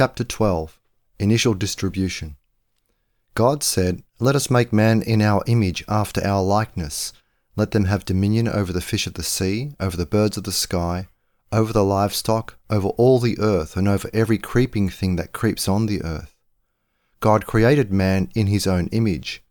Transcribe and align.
Chapter 0.00 0.22
12 0.22 0.78
Initial 1.18 1.54
Distribution 1.54 2.36
God 3.34 3.64
said, 3.64 4.04
Let 4.20 4.36
us 4.36 4.48
make 4.48 4.72
man 4.72 5.02
in 5.02 5.20
our 5.20 5.42
image 5.48 5.84
after 5.88 6.24
our 6.24 6.40
likeness. 6.40 7.12
Let 7.56 7.72
them 7.72 7.86
have 7.86 8.04
dominion 8.04 8.46
over 8.46 8.72
the 8.72 8.80
fish 8.80 9.08
of 9.08 9.14
the 9.14 9.24
sea, 9.24 9.72
over 9.80 9.96
the 9.96 10.06
birds 10.06 10.36
of 10.36 10.44
the 10.44 10.52
sky, 10.52 11.08
over 11.50 11.72
the 11.72 11.82
livestock, 11.82 12.58
over 12.70 12.90
all 12.90 13.18
the 13.18 13.40
earth, 13.40 13.76
and 13.76 13.88
over 13.88 14.08
every 14.12 14.38
creeping 14.38 14.88
thing 14.88 15.16
that 15.16 15.32
creeps 15.32 15.66
on 15.66 15.86
the 15.86 16.00
earth. 16.04 16.36
God 17.18 17.48
created 17.48 17.92
man 17.92 18.30
in 18.36 18.46
his 18.46 18.68
own 18.68 18.86
image. 18.92 19.42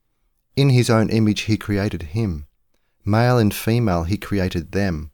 In 0.55 0.70
his 0.70 0.89
own 0.89 1.09
image 1.09 1.41
he 1.41 1.57
created 1.57 2.04
him. 2.14 2.48
Male 3.04 3.38
and 3.38 3.54
female 3.54 4.05
he 4.05 4.16
created 4.16 4.71
them. 4.71 5.11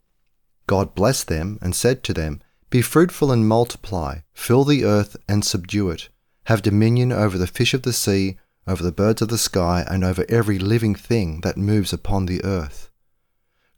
God 0.67 0.93
blessed 0.93 1.27
them 1.27 1.57
and 1.59 1.75
said 1.75 2.03
to 2.03 2.13
them, 2.13 2.42
Be 2.73 2.81
fruitful 2.81 3.31
and 3.31 3.47
multiply, 3.47 4.21
fill 4.33 4.63
the 4.63 4.83
earth 4.83 5.15
and 5.29 5.45
subdue 5.45 5.91
it, 5.91 6.09
have 6.45 6.63
dominion 6.63 7.11
over 7.11 7.37
the 7.37 7.45
fish 7.45 7.75
of 7.75 7.83
the 7.83 7.93
sea, 7.93 8.39
over 8.65 8.81
the 8.81 8.91
birds 8.91 9.21
of 9.21 9.27
the 9.27 9.37
sky, 9.37 9.85
and 9.87 10.03
over 10.03 10.25
every 10.27 10.57
living 10.57 10.95
thing 10.95 11.41
that 11.41 11.55
moves 11.55 11.93
upon 11.93 12.25
the 12.25 12.43
earth. 12.43 12.89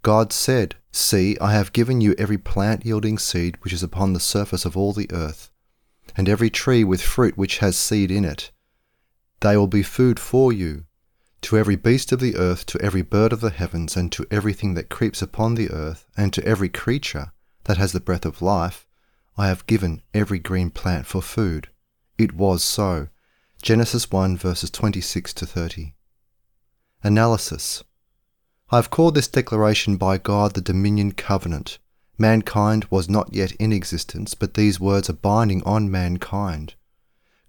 God 0.01 0.31
said, 0.31 0.75
See, 0.93 1.37
I 1.41 1.51
have 1.51 1.73
given 1.73 1.99
you 1.99 2.15
every 2.17 2.37
plant 2.37 2.85
yielding 2.85 3.17
seed 3.17 3.57
which 3.63 3.73
is 3.73 3.83
upon 3.83 4.13
the 4.13 4.19
surface 4.21 4.63
of 4.63 4.77
all 4.77 4.93
the 4.93 5.11
earth, 5.11 5.51
and 6.15 6.29
every 6.29 6.49
tree 6.49 6.85
with 6.85 7.01
fruit 7.01 7.37
which 7.37 7.57
has 7.57 7.75
seed 7.75 8.09
in 8.09 8.23
it. 8.23 8.49
They 9.41 9.57
will 9.57 9.67
be 9.67 9.83
food 9.83 10.21
for 10.21 10.53
you. 10.53 10.85
To 11.41 11.57
every 11.57 11.75
beast 11.75 12.13
of 12.13 12.21
the 12.21 12.37
earth, 12.37 12.65
to 12.67 12.81
every 12.81 13.01
bird 13.01 13.33
of 13.33 13.41
the 13.41 13.49
heavens, 13.49 13.97
and 13.97 14.09
to 14.13 14.25
everything 14.31 14.73
that 14.75 14.89
creeps 14.89 15.21
upon 15.21 15.55
the 15.55 15.69
earth, 15.69 16.07
and 16.15 16.31
to 16.31 16.45
every 16.45 16.69
creature 16.69 17.33
that 17.65 17.77
has 17.77 17.91
the 17.91 17.99
breath 17.99 18.25
of 18.25 18.41
life, 18.41 18.84
I 19.37 19.47
have 19.47 19.67
given 19.67 20.01
every 20.13 20.39
green 20.39 20.69
plant 20.69 21.05
for 21.05 21.21
food. 21.21 21.67
It 22.17 22.33
was 22.33 22.63
so. 22.63 23.09
Genesis 23.61 24.09
1 24.09 24.37
verses 24.37 24.69
26 24.69 25.33
to 25.33 25.45
30. 25.45 25.93
Analysis 27.03 27.83
I 28.69 28.77
have 28.77 28.89
called 28.89 29.15
this 29.15 29.27
declaration 29.27 29.97
by 29.97 30.17
God 30.17 30.53
the 30.53 30.61
Dominion 30.61 31.11
Covenant. 31.11 31.79
Mankind 32.17 32.85
was 32.89 33.09
not 33.09 33.33
yet 33.33 33.51
in 33.53 33.73
existence, 33.73 34.33
but 34.33 34.53
these 34.53 34.79
words 34.79 35.09
are 35.09 35.13
binding 35.13 35.61
on 35.63 35.91
mankind. 35.91 36.75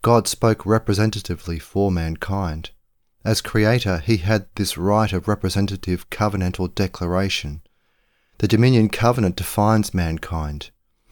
God 0.03 0.27
spoke 0.27 0.67
representatively 0.67 1.59
for 1.59 1.93
mankind. 1.93 2.71
As 3.25 3.41
Creator, 3.41 3.99
He 3.99 4.19
had 4.19 4.47
this 4.57 4.77
right 4.77 5.13
of 5.13 5.29
representative 5.29 6.11
covenantal 6.11 6.75
declaration. 6.75 7.63
The 8.39 8.49
Dominion 8.49 8.89
Covenant 8.89 9.37
defines 9.37 9.95
mankind. 9.95 10.71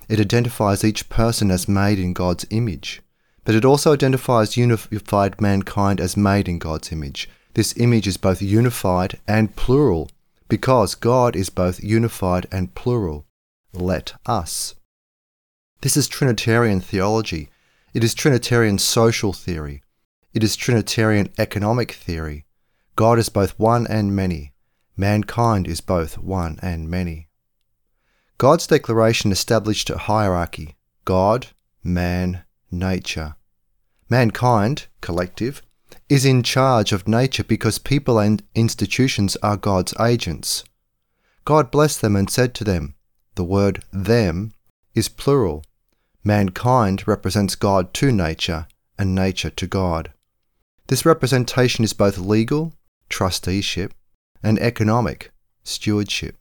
It 0.08 0.20
identifies 0.20 0.84
each 0.84 1.08
person 1.08 1.50
as 1.50 1.68
made 1.68 1.98
in 1.98 2.12
God's 2.12 2.46
image, 2.50 3.02
but 3.44 3.54
it 3.54 3.64
also 3.64 3.92
identifies 3.92 4.56
unified 4.56 5.40
mankind 5.40 6.00
as 6.00 6.16
made 6.16 6.48
in 6.48 6.58
God's 6.58 6.92
image. 6.92 7.28
This 7.54 7.74
image 7.76 8.06
is 8.06 8.16
both 8.16 8.42
unified 8.42 9.18
and 9.26 9.54
plural, 9.54 10.10
because 10.48 10.94
God 10.94 11.36
is 11.36 11.50
both 11.50 11.82
unified 11.82 12.46
and 12.52 12.74
plural. 12.74 13.26
Let 13.72 14.14
us. 14.26 14.74
This 15.80 15.96
is 15.96 16.08
Trinitarian 16.08 16.80
theology. 16.80 17.48
It 17.92 18.02
is 18.02 18.14
Trinitarian 18.14 18.78
social 18.78 19.32
theory. 19.32 19.82
It 20.32 20.42
is 20.42 20.56
Trinitarian 20.56 21.30
economic 21.38 21.92
theory. 21.92 22.44
God 22.96 23.18
is 23.18 23.28
both 23.28 23.58
one 23.58 23.86
and 23.86 24.14
many. 24.14 24.52
Mankind 24.96 25.66
is 25.66 25.80
both 25.80 26.18
one 26.18 26.58
and 26.62 26.88
many. 26.88 27.28
God's 28.38 28.66
declaration 28.66 29.30
established 29.30 29.90
a 29.90 29.98
hierarchy 29.98 30.76
God, 31.04 31.48
man, 31.82 32.44
nature. 32.70 33.36
Mankind, 34.08 34.86
collective, 35.00 35.62
is 36.08 36.24
in 36.24 36.42
charge 36.42 36.92
of 36.92 37.06
nature 37.06 37.44
because 37.44 37.78
people 37.78 38.18
and 38.18 38.42
institutions 38.54 39.36
are 39.42 39.56
God's 39.56 39.94
agents. 40.00 40.64
God 41.44 41.70
blessed 41.70 42.00
them 42.00 42.16
and 42.16 42.28
said 42.28 42.54
to 42.54 42.64
them, 42.64 42.94
the 43.36 43.44
word 43.44 43.82
them 43.92 44.52
is 44.94 45.08
plural. 45.08 45.64
Mankind 46.22 47.06
represents 47.06 47.54
God 47.54 47.92
to 47.94 48.10
nature 48.10 48.66
and 48.98 49.14
nature 49.14 49.50
to 49.50 49.66
God. 49.66 50.12
This 50.86 51.04
representation 51.04 51.84
is 51.84 51.92
both 51.92 52.18
legal, 52.18 52.74
trusteeship, 53.08 53.92
and 54.42 54.58
economic, 54.58 55.32
stewardship. 55.62 56.36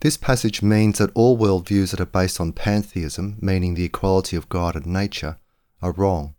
This 0.00 0.16
passage 0.16 0.62
means 0.62 0.98
that 0.98 1.10
all 1.14 1.38
worldviews 1.38 1.90
that 1.90 2.00
are 2.00 2.06
based 2.06 2.40
on 2.40 2.52
pantheism, 2.52 3.36
meaning 3.40 3.74
the 3.74 3.84
equality 3.84 4.36
of 4.36 4.48
God 4.48 4.74
and 4.74 4.86
nature, 4.86 5.38
are 5.82 5.92
wrong. 5.92 6.34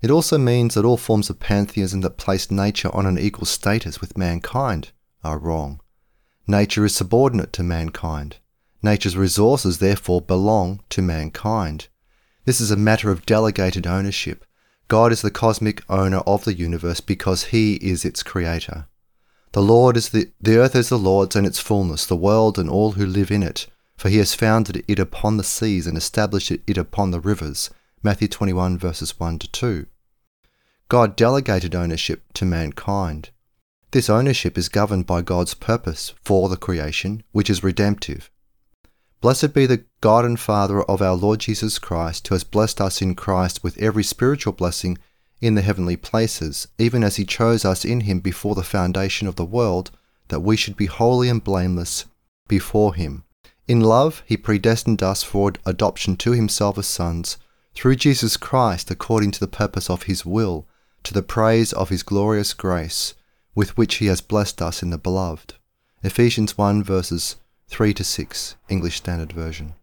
It 0.00 0.10
also 0.10 0.38
means 0.38 0.74
that 0.74 0.84
all 0.84 0.96
forms 0.96 1.28
of 1.28 1.40
pantheism 1.40 2.00
that 2.02 2.16
place 2.16 2.50
nature 2.50 2.94
on 2.94 3.06
an 3.06 3.18
equal 3.18 3.46
status 3.46 4.00
with 4.00 4.16
mankind 4.16 4.92
are 5.22 5.38
wrong. 5.38 5.80
Nature 6.46 6.84
is 6.84 6.94
subordinate 6.94 7.52
to 7.54 7.62
mankind. 7.62 8.36
Nature's 8.82 9.16
resources 9.16 9.78
therefore 9.78 10.22
belong 10.22 10.80
to 10.90 11.02
mankind. 11.02 11.88
This 12.44 12.60
is 12.60 12.70
a 12.70 12.76
matter 12.76 13.10
of 13.10 13.26
delegated 13.26 13.86
ownership, 13.86 14.44
God 14.90 15.12
is 15.12 15.22
the 15.22 15.30
cosmic 15.30 15.84
owner 15.88 16.18
of 16.26 16.44
the 16.44 16.52
universe 16.52 17.00
because 17.00 17.44
he 17.44 17.74
is 17.74 18.04
its 18.04 18.24
creator. 18.24 18.88
The 19.52 19.62
Lord 19.62 19.96
is 19.96 20.10
the, 20.10 20.30
the 20.40 20.58
earth 20.58 20.76
is 20.76 20.90
the 20.90 20.98
Lord's 20.98 21.34
and 21.34 21.44
its 21.44 21.58
fullness, 21.58 22.06
the 22.06 22.14
world 22.14 22.56
and 22.56 22.70
all 22.70 22.92
who 22.92 23.04
live 23.04 23.32
in 23.32 23.42
it, 23.42 23.66
for 23.96 24.08
he 24.08 24.18
has 24.18 24.34
founded 24.34 24.84
it 24.86 24.98
upon 25.00 25.36
the 25.36 25.44
seas 25.44 25.88
and 25.88 25.96
established 25.96 26.52
it 26.52 26.78
upon 26.78 27.10
the 27.10 27.18
rivers. 27.18 27.68
Matthew 28.02 28.28
21 28.28 28.78
verses 28.78 29.18
1 29.18 29.40
to 29.40 29.50
2. 29.50 29.86
God 30.88 31.16
delegated 31.16 31.74
ownership 31.74 32.32
to 32.34 32.44
mankind. 32.44 33.30
This 33.90 34.08
ownership 34.08 34.56
is 34.56 34.68
governed 34.68 35.06
by 35.06 35.20
God's 35.20 35.54
purpose 35.54 36.14
for 36.22 36.48
the 36.48 36.56
creation, 36.56 37.24
which 37.32 37.50
is 37.50 37.64
redemptive. 37.64 38.30
Blessed 39.20 39.52
be 39.52 39.66
the 39.66 39.84
God 40.00 40.24
and 40.24 40.38
Father 40.38 40.82
of 40.82 41.02
our 41.02 41.16
Lord 41.16 41.40
Jesus 41.40 41.80
Christ, 41.80 42.28
who 42.28 42.36
has 42.36 42.44
blessed 42.44 42.80
us 42.80 43.02
in 43.02 43.16
Christ 43.16 43.64
with 43.64 43.76
every 43.78 44.04
spiritual 44.04 44.52
blessing 44.52 44.96
in 45.40 45.54
the 45.54 45.62
heavenly 45.62 45.96
places, 45.96 46.68
even 46.78 47.02
as 47.02 47.16
he 47.16 47.24
chose 47.24 47.64
us 47.64 47.84
in 47.84 48.00
him 48.00 48.20
before 48.20 48.54
the 48.54 48.62
foundation 48.62 49.26
of 49.26 49.36
the 49.36 49.44
world, 49.44 49.90
that 50.28 50.40
we 50.40 50.56
should 50.56 50.76
be 50.76 50.86
holy 50.86 51.28
and 51.28 51.42
blameless 51.42 52.04
before 52.48 52.94
him. 52.94 53.24
In 53.66 53.80
love, 53.80 54.22
he 54.26 54.36
predestined 54.36 55.02
us 55.02 55.22
for 55.22 55.52
adoption 55.64 56.16
to 56.16 56.32
himself 56.32 56.76
as 56.76 56.86
sons, 56.86 57.38
through 57.74 57.96
Jesus 57.96 58.36
Christ, 58.36 58.90
according 58.90 59.30
to 59.30 59.40
the 59.40 59.48
purpose 59.48 59.88
of 59.88 60.04
his 60.04 60.26
will, 60.26 60.66
to 61.04 61.14
the 61.14 61.22
praise 61.22 61.72
of 61.72 61.88
his 61.88 62.02
glorious 62.02 62.52
grace, 62.52 63.14
with 63.54 63.76
which 63.76 63.96
he 63.96 64.06
has 64.06 64.20
blessed 64.20 64.60
us 64.60 64.82
in 64.82 64.90
the 64.90 64.98
beloved. 64.98 65.54
Ephesians 66.02 66.58
1 66.58 66.82
verses 66.82 67.36
3 67.68 67.94
to 67.94 68.02
6, 68.02 68.56
English 68.68 68.96
Standard 68.96 69.32
Version. 69.32 69.74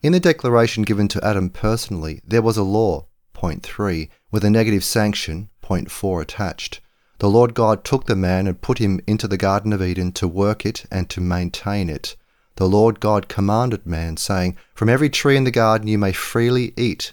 In 0.00 0.12
the 0.12 0.20
declaration 0.20 0.84
given 0.84 1.08
to 1.08 1.24
Adam 1.24 1.50
personally, 1.50 2.20
there 2.24 2.42
was 2.42 2.56
a 2.56 2.62
law, 2.62 3.07
point 3.38 3.62
3, 3.62 4.10
with 4.32 4.44
a 4.44 4.50
negative 4.50 4.82
sanction, 4.82 5.48
point 5.62 5.92
4, 5.92 6.22
attached. 6.22 6.80
The 7.20 7.30
Lord 7.30 7.54
God 7.54 7.84
took 7.84 8.06
the 8.06 8.16
man 8.16 8.48
and 8.48 8.60
put 8.60 8.78
him 8.78 9.00
into 9.06 9.28
the 9.28 9.36
Garden 9.36 9.72
of 9.72 9.80
Eden 9.80 10.10
to 10.14 10.26
work 10.26 10.66
it 10.66 10.86
and 10.90 11.08
to 11.10 11.20
maintain 11.20 11.88
it. 11.88 12.16
The 12.56 12.68
Lord 12.68 12.98
God 12.98 13.28
commanded 13.28 13.86
man, 13.86 14.16
saying, 14.16 14.56
From 14.74 14.88
every 14.88 15.08
tree 15.08 15.36
in 15.36 15.44
the 15.44 15.52
garden 15.52 15.86
you 15.86 15.98
may 15.98 16.10
freely 16.10 16.74
eat, 16.76 17.12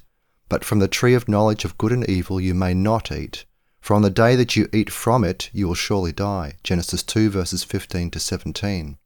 but 0.50 0.66
from 0.66 0.80
the 0.80 0.88
tree 0.88 1.14
of 1.14 1.30
knowledge 1.30 1.64
of 1.64 1.78
good 1.78 1.92
and 1.92 2.10
evil 2.10 2.42
you 2.42 2.56
may 2.56 2.74
not 2.74 3.12
eat. 3.12 3.46
For 3.80 3.94
on 3.94 4.02
the 4.02 4.10
day 4.10 4.36
that 4.36 4.56
you 4.56 4.68
eat 4.74 4.90
from 4.90 5.24
it, 5.24 5.52
you 5.54 5.68
will 5.68 5.76
surely 5.76 6.12
die. 6.12 6.54
Genesis 6.64 7.04
2 7.04 7.30
verses 7.30 7.64
15 7.64 8.10
to 8.10 8.20
17. 8.20 8.98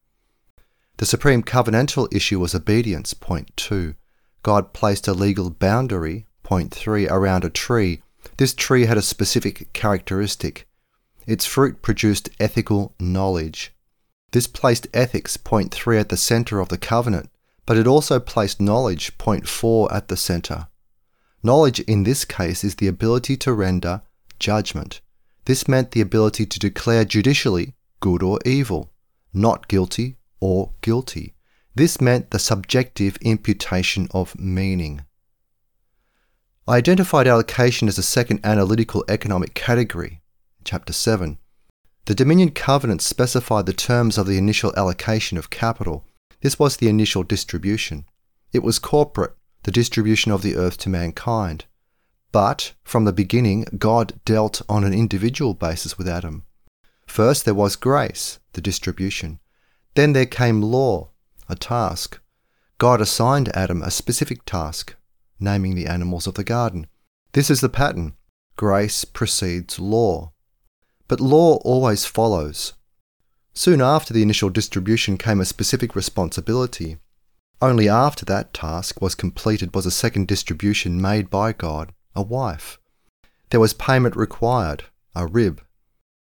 The 0.96 1.06
supreme 1.06 1.44
covenantal 1.44 2.08
issue 2.16 2.40
was 2.40 2.56
obedience, 2.56 3.14
point 3.14 3.52
2. 3.58 3.96
God 4.42 4.72
placed 4.72 5.06
a 5.06 5.14
legal 5.14 5.50
boundary, 5.50 6.28
3, 6.74 7.08
around 7.08 7.46
a 7.46 7.50
tree. 7.50 8.02
This 8.38 8.54
tree 8.54 8.86
had 8.86 8.98
a 8.98 9.02
specific 9.02 9.72
characteristic. 9.74 10.68
Its 11.28 11.46
fruit 11.46 11.82
produced 11.82 12.30
ethical 12.40 12.96
knowledge. 13.00 13.72
This 14.32 14.48
placed 14.48 14.88
ethics, 14.94 15.38
point 15.38 15.74
3, 15.74 16.00
at 16.00 16.10
the 16.10 16.18
center 16.18 16.60
of 16.60 16.70
the 16.70 16.78
covenant, 16.78 17.30
but 17.66 17.78
it 17.78 17.88
also 17.88 18.20
placed 18.20 18.60
knowledge, 18.60 19.18
point 19.18 19.48
4, 19.48 19.94
at 19.94 20.08
the 20.08 20.18
center. 20.18 20.68
Knowledge 21.44 21.80
in 21.82 22.04
this 22.04 22.26
case 22.26 22.64
is 22.64 22.76
the 22.76 22.88
ability 22.88 23.38
to 23.38 23.54
render 23.54 24.02
judgment. 24.40 25.02
This 25.46 25.68
meant 25.68 25.92
the 25.92 26.02
ability 26.02 26.46
to 26.48 26.60
declare 26.60 27.06
judicially 27.06 27.76
good 28.00 28.24
or 28.24 28.40
evil, 28.46 28.92
not 29.34 29.68
guilty 29.68 30.18
or 30.40 30.72
guilty. 30.82 31.36
This 31.76 32.02
meant 32.02 32.32
the 32.32 32.40
subjective 32.40 33.18
imputation 33.22 34.08
of 34.12 34.38
meaning. 34.40 35.06
I 36.70 36.78
identified 36.78 37.26
allocation 37.26 37.88
as 37.88 37.98
a 37.98 38.04
second 38.04 38.42
analytical 38.44 39.04
economic 39.10 39.56
category, 39.56 40.22
Chapter 40.64 40.94
7. 40.94 41.40
The 42.06 42.14
Dominion 42.14 42.52
Covenant 42.52 43.02
specified 43.02 43.66
the 43.66 43.74
terms 43.74 44.20
of 44.20 44.28
the 44.28 44.38
initial 44.38 44.72
allocation 44.78 45.40
of 45.40 45.50
capital. 45.50 46.06
This 46.42 46.60
was 46.60 46.78
the 46.78 46.88
initial 46.88 47.24
distribution. 47.24 48.06
It 48.54 48.62
was 48.62 48.78
corporate, 48.78 49.36
the 49.64 49.72
distribution 49.72 50.32
of 50.32 50.44
the 50.44 50.56
earth 50.58 50.78
to 50.80 50.90
mankind. 50.90 51.66
But 52.32 52.74
from 52.84 53.06
the 53.06 53.14
beginning, 53.14 53.66
God 53.80 54.20
dealt 54.24 54.62
on 54.70 54.84
an 54.84 54.94
individual 54.94 55.56
basis 55.56 55.98
with 55.98 56.08
Adam. 56.08 56.44
First, 57.08 57.46
there 57.46 57.56
was 57.56 57.76
grace, 57.76 58.38
the 58.54 58.62
distribution. 58.62 59.40
Then 59.96 60.14
there 60.14 60.28
came 60.28 60.62
law, 60.62 61.10
a 61.50 61.56
task. 61.56 62.20
God 62.78 63.02
assigned 63.02 63.50
Adam 63.56 63.82
a 63.82 63.90
specific 63.90 64.46
task, 64.46 64.96
naming 65.40 65.76
the 65.76 65.88
animals 65.88 66.28
of 66.28 66.36
the 66.36 66.44
garden. 66.44 66.88
This 67.34 67.50
is 67.50 67.62
the 67.62 67.70
pattern 67.70 68.14
grace 68.60 69.06
precedes 69.06 69.80
law. 69.80 70.34
But 71.08 71.22
law 71.22 71.60
always 71.64 72.06
follows. 72.06 72.74
Soon 73.54 73.80
after 73.80 74.14
the 74.14 74.22
initial 74.22 74.50
distribution 74.50 75.18
came 75.18 75.40
a 75.40 75.46
specific 75.46 75.96
responsibility. 75.96 76.98
Only 77.62 77.88
after 77.88 78.26
that 78.26 78.54
task 78.54 79.02
was 79.02 79.16
completed 79.16 79.74
was 79.74 79.86
a 79.86 79.92
second 79.92 80.28
distribution 80.28 81.02
made 81.02 81.30
by 81.30 81.54
God, 81.54 81.94
a 82.14 82.22
wife. 82.22 82.80
There 83.50 83.62
was 83.62 83.74
payment 83.74 84.18
required, 84.18 84.84
a 85.16 85.26
rib. 85.26 85.62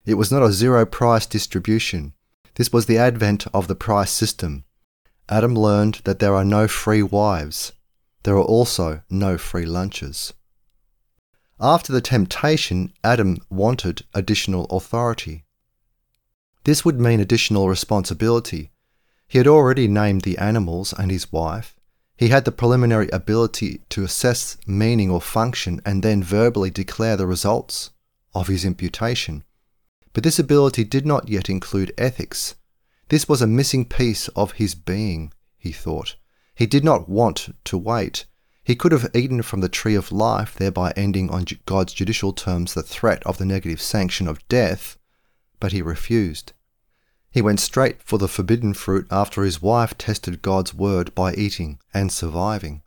It 0.04 0.14
was 0.14 0.30
not 0.30 0.42
a 0.42 0.52
zero 0.52 0.84
price 0.84 1.24
distribution. 1.24 2.12
This 2.56 2.70
was 2.70 2.84
the 2.84 2.98
advent 2.98 3.46
of 3.54 3.66
the 3.66 3.74
price 3.74 4.10
system. 4.10 4.64
Adam 5.28 5.54
learned 5.54 6.02
that 6.04 6.18
there 6.18 6.34
are 6.34 6.44
no 6.44 6.68
free 6.68 7.02
wives. 7.02 7.72
There 8.26 8.34
are 8.34 8.42
also 8.42 9.02
no 9.08 9.38
free 9.38 9.66
lunches. 9.66 10.32
After 11.60 11.92
the 11.92 12.00
temptation, 12.00 12.92
Adam 13.04 13.38
wanted 13.50 14.04
additional 14.14 14.64
authority. 14.64 15.44
This 16.64 16.84
would 16.84 16.98
mean 16.98 17.20
additional 17.20 17.68
responsibility. 17.68 18.72
He 19.28 19.38
had 19.38 19.46
already 19.46 19.86
named 19.86 20.22
the 20.22 20.38
animals 20.38 20.92
and 20.92 21.08
his 21.08 21.30
wife. 21.30 21.76
He 22.16 22.26
had 22.26 22.44
the 22.44 22.50
preliminary 22.50 23.08
ability 23.10 23.82
to 23.90 24.02
assess 24.02 24.56
meaning 24.66 25.08
or 25.08 25.20
function 25.20 25.80
and 25.86 26.02
then 26.02 26.20
verbally 26.20 26.70
declare 26.70 27.16
the 27.16 27.28
results 27.28 27.90
of 28.34 28.48
his 28.48 28.64
imputation. 28.64 29.44
But 30.12 30.24
this 30.24 30.40
ability 30.40 30.82
did 30.82 31.06
not 31.06 31.28
yet 31.28 31.48
include 31.48 31.94
ethics. 31.96 32.56
This 33.08 33.28
was 33.28 33.40
a 33.40 33.46
missing 33.46 33.84
piece 33.84 34.26
of 34.34 34.58
his 34.58 34.74
being, 34.74 35.32
he 35.56 35.70
thought. 35.70 36.16
He 36.56 36.66
did 36.66 36.82
not 36.82 37.08
want 37.08 37.54
to 37.64 37.76
wait. 37.76 38.24
He 38.64 38.74
could 38.74 38.90
have 38.90 39.14
eaten 39.14 39.42
from 39.42 39.60
the 39.60 39.68
tree 39.68 39.94
of 39.94 40.10
life, 40.10 40.56
thereby 40.56 40.92
ending 40.96 41.30
on 41.30 41.44
God's 41.66 41.92
judicial 41.92 42.32
terms 42.32 42.72
the 42.72 42.82
threat 42.82 43.22
of 43.24 43.36
the 43.36 43.44
negative 43.44 43.80
sanction 43.80 44.26
of 44.26 44.46
death, 44.48 44.96
but 45.60 45.72
he 45.72 45.82
refused. 45.82 46.54
He 47.30 47.42
went 47.42 47.60
straight 47.60 48.02
for 48.02 48.18
the 48.18 48.26
forbidden 48.26 48.72
fruit 48.72 49.06
after 49.10 49.44
his 49.44 49.60
wife 49.60 49.98
tested 49.98 50.40
God's 50.40 50.72
word 50.72 51.14
by 51.14 51.34
eating 51.34 51.78
and 51.92 52.10
surviving. 52.10 52.82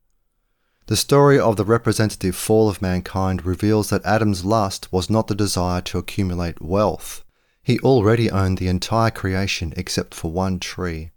The 0.88 0.98
story 0.98 1.40
of 1.40 1.56
the 1.56 1.64
representative 1.64 2.36
fall 2.36 2.68
of 2.68 2.82
mankind 2.82 3.46
reveals 3.46 3.92
that 3.92 4.04
Adam's 4.04 4.44
lust 4.44 4.92
was 4.92 5.12
not 5.12 5.28
the 5.28 5.36
desire 5.36 5.82
to 5.82 6.00
accumulate 6.00 6.60
wealth. 6.60 7.24
He 7.62 7.80
already 7.82 8.32
owned 8.32 8.58
the 8.58 8.68
entire 8.68 9.12
creation 9.12 9.72
except 9.78 10.16
for 10.16 10.32
one 10.32 10.60
tree. 10.60 11.12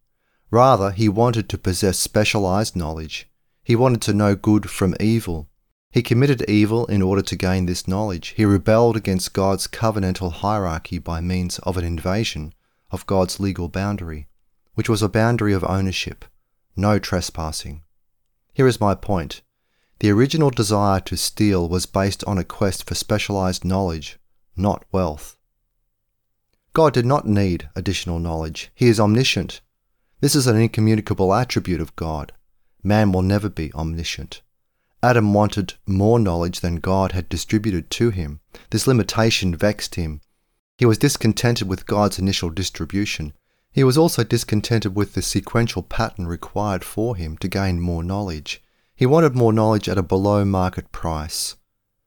Rather, 0.52 0.90
he 0.90 1.08
wanted 1.08 1.48
to 1.48 1.56
possess 1.56 1.98
specialized 1.98 2.76
knowledge. 2.76 3.26
He 3.64 3.74
wanted 3.74 4.02
to 4.02 4.12
know 4.12 4.36
good 4.36 4.68
from 4.68 4.94
evil. 5.00 5.48
He 5.90 6.02
committed 6.02 6.42
evil 6.42 6.84
in 6.86 7.00
order 7.00 7.22
to 7.22 7.36
gain 7.36 7.64
this 7.64 7.88
knowledge. 7.88 8.34
He 8.36 8.44
rebelled 8.44 8.94
against 8.94 9.32
God's 9.32 9.66
covenantal 9.66 10.30
hierarchy 10.30 10.98
by 10.98 11.22
means 11.22 11.58
of 11.60 11.78
an 11.78 11.84
invasion 11.84 12.52
of 12.90 13.06
God's 13.06 13.40
legal 13.40 13.68
boundary, 13.68 14.28
which 14.74 14.90
was 14.90 15.00
a 15.00 15.08
boundary 15.08 15.54
of 15.54 15.64
ownership, 15.64 16.26
no 16.76 16.98
trespassing. 16.98 17.82
Here 18.52 18.66
is 18.66 18.78
my 18.78 18.94
point. 18.94 19.40
The 20.00 20.10
original 20.10 20.50
desire 20.50 21.00
to 21.00 21.16
steal 21.16 21.66
was 21.66 21.86
based 21.86 22.24
on 22.24 22.36
a 22.36 22.44
quest 22.44 22.86
for 22.86 22.94
specialized 22.94 23.64
knowledge, 23.64 24.18
not 24.54 24.84
wealth. 24.92 25.38
God 26.74 26.92
did 26.92 27.06
not 27.06 27.26
need 27.26 27.70
additional 27.74 28.18
knowledge. 28.18 28.70
He 28.74 28.88
is 28.88 29.00
omniscient. 29.00 29.62
This 30.22 30.34
is 30.34 30.46
an 30.46 30.56
incommunicable 30.56 31.34
attribute 31.34 31.82
of 31.82 31.94
God. 31.94 32.32
Man 32.82 33.12
will 33.12 33.20
never 33.20 33.50
be 33.50 33.70
omniscient. 33.74 34.40
Adam 35.02 35.34
wanted 35.34 35.74
more 35.86 36.18
knowledge 36.18 36.60
than 36.60 36.76
God 36.76 37.12
had 37.12 37.28
distributed 37.28 37.90
to 37.90 38.08
him. 38.08 38.40
This 38.70 38.86
limitation 38.86 39.54
vexed 39.54 39.96
him 39.96 40.22
he 40.82 40.86
was 40.86 40.98
discontented 40.98 41.68
with 41.68 41.86
God's 41.86 42.18
initial 42.18 42.50
distribution. 42.50 43.34
He 43.70 43.84
was 43.84 43.96
also 43.96 44.24
discontented 44.24 44.96
with 44.96 45.14
the 45.14 45.22
sequential 45.22 45.84
pattern 45.84 46.26
required 46.26 46.82
for 46.82 47.14
him 47.14 47.36
to 47.38 47.46
gain 47.46 47.80
more 47.80 48.02
knowledge. 48.02 48.60
He 48.96 49.06
wanted 49.06 49.36
more 49.36 49.52
knowledge 49.52 49.88
at 49.88 49.96
a 49.96 50.02
below 50.02 50.44
market 50.44 50.90
price. 50.90 51.54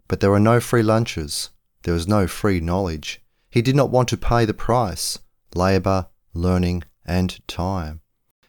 But 0.09 0.19
there 0.19 0.29
were 0.29 0.41
no 0.41 0.59
free 0.59 0.83
lunches. 0.83 1.51
There 1.83 1.93
was 1.93 2.05
no 2.05 2.27
free 2.27 2.59
knowledge. 2.59 3.21
He 3.49 3.61
did 3.61 3.77
not 3.77 3.91
want 3.91 4.09
to 4.09 4.17
pay 4.17 4.43
the 4.43 4.53
price 4.53 5.19
labour, 5.53 6.07
learning, 6.33 6.83
and 7.05 7.39
time. 7.47 8.01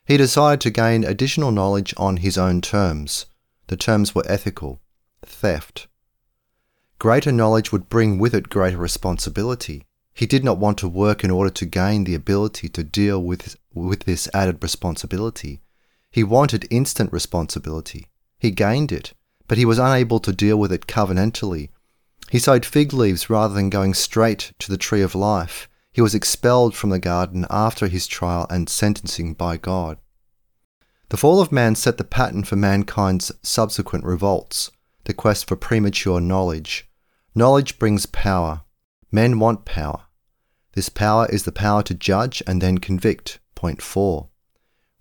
He 0.06 0.16
decided 0.16 0.60
to 0.60 0.70
gain 0.70 1.02
additional 1.02 1.50
knowledge 1.50 1.92
on 1.96 2.18
his 2.18 2.38
own 2.38 2.60
terms. 2.60 3.26
The 3.66 3.76
terms 3.76 4.14
were 4.14 4.24
ethical, 4.28 4.80
theft. 5.24 5.88
Greater 7.00 7.32
knowledge 7.32 7.72
would 7.72 7.88
bring 7.88 8.16
with 8.18 8.32
it 8.32 8.48
greater 8.48 8.78
responsibility. 8.78 9.84
He 10.14 10.24
did 10.24 10.44
not 10.44 10.58
want 10.58 10.78
to 10.78 10.88
work 10.88 11.24
in 11.24 11.30
order 11.30 11.50
to 11.50 11.66
gain 11.66 12.04
the 12.04 12.14
ability 12.14 12.68
to 12.70 12.84
deal 12.84 13.22
with, 13.22 13.56
with 13.74 14.04
this 14.04 14.28
added 14.32 14.62
responsibility. 14.62 15.60
He 16.10 16.22
wanted 16.22 16.68
instant 16.70 17.12
responsibility. 17.12 18.06
He 18.38 18.52
gained 18.52 18.92
it, 18.92 19.12
but 19.48 19.58
he 19.58 19.64
was 19.64 19.78
unable 19.78 20.20
to 20.20 20.32
deal 20.32 20.56
with 20.56 20.72
it 20.72 20.86
covenantally. 20.86 21.70
He 22.30 22.38
sewed 22.38 22.64
fig 22.64 22.92
leaves 22.92 23.28
rather 23.28 23.54
than 23.54 23.70
going 23.70 23.94
straight 23.94 24.52
to 24.60 24.70
the 24.70 24.78
tree 24.78 25.02
of 25.02 25.14
life. 25.16 25.68
He 25.96 26.02
was 26.02 26.14
expelled 26.14 26.74
from 26.74 26.90
the 26.90 26.98
garden 26.98 27.46
after 27.48 27.88
his 27.88 28.06
trial 28.06 28.46
and 28.50 28.68
sentencing 28.68 29.32
by 29.32 29.56
God. 29.56 29.96
The 31.08 31.16
fall 31.16 31.40
of 31.40 31.50
man 31.50 31.74
set 31.74 31.96
the 31.96 32.04
pattern 32.04 32.44
for 32.44 32.54
mankind's 32.54 33.32
subsequent 33.42 34.04
revolts, 34.04 34.70
the 35.04 35.14
quest 35.14 35.48
for 35.48 35.56
premature 35.56 36.20
knowledge. 36.20 36.86
Knowledge 37.34 37.78
brings 37.78 38.04
power. 38.04 38.60
Men 39.10 39.38
want 39.38 39.64
power. 39.64 40.02
This 40.74 40.90
power 40.90 41.30
is 41.30 41.44
the 41.44 41.50
power 41.50 41.82
to 41.84 41.94
judge 41.94 42.42
and 42.46 42.60
then 42.60 42.76
convict. 42.76 43.40
Point 43.54 43.80
4. 43.80 44.28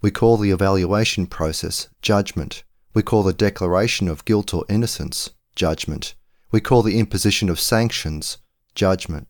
We 0.01 0.11
call 0.11 0.37
the 0.37 0.51
evaluation 0.51 1.27
process 1.27 1.89
judgment. 2.01 2.63
We 2.93 3.03
call 3.03 3.23
the 3.23 3.33
declaration 3.33 4.07
of 4.07 4.23
guilt 4.23 4.53
or 4.53 4.63
innocence 4.69 5.31
judgment. 5.57 6.15
We 6.51 6.61
call 6.61 6.83
the 6.83 6.99
imposition 6.99 7.49
of 7.49 7.59
sanctions 7.59 8.37
judgment. 8.75 9.27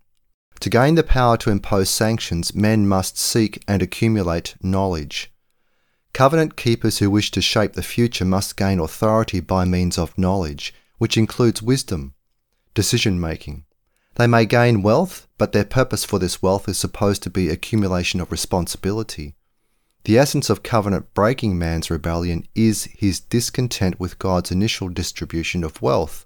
To 0.62 0.70
gain 0.70 0.96
the 0.96 1.04
power 1.04 1.38
to 1.38 1.52
impose 1.52 1.90
sanctions, 1.90 2.56
men 2.56 2.88
must 2.88 3.18
seek 3.18 3.64
and 3.68 3.82
accumulate 3.82 4.56
knowledge. 4.62 5.32
Covenant 6.14 6.56
keepers 6.56 7.00
who 7.00 7.10
wish 7.10 7.30
to 7.32 7.42
shape 7.42 7.74
the 7.74 7.84
future 7.84 8.26
must 8.26 8.58
gain 8.58 8.80
authority 8.80 9.40
by 9.40 9.66
means 9.66 9.98
of 9.98 10.18
knowledge, 10.18 10.74
which 10.98 11.18
includes 11.18 11.62
wisdom, 11.62 12.14
decision 12.74 13.20
making, 13.20 13.66
they 14.16 14.28
may 14.28 14.46
gain 14.46 14.82
wealth, 14.82 15.28
but 15.38 15.52
their 15.52 15.66
purpose 15.66 16.06
for 16.06 16.20
this 16.20 16.42
wealth 16.42 16.70
is 16.70 16.78
supposed 16.78 17.22
to 17.24 17.30
be 17.30 17.50
accumulation 17.50 18.22
of 18.22 18.32
responsibility. 18.32 19.36
The 20.06 20.18
essence 20.18 20.50
of 20.50 20.64
covenant 20.64 21.14
breaking 21.14 21.58
man's 21.58 21.92
rebellion 21.92 22.48
is 22.56 22.86
his 22.86 23.20
discontent 23.20 24.00
with 24.00 24.20
God's 24.20 24.52
initial 24.52 24.88
distribution 24.88 25.64
of 25.64 25.82
wealth, 25.82 26.26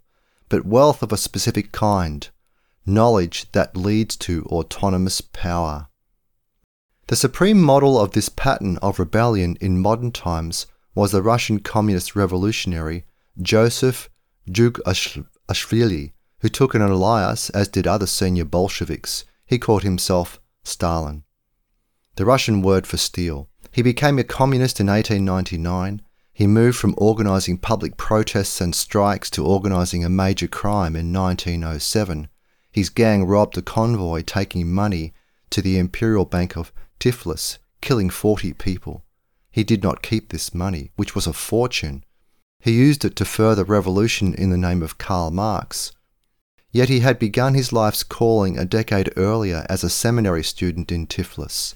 but 0.49 0.65
wealth 0.65 1.01
of 1.01 1.11
a 1.11 1.17
specific 1.17 1.71
kind, 1.71 2.29
knowledge 2.85 3.51
that 3.51 3.77
leads 3.77 4.15
to 4.17 4.43
autonomous 4.45 5.21
power. 5.21 5.87
The 7.07 7.15
supreme 7.15 7.61
model 7.61 7.99
of 7.99 8.11
this 8.11 8.29
pattern 8.29 8.77
of 8.77 8.99
rebellion 8.99 9.57
in 9.59 9.79
modern 9.79 10.11
times 10.11 10.67
was 10.93 11.11
the 11.11 11.23
Russian 11.23 11.59
communist 11.59 12.15
revolutionary 12.15 13.05
Joseph 13.41 14.09
Jugashvili, 14.49 16.13
who 16.39 16.49
took 16.49 16.73
an 16.73 16.81
alias, 16.81 17.49
as 17.51 17.67
did 17.67 17.87
other 17.87 18.07
senior 18.07 18.45
Bolsheviks. 18.45 19.25
He 19.45 19.57
called 19.57 19.83
himself 19.83 20.39
Stalin. 20.63 21.23
The 22.15 22.25
Russian 22.25 22.61
word 22.61 22.85
for 22.85 22.97
steel. 22.97 23.49
He 23.71 23.81
became 23.81 24.19
a 24.19 24.23
communist 24.23 24.79
in 24.79 24.87
1899. 24.87 26.01
He 26.33 26.47
moved 26.47 26.77
from 26.77 26.95
organizing 26.97 27.57
public 27.57 27.97
protests 27.97 28.61
and 28.61 28.75
strikes 28.75 29.29
to 29.31 29.45
organizing 29.45 30.03
a 30.03 30.09
major 30.09 30.47
crime 30.47 30.95
in 30.95 31.13
1907. 31.13 32.29
His 32.71 32.89
gang 32.89 33.25
robbed 33.25 33.57
a 33.57 33.61
convoy 33.61 34.21
taking 34.21 34.71
money 34.71 35.13
to 35.49 35.61
the 35.61 35.77
Imperial 35.77 36.25
Bank 36.25 36.55
of 36.55 36.71
Tiflis, 36.99 37.57
killing 37.81 38.09
40 38.09 38.53
people. 38.53 39.03
He 39.51 39.63
did 39.63 39.81
not 39.81 40.03
keep 40.03 40.29
this 40.29 40.53
money, 40.53 40.91
which 40.95 41.15
was 41.15 41.25
a 41.25 41.33
fortune. 41.33 42.03
He 42.59 42.71
used 42.73 43.03
it 43.03 43.15
to 43.15 43.25
further 43.25 43.63
revolution 43.63 44.33
in 44.33 44.49
the 44.49 44.57
name 44.57 44.83
of 44.83 44.97
Karl 44.97 45.31
Marx. 45.31 45.91
Yet 46.71 46.89
he 46.89 46.99
had 46.99 47.17
begun 47.17 47.55
his 47.55 47.73
life's 47.73 48.03
calling 48.03 48.57
a 48.57 48.65
decade 48.65 49.11
earlier 49.17 49.65
as 49.69 49.83
a 49.83 49.89
seminary 49.89 50.43
student 50.43 50.91
in 50.91 51.07
Tiflis. 51.07 51.75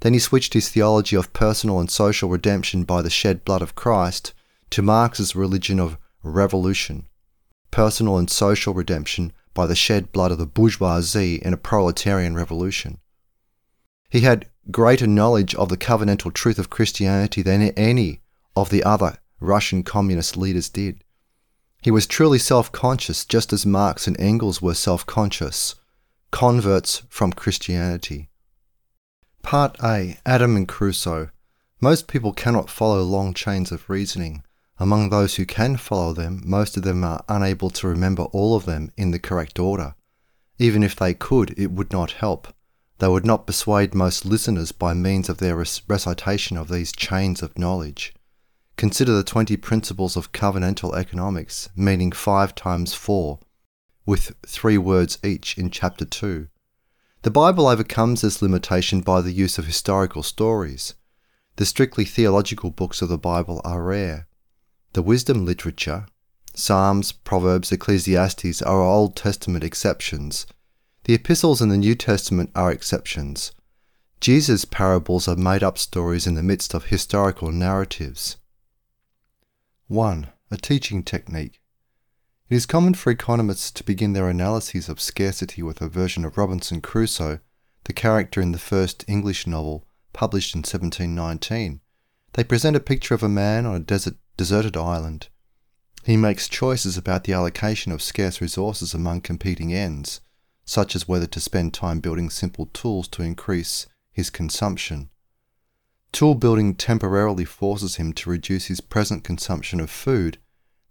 Then 0.00 0.12
he 0.12 0.18
switched 0.18 0.52
his 0.52 0.68
theology 0.68 1.16
of 1.16 1.32
personal 1.32 1.80
and 1.80 1.90
social 1.90 2.28
redemption 2.28 2.84
by 2.84 3.00
the 3.00 3.08
shed 3.08 3.42
blood 3.44 3.62
of 3.62 3.74
Christ 3.74 4.34
to 4.70 4.82
Marx's 4.82 5.34
religion 5.34 5.80
of 5.80 5.96
revolution, 6.22 7.08
personal 7.70 8.18
and 8.18 8.28
social 8.28 8.74
redemption 8.74 9.32
by 9.54 9.66
the 9.66 9.76
shed 9.76 10.12
blood 10.12 10.32
of 10.32 10.38
the 10.38 10.46
bourgeoisie 10.46 11.36
in 11.36 11.52
a 11.52 11.56
proletarian 11.56 12.34
revolution. 12.34 12.98
He 14.10 14.20
had 14.20 14.48
greater 14.70 15.06
knowledge 15.06 15.54
of 15.54 15.68
the 15.68 15.76
covenantal 15.76 16.32
truth 16.32 16.58
of 16.58 16.70
Christianity 16.70 17.42
than 17.42 17.62
any 17.62 18.20
of 18.56 18.70
the 18.70 18.84
other 18.84 19.18
Russian 19.40 19.82
communist 19.82 20.36
leaders 20.36 20.68
did. 20.68 21.02
He 21.82 21.90
was 21.90 22.06
truly 22.06 22.38
self 22.38 22.72
conscious, 22.72 23.24
just 23.24 23.52
as 23.52 23.66
Marx 23.66 24.06
and 24.06 24.18
Engels 24.18 24.62
were 24.62 24.74
self 24.74 25.04
conscious, 25.04 25.74
converts 26.30 27.02
from 27.08 27.32
Christianity. 27.32 28.30
Part 29.42 29.76
A 29.84 30.16
Adam 30.24 30.56
and 30.56 30.66
Crusoe. 30.66 31.28
Most 31.80 32.08
people 32.08 32.32
cannot 32.32 32.70
follow 32.70 33.02
long 33.02 33.34
chains 33.34 33.70
of 33.70 33.90
reasoning. 33.90 34.42
Among 34.78 35.08
those 35.08 35.36
who 35.36 35.46
can 35.46 35.76
follow 35.76 36.12
them, 36.12 36.42
most 36.44 36.76
of 36.76 36.82
them 36.82 37.04
are 37.04 37.24
unable 37.28 37.70
to 37.70 37.88
remember 37.88 38.24
all 38.24 38.56
of 38.56 38.64
them 38.64 38.90
in 38.96 39.12
the 39.12 39.18
correct 39.18 39.58
order. 39.58 39.94
Even 40.58 40.82
if 40.82 40.96
they 40.96 41.14
could, 41.14 41.56
it 41.58 41.70
would 41.70 41.92
not 41.92 42.12
help. 42.12 42.48
They 42.98 43.08
would 43.08 43.26
not 43.26 43.46
persuade 43.46 43.94
most 43.94 44.24
listeners 44.24 44.72
by 44.72 44.94
means 44.94 45.28
of 45.28 45.38
their 45.38 45.56
recitation 45.56 46.56
of 46.56 46.68
these 46.68 46.92
chains 46.92 47.42
of 47.42 47.58
knowledge. 47.58 48.14
Consider 48.76 49.12
the 49.12 49.24
20 49.24 49.56
principles 49.58 50.16
of 50.16 50.32
covenantal 50.32 50.96
economics, 50.96 51.68
meaning 51.76 52.10
5 52.10 52.54
times 52.54 52.94
4, 52.94 53.38
with 54.06 54.34
three 54.44 54.78
words 54.78 55.18
each 55.22 55.56
in 55.56 55.70
chapter 55.70 56.04
2. 56.04 56.48
The 57.22 57.30
Bible 57.30 57.68
overcomes 57.68 58.20
this 58.20 58.42
limitation 58.42 59.00
by 59.00 59.20
the 59.20 59.32
use 59.32 59.56
of 59.58 59.66
historical 59.66 60.22
stories. 60.22 60.94
The 61.56 61.64
strictly 61.64 62.04
theological 62.04 62.70
books 62.70 63.00
of 63.00 63.08
the 63.08 63.18
Bible 63.18 63.60
are 63.64 63.82
rare. 63.82 64.26
The 64.94 65.02
wisdom 65.02 65.44
literature, 65.44 66.06
Psalms, 66.54 67.10
Proverbs, 67.10 67.72
Ecclesiastes, 67.72 68.62
are 68.62 68.80
Old 68.80 69.16
Testament 69.16 69.64
exceptions. 69.64 70.46
The 71.02 71.14
epistles 71.14 71.60
in 71.60 71.68
the 71.68 71.76
New 71.76 71.96
Testament 71.96 72.52
are 72.54 72.70
exceptions. 72.70 73.50
Jesus' 74.20 74.64
parables 74.64 75.26
are 75.26 75.34
made 75.34 75.64
up 75.64 75.78
stories 75.78 76.28
in 76.28 76.36
the 76.36 76.44
midst 76.44 76.74
of 76.74 76.84
historical 76.84 77.50
narratives. 77.50 78.36
1. 79.88 80.28
A 80.52 80.56
teaching 80.58 81.02
technique. 81.02 81.60
It 82.48 82.54
is 82.54 82.64
common 82.64 82.94
for 82.94 83.10
economists 83.10 83.72
to 83.72 83.82
begin 83.82 84.12
their 84.12 84.28
analyses 84.28 84.88
of 84.88 85.00
scarcity 85.00 85.60
with 85.60 85.82
a 85.82 85.88
version 85.88 86.24
of 86.24 86.38
Robinson 86.38 86.80
Crusoe, 86.80 87.40
the 87.82 87.92
character 87.92 88.40
in 88.40 88.52
the 88.52 88.58
first 88.58 89.04
English 89.08 89.44
novel 89.44 89.88
published 90.12 90.54
in 90.54 90.60
1719. 90.60 91.80
They 92.34 92.44
present 92.44 92.76
a 92.76 92.80
picture 92.80 93.14
of 93.14 93.24
a 93.24 93.28
man 93.28 93.66
on 93.66 93.74
a 93.74 93.80
desert, 93.80 94.14
deserted 94.36 94.76
island. 94.76 95.28
He 96.04 96.16
makes 96.16 96.48
choices 96.48 96.96
about 96.96 97.24
the 97.24 97.32
allocation 97.32 97.92
of 97.92 98.02
scarce 98.02 98.40
resources 98.40 98.92
among 98.92 99.22
competing 99.22 99.72
ends, 99.72 100.20
such 100.64 100.94
as 100.94 101.08
whether 101.08 101.26
to 101.26 101.40
spend 101.40 101.72
time 101.72 102.00
building 102.00 102.30
simple 102.30 102.66
tools 102.66 103.08
to 103.08 103.22
increase 103.22 103.86
his 104.12 104.30
consumption. 104.30 105.10
Tool 106.12 106.34
building 106.34 106.74
temporarily 106.74 107.44
forces 107.44 107.96
him 107.96 108.12
to 108.14 108.30
reduce 108.30 108.66
his 108.66 108.80
present 108.80 109.24
consumption 109.24 109.80
of 109.80 109.90
food 109.90 110.38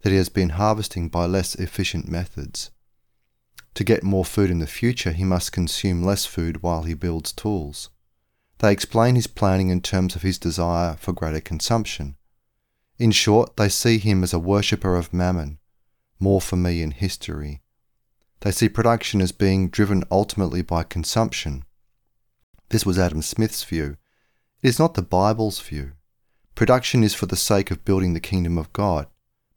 that 0.02 0.10
he 0.10 0.18
has 0.18 0.30
been 0.30 0.50
harvesting 0.50 1.08
by 1.08 1.26
less 1.26 1.56
efficient 1.56 2.08
methods. 2.08 2.72
To 3.76 3.84
get 3.84 4.04
more 4.04 4.26
food 4.26 4.52
in 4.52 4.60
the 4.60 4.68
future, 4.68 5.12
he 5.12 5.24
must 5.24 5.52
consume 5.52 6.04
less 6.04 6.26
food 6.26 6.62
while 6.62 6.84
he 6.84 6.94
builds 6.94 7.32
tools. 7.32 7.90
They 8.60 8.72
explain 8.72 9.16
his 9.16 9.28
planning 9.28 9.70
in 9.70 9.82
terms 9.82 10.16
of 10.16 10.22
his 10.22 10.38
desire 10.38 10.96
for 11.00 11.14
greater 11.14 11.42
consumption. 11.42 12.16
In 13.04 13.12
short, 13.12 13.58
they 13.58 13.68
see 13.68 13.98
him 13.98 14.24
as 14.24 14.32
a 14.32 14.40
worshipper 14.40 14.96
of 14.96 15.12
mammon, 15.12 15.60
more 16.22 16.40
for 16.40 16.56
me 16.56 16.82
in 16.82 16.92
history. 16.92 17.62
They 18.40 18.52
see 18.52 18.70
production 18.70 19.20
as 19.20 19.34
being 19.34 19.68
driven 19.68 20.06
ultimately 20.10 20.62
by 20.62 20.84
consumption. 20.84 21.66
This 22.70 22.86
was 22.86 22.98
Adam 22.98 23.22
Smith's 23.22 23.62
view. 23.66 23.98
It 24.62 24.70
is 24.70 24.80
not 24.80 24.94
the 24.94 25.02
Bible's 25.02 25.60
view. 25.60 25.92
Production 26.56 27.04
is 27.04 27.14
for 27.14 27.26
the 27.26 27.36
sake 27.36 27.72
of 27.72 27.84
building 27.84 28.14
the 28.14 28.22
kingdom 28.22 28.58
of 28.58 28.72
God. 28.72 29.08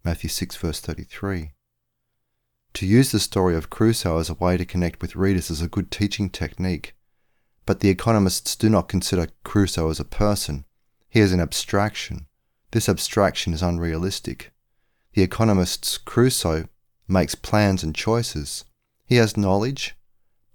Matthew 0.02 0.28
6, 0.28 0.56
verse 0.56 0.80
33. 0.80 1.52
To 2.74 2.84
use 2.84 3.12
the 3.12 3.20
story 3.20 3.54
of 3.54 3.70
Crusoe 3.70 4.18
as 4.18 4.28
a 4.28 4.34
way 4.34 4.56
to 4.56 4.64
connect 4.64 5.00
with 5.00 5.14
readers 5.14 5.52
is 5.52 5.62
a 5.62 5.68
good 5.68 5.92
teaching 5.92 6.30
technique, 6.30 6.96
but 7.64 7.78
the 7.78 7.90
economists 7.90 8.56
do 8.56 8.68
not 8.68 8.88
consider 8.88 9.28
Crusoe 9.44 9.88
as 9.88 10.00
a 10.00 10.04
person. 10.04 10.64
He 11.08 11.20
is 11.20 11.32
an 11.32 11.38
abstraction. 11.38 12.26
This 12.72 12.88
abstraction 12.88 13.52
is 13.52 13.62
unrealistic. 13.62 14.52
The 15.14 15.22
economist's 15.22 15.98
Crusoe 15.98 16.68
makes 17.08 17.34
plans 17.34 17.82
and 17.82 17.94
choices. 17.94 18.64
He 19.06 19.16
has 19.16 19.36
knowledge, 19.36 19.96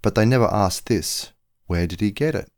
but 0.02 0.14
they 0.14 0.24
never 0.24 0.52
ask 0.52 0.84
this 0.84 1.32
where 1.66 1.86
did 1.86 2.00
he 2.00 2.10
get 2.10 2.34
it? 2.34 2.50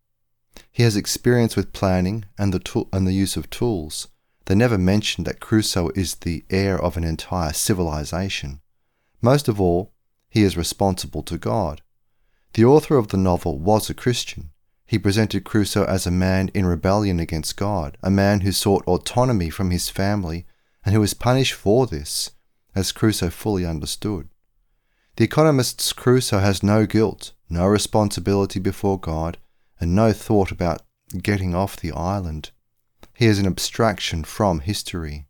He 0.73 0.83
has 0.83 0.97
experience 0.97 1.57
with 1.57 1.73
planning 1.73 2.25
and 2.37 2.53
the, 2.53 2.59
tool, 2.59 2.89
and 2.93 3.07
the 3.07 3.13
use 3.13 3.37
of 3.37 3.49
tools. 3.51 4.09
They 4.47 4.55
never 4.55 4.77
mention 4.77 5.25
that 5.25 5.41
Crusoe 5.41 5.91
is 5.95 6.17
the 6.17 6.45
heir 6.51 6.81
of 6.81 6.97
an 6.97 7.05
entire 7.05 7.53
civilization. 7.53 8.61
Most 9.23 9.49
of 9.49 9.61
all, 9.61 9.93
he 10.29 10.43
is 10.43 10.57
responsible 10.57 11.23
to 11.23 11.39
God. 11.39 11.81
The 12.55 12.65
author 12.65 12.97
of 12.97 13.09
the 13.09 13.17
novel 13.17 13.59
was 13.59 13.89
a 13.89 13.95
Christian. 13.95 14.51
He 14.87 14.99
presented 14.99 15.45
Crusoe 15.45 15.85
as 15.85 16.07
a 16.07 16.11
man 16.11 16.51
in 16.55 16.67
rebellion 16.67 17.19
against 17.19 17.57
God, 17.57 17.97
a 18.03 18.11
man 18.11 18.41
who 18.41 18.53
sought 18.53 18.87
autonomy 18.87 19.51
from 19.51 19.71
his 19.71 19.89
family 19.89 20.47
and 20.85 20.95
who 20.95 21.01
was 21.01 21.15
punished 21.15 21.55
for 21.55 21.87
this, 21.87 22.31
as 22.75 22.93
Crusoe 22.93 23.31
fully 23.31 23.65
understood. 23.65 24.29
The 25.17 25.25
economist's 25.25 25.93
Crusoe 25.93 26.41
has 26.41 26.63
no 26.63 26.87
guilt, 26.87 27.33
no 27.49 27.67
responsibility 27.67 28.61
before 28.61 28.99
God, 28.99 29.39
and 29.81 29.95
no 29.95 30.13
thought 30.13 30.51
about 30.51 30.83
getting 31.23 31.55
off 31.55 31.77
the 31.77 31.93
island. 31.93 32.51
He 33.15 33.27
is 33.27 33.39
an 33.39 33.47
abstraction 33.47 34.25
from 34.25 34.61
history. 34.61 35.29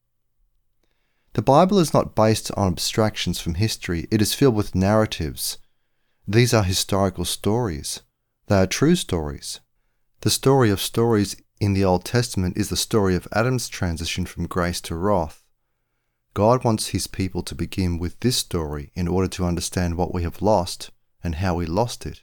The 1.35 1.43
Bible 1.43 1.79
is 1.79 1.93
not 1.93 2.15
based 2.15 2.51
on 2.57 2.73
abstractions 2.73 3.41
from 3.41 3.55
history, 3.55 4.09
it 4.11 4.23
is 4.23 4.35
filled 4.35 4.55
with 4.55 4.75
narratives. 4.75 5.59
These 6.27 6.55
are 6.55 6.63
historical 6.63 7.25
stories. 7.25 8.01
They 8.47 8.57
are 8.57 8.67
true 8.67 8.95
stories. 8.95 9.61
The 10.21 10.31
story 10.31 10.69
of 10.71 10.81
stories 10.81 11.37
in 11.61 11.73
the 11.73 11.85
Old 11.85 12.05
Testament 12.05 12.59
is 12.59 12.69
the 12.69 12.77
story 12.77 13.15
of 13.17 13.27
Adam's 13.33 13.69
transition 13.69 14.27
from 14.27 14.47
grace 14.47 14.83
to 14.83 14.95
wrath. 14.95 15.43
God 16.35 16.63
wants 16.63 16.89
his 16.89 17.07
people 17.07 17.43
to 17.43 17.55
begin 17.55 17.99
with 17.99 18.21
this 18.21 18.37
story 18.37 18.91
in 18.95 19.09
order 19.09 19.29
to 19.29 19.47
understand 19.47 19.97
what 19.97 20.13
we 20.13 20.25
have 20.25 20.43
lost 20.43 20.91
and 21.23 21.37
how 21.37 21.55
we 21.55 21.65
lost 21.65 22.05
it. 22.05 22.23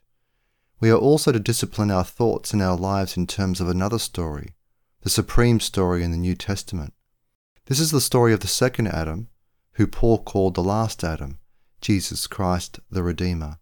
We 0.79 0.91
are 0.91 0.97
also 0.97 1.31
to 1.31 1.39
discipline 1.39 1.89
our 1.89 2.03
thoughts 2.03 2.53
and 2.53 2.61
our 2.61 2.77
lives 2.77 3.17
in 3.17 3.25
terms 3.25 3.59
of 3.59 3.69
another 3.69 3.99
story, 3.99 4.55
the 5.01 5.09
supreme 5.09 5.59
story 5.59 6.03
in 6.03 6.11
the 6.11 6.17
New 6.17 6.35
Testament. 6.35 6.93
This 7.65 7.79
is 7.79 7.89
the 7.89 8.01
story 8.01 8.33
of 8.33 8.41
the 8.41 8.47
second 8.47 8.87
Adam, 8.87 9.29
who 9.73 9.87
Paul 9.87 10.21
called 10.21 10.53
the 10.53 10.63
last 10.63 11.03
Adam, 11.03 11.39
Jesus 11.79 12.27
Christ 12.27 12.79
the 12.91 13.01
Redeemer. 13.01 13.60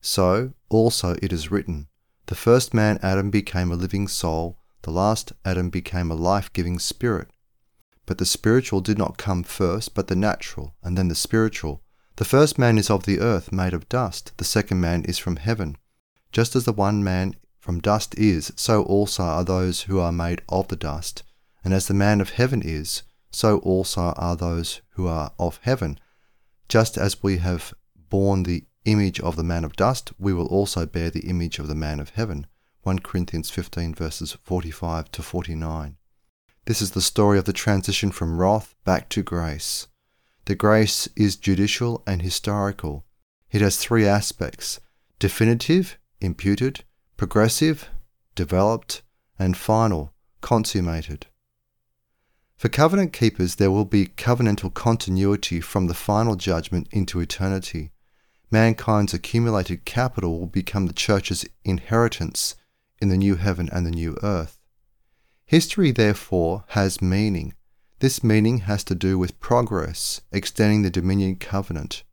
So 0.00 0.52
also 0.68 1.16
it 1.22 1.32
is 1.32 1.50
written, 1.50 1.88
The 2.26 2.34
first 2.34 2.72
man 2.72 2.98
Adam 3.02 3.30
became 3.30 3.72
a 3.72 3.76
living 3.76 4.08
soul, 4.08 4.58
the 4.82 4.90
last 4.90 5.32
Adam 5.44 5.70
became 5.70 6.10
a 6.10 6.14
life 6.14 6.52
giving 6.52 6.78
spirit. 6.78 7.28
But 8.06 8.18
the 8.18 8.26
spiritual 8.26 8.80
did 8.80 8.96
not 8.96 9.18
come 9.18 9.42
first, 9.42 9.94
but 9.94 10.06
the 10.06 10.16
natural, 10.16 10.74
and 10.82 10.96
then 10.96 11.08
the 11.08 11.14
spiritual. 11.14 11.82
The 12.16 12.24
first 12.24 12.58
man 12.58 12.78
is 12.78 12.90
of 12.90 13.04
the 13.04 13.20
earth, 13.20 13.52
made 13.52 13.74
of 13.74 13.88
dust, 13.88 14.32
the 14.38 14.44
second 14.44 14.80
man 14.80 15.04
is 15.04 15.18
from 15.18 15.36
heaven. 15.36 15.76
Just 16.32 16.56
as 16.56 16.64
the 16.64 16.72
one 16.72 17.04
man 17.04 17.36
from 17.58 17.80
dust 17.80 18.16
is, 18.16 18.52
so 18.56 18.82
also 18.82 19.22
are 19.22 19.44
those 19.44 19.82
who 19.82 19.98
are 19.98 20.12
made 20.12 20.42
of 20.48 20.68
the 20.68 20.76
dust. 20.76 21.22
And 21.64 21.74
as 21.74 21.86
the 21.86 21.94
man 21.94 22.20
of 22.20 22.30
heaven 22.30 22.62
is, 22.64 23.02
so 23.30 23.58
also 23.58 24.14
are 24.16 24.36
those 24.36 24.80
who 24.90 25.06
are 25.06 25.32
of 25.38 25.60
heaven. 25.62 25.98
Just 26.68 26.96
as 26.96 27.22
we 27.22 27.38
have 27.38 27.74
borne 28.08 28.44
the 28.44 28.64
image 28.84 29.20
of 29.20 29.36
the 29.36 29.44
man 29.44 29.64
of 29.64 29.76
dust, 29.76 30.12
we 30.18 30.32
will 30.32 30.46
also 30.46 30.86
bear 30.86 31.10
the 31.10 31.28
image 31.28 31.58
of 31.58 31.68
the 31.68 31.74
man 31.74 32.00
of 32.00 32.10
heaven. 32.10 32.46
1 32.82 33.00
Corinthians 33.00 33.50
15 33.50 33.94
verses 33.94 34.32
45 34.42 35.10
to 35.12 35.22
49. 35.22 35.96
This 36.64 36.80
is 36.82 36.92
the 36.92 37.00
story 37.00 37.38
of 37.38 37.44
the 37.44 37.52
transition 37.52 38.10
from 38.10 38.38
wrath 38.38 38.74
back 38.84 39.08
to 39.10 39.22
grace. 39.22 39.88
The 40.44 40.54
grace 40.54 41.08
is 41.16 41.36
judicial 41.36 42.02
and 42.06 42.22
historical. 42.22 43.04
It 43.50 43.60
has 43.60 43.76
three 43.76 44.06
aspects 44.06 44.80
definitive, 45.18 45.98
imputed, 46.20 46.84
progressive, 47.16 47.90
developed, 48.34 49.02
and 49.38 49.56
final, 49.56 50.12
consummated. 50.40 51.26
For 52.56 52.68
covenant 52.68 53.12
keepers, 53.12 53.56
there 53.56 53.70
will 53.70 53.84
be 53.84 54.06
covenantal 54.06 54.74
continuity 54.74 55.60
from 55.60 55.86
the 55.86 55.94
final 55.94 56.34
judgment 56.34 56.88
into 56.90 57.20
eternity. 57.20 57.92
Mankind's 58.50 59.12
accumulated 59.12 59.84
capital 59.84 60.40
will 60.40 60.46
become 60.46 60.86
the 60.86 60.92
church's 60.92 61.44
inheritance 61.64 62.54
in 63.00 63.08
the 63.08 63.16
new 63.16 63.36
heaven 63.36 63.68
and 63.72 63.84
the 63.84 63.90
new 63.90 64.16
earth. 64.22 64.58
History, 65.44 65.90
therefore, 65.90 66.64
has 66.68 67.02
meaning. 67.02 67.54
This 68.00 68.22
meaning 68.24 68.58
has 68.60 68.84
to 68.84 68.94
do 68.94 69.18
with 69.18 69.40
progress, 69.40 70.20
extending 70.32 70.82
the 70.82 70.90
dominion 70.90 71.36
covenant. 71.36 72.04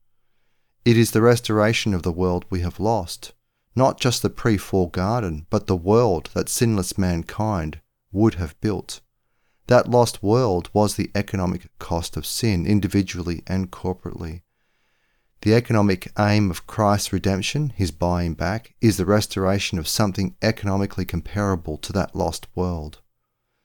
It 0.83 0.97
is 0.97 1.11
the 1.11 1.21
restoration 1.21 1.93
of 1.93 2.03
the 2.03 2.11
world 2.11 2.45
we 2.49 2.61
have 2.61 2.79
lost, 2.79 3.33
not 3.75 3.99
just 3.99 4.21
the 4.21 4.29
pre 4.29 4.57
fall 4.57 4.87
garden, 4.87 5.47
but 5.49 5.67
the 5.67 5.75
world 5.75 6.29
that 6.33 6.49
sinless 6.49 6.97
mankind 6.97 7.81
would 8.11 8.35
have 8.35 8.59
built. 8.61 9.01
That 9.67 9.89
lost 9.89 10.21
world 10.21 10.69
was 10.73 10.95
the 10.95 11.11
economic 11.15 11.67
cost 11.79 12.17
of 12.17 12.25
sin, 12.25 12.65
individually 12.65 13.43
and 13.47 13.71
corporately. 13.71 14.41
The 15.45 15.53
economic 15.53 16.11
aim 16.17 16.49
of 16.49 16.65
Christ's 16.65 17.13
redemption, 17.13 17.69
his 17.75 17.91
buying 17.91 18.33
back, 18.33 18.73
is 18.81 18.97
the 18.97 19.05
restoration 19.05 19.77
of 19.77 19.87
something 19.87 20.35
economically 20.41 21.05
comparable 21.05 21.77
to 21.77 21.93
that 21.93 22.15
lost 22.15 22.47
world. 22.55 22.99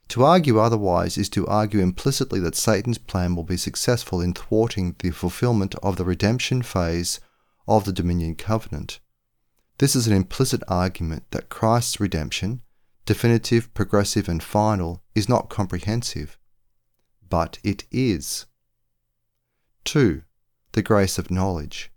To 0.08 0.22
argue 0.22 0.58
otherwise 0.58 1.16
is 1.16 1.30
to 1.30 1.46
argue 1.46 1.80
implicitly 1.80 2.38
that 2.40 2.54
Satan's 2.54 2.98
plan 2.98 3.34
will 3.34 3.44
be 3.44 3.56
successful 3.56 4.20
in 4.20 4.34
thwarting 4.34 4.94
the 4.98 5.10
fulfillment 5.10 5.74
of 5.76 5.96
the 5.96 6.04
redemption 6.04 6.60
phase 6.60 7.18
of 7.66 7.86
the 7.86 7.94
Dominion 7.94 8.34
Covenant. 8.34 9.00
This 9.78 9.96
is 9.96 10.06
an 10.06 10.12
implicit 10.12 10.62
argument 10.68 11.30
that 11.30 11.48
Christ's 11.48 11.98
redemption, 11.98 12.60
definitive, 13.06 13.72
progressive, 13.72 14.28
and 14.28 14.42
final, 14.42 15.02
is 15.14 15.30
not 15.30 15.48
comprehensive. 15.48 16.38
But 17.26 17.58
it 17.64 17.84
is. 17.90 18.44
2. 19.86 20.24
The 20.72 20.82
grace 20.82 21.18
of 21.18 21.30
knowledge. 21.30 21.90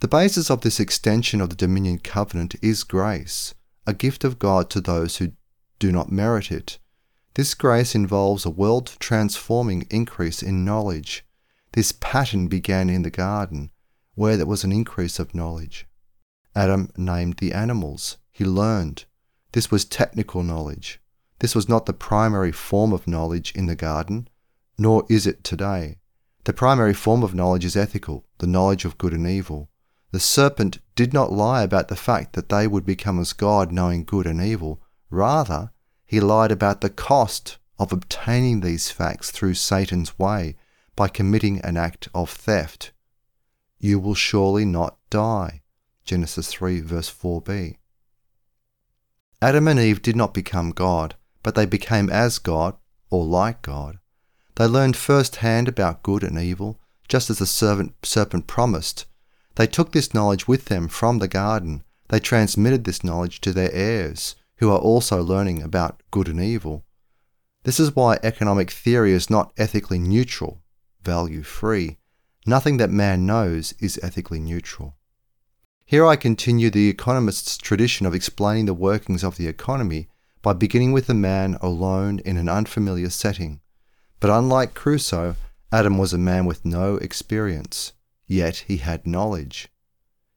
The 0.00 0.08
basis 0.08 0.50
of 0.50 0.60
this 0.60 0.78
extension 0.78 1.40
of 1.40 1.50
the 1.50 1.56
Dominion 1.56 1.98
Covenant 1.98 2.54
is 2.62 2.84
grace, 2.84 3.54
a 3.86 3.94
gift 3.94 4.24
of 4.24 4.38
God 4.38 4.68
to 4.70 4.80
those 4.80 5.16
who 5.16 5.32
do 5.78 5.90
not 5.90 6.12
merit 6.12 6.50
it 6.50 6.78
this 7.36 7.52
grace 7.52 7.94
involves 7.94 8.46
a 8.46 8.50
world 8.50 8.96
transforming 8.98 9.86
increase 9.90 10.42
in 10.42 10.64
knowledge. 10.64 11.22
This 11.72 11.92
pattern 11.92 12.48
began 12.48 12.88
in 12.88 13.02
the 13.02 13.10
garden, 13.10 13.70
where 14.14 14.38
there 14.38 14.46
was 14.46 14.64
an 14.64 14.72
increase 14.72 15.18
of 15.18 15.34
knowledge. 15.34 15.86
Adam 16.54 16.88
named 16.96 17.36
the 17.36 17.52
animals. 17.52 18.16
He 18.32 18.46
learned. 18.46 19.04
This 19.52 19.70
was 19.70 19.84
technical 19.84 20.42
knowledge. 20.42 20.98
This 21.40 21.54
was 21.54 21.68
not 21.68 21.84
the 21.84 21.92
primary 21.92 22.52
form 22.52 22.94
of 22.94 23.06
knowledge 23.06 23.52
in 23.54 23.66
the 23.66 23.76
garden, 23.76 24.28
nor 24.78 25.04
is 25.10 25.26
it 25.26 25.44
today. 25.44 25.98
The 26.46 26.52
primary 26.52 26.94
form 26.94 27.24
of 27.24 27.34
knowledge 27.34 27.64
is 27.64 27.74
ethical, 27.74 28.24
the 28.38 28.46
knowledge 28.46 28.84
of 28.84 28.98
good 28.98 29.12
and 29.12 29.26
evil. 29.26 29.68
The 30.12 30.20
serpent 30.20 30.78
did 30.94 31.12
not 31.12 31.32
lie 31.32 31.64
about 31.64 31.88
the 31.88 31.96
fact 31.96 32.34
that 32.34 32.50
they 32.50 32.68
would 32.68 32.86
become 32.86 33.18
as 33.18 33.32
God, 33.32 33.72
knowing 33.72 34.04
good 34.04 34.28
and 34.28 34.40
evil. 34.40 34.80
Rather, 35.10 35.72
he 36.04 36.20
lied 36.20 36.52
about 36.52 36.82
the 36.82 36.88
cost 36.88 37.58
of 37.80 37.92
obtaining 37.92 38.60
these 38.60 38.92
facts 38.92 39.32
through 39.32 39.54
Satan's 39.54 40.20
way 40.20 40.54
by 40.94 41.08
committing 41.08 41.60
an 41.62 41.76
act 41.76 42.08
of 42.14 42.30
theft. 42.30 42.92
You 43.80 43.98
will 43.98 44.14
surely 44.14 44.64
not 44.64 44.98
die. 45.10 45.62
Genesis 46.04 46.46
3, 46.52 46.80
verse 46.80 47.12
4b. 47.12 47.74
Adam 49.42 49.66
and 49.66 49.80
Eve 49.80 50.00
did 50.00 50.14
not 50.14 50.32
become 50.32 50.70
God, 50.70 51.16
but 51.42 51.56
they 51.56 51.66
became 51.66 52.08
as 52.08 52.38
God, 52.38 52.76
or 53.10 53.24
like 53.24 53.62
God. 53.62 53.98
They 54.56 54.66
learned 54.66 54.96
firsthand 54.96 55.68
about 55.68 56.02
good 56.02 56.22
and 56.22 56.38
evil, 56.38 56.80
just 57.08 57.30
as 57.30 57.38
the 57.38 57.46
servant, 57.46 57.94
serpent 58.02 58.46
promised. 58.46 59.04
They 59.54 59.66
took 59.66 59.92
this 59.92 60.14
knowledge 60.14 60.48
with 60.48 60.66
them 60.66 60.88
from 60.88 61.18
the 61.18 61.28
garden. 61.28 61.84
They 62.08 62.20
transmitted 62.20 62.84
this 62.84 63.04
knowledge 63.04 63.40
to 63.42 63.52
their 63.52 63.72
heirs, 63.72 64.34
who 64.58 64.70
are 64.70 64.78
also 64.78 65.22
learning 65.22 65.62
about 65.62 66.02
good 66.10 66.28
and 66.28 66.40
evil. 66.40 66.84
This 67.64 67.78
is 67.78 67.94
why 67.94 68.18
economic 68.22 68.70
theory 68.70 69.12
is 69.12 69.28
not 69.28 69.52
ethically 69.58 69.98
neutral, 69.98 70.62
value 71.02 71.42
free. 71.42 71.98
Nothing 72.46 72.78
that 72.78 72.90
man 72.90 73.26
knows 73.26 73.74
is 73.80 74.00
ethically 74.02 74.40
neutral. 74.40 74.96
Here 75.84 76.06
I 76.06 76.16
continue 76.16 76.70
the 76.70 76.88
economist's 76.88 77.58
tradition 77.58 78.06
of 78.06 78.14
explaining 78.14 78.66
the 78.66 78.74
workings 78.74 79.22
of 79.22 79.36
the 79.36 79.48
economy 79.48 80.08
by 80.42 80.52
beginning 80.52 80.92
with 80.92 81.08
the 81.08 81.14
man 81.14 81.58
alone 81.60 82.20
in 82.20 82.36
an 82.36 82.48
unfamiliar 82.48 83.10
setting. 83.10 83.60
But 84.20 84.30
unlike 84.30 84.74
Crusoe, 84.74 85.36
Adam 85.70 85.98
was 85.98 86.12
a 86.12 86.18
man 86.18 86.46
with 86.46 86.64
no 86.64 86.96
experience, 86.96 87.92
yet 88.26 88.64
he 88.66 88.78
had 88.78 89.06
knowledge. 89.06 89.68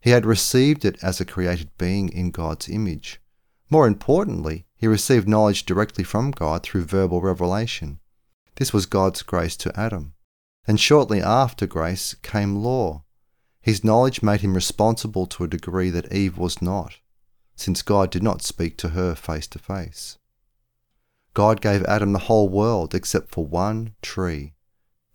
He 0.02 0.10
had 0.10 0.26
received 0.26 0.86
it 0.86 1.02
as 1.04 1.20
a 1.20 1.26
created 1.26 1.70
being 1.78 2.10
in 2.10 2.32
God's 2.32 2.68
image. 2.70 3.22
More 3.70 3.88
importantly, 3.88 4.66
he 4.76 4.88
received 4.88 5.28
knowledge 5.28 5.66
directly 5.66 6.04
from 6.04 6.32
God 6.32 6.64
through 6.64 6.86
verbal 6.86 7.22
revelation. 7.22 8.00
This 8.56 8.74
was 8.74 8.86
God's 8.86 9.22
grace 9.22 9.56
to 9.58 9.80
Adam. 9.80 10.14
And 10.68 10.80
shortly 10.80 11.22
after 11.22 11.68
grace 11.68 12.14
came 12.16 12.58
law. 12.58 13.04
His 13.62 13.84
knowledge 13.84 14.22
made 14.22 14.42
him 14.42 14.54
responsible 14.54 15.26
to 15.28 15.44
a 15.44 15.48
degree 15.48 15.90
that 15.90 16.14
Eve 16.14 16.38
was 16.38 16.62
not, 16.62 16.98
since 17.56 17.82
God 17.82 18.10
did 18.10 18.24
not 18.24 18.42
speak 18.42 18.78
to 18.78 18.90
her 18.90 19.16
face 19.16 19.48
to 19.48 19.60
face. 19.60 20.18
God 21.34 21.62
gave 21.62 21.84
Adam 21.84 22.14
the 22.14 22.20
whole 22.20 22.50
world 22.50 22.96
except 22.96 23.32
for 23.32 23.46
one 23.46 23.96
tree. 24.02 24.54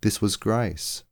This 0.01 0.21
was 0.21 0.35
grace. 0.35 1.03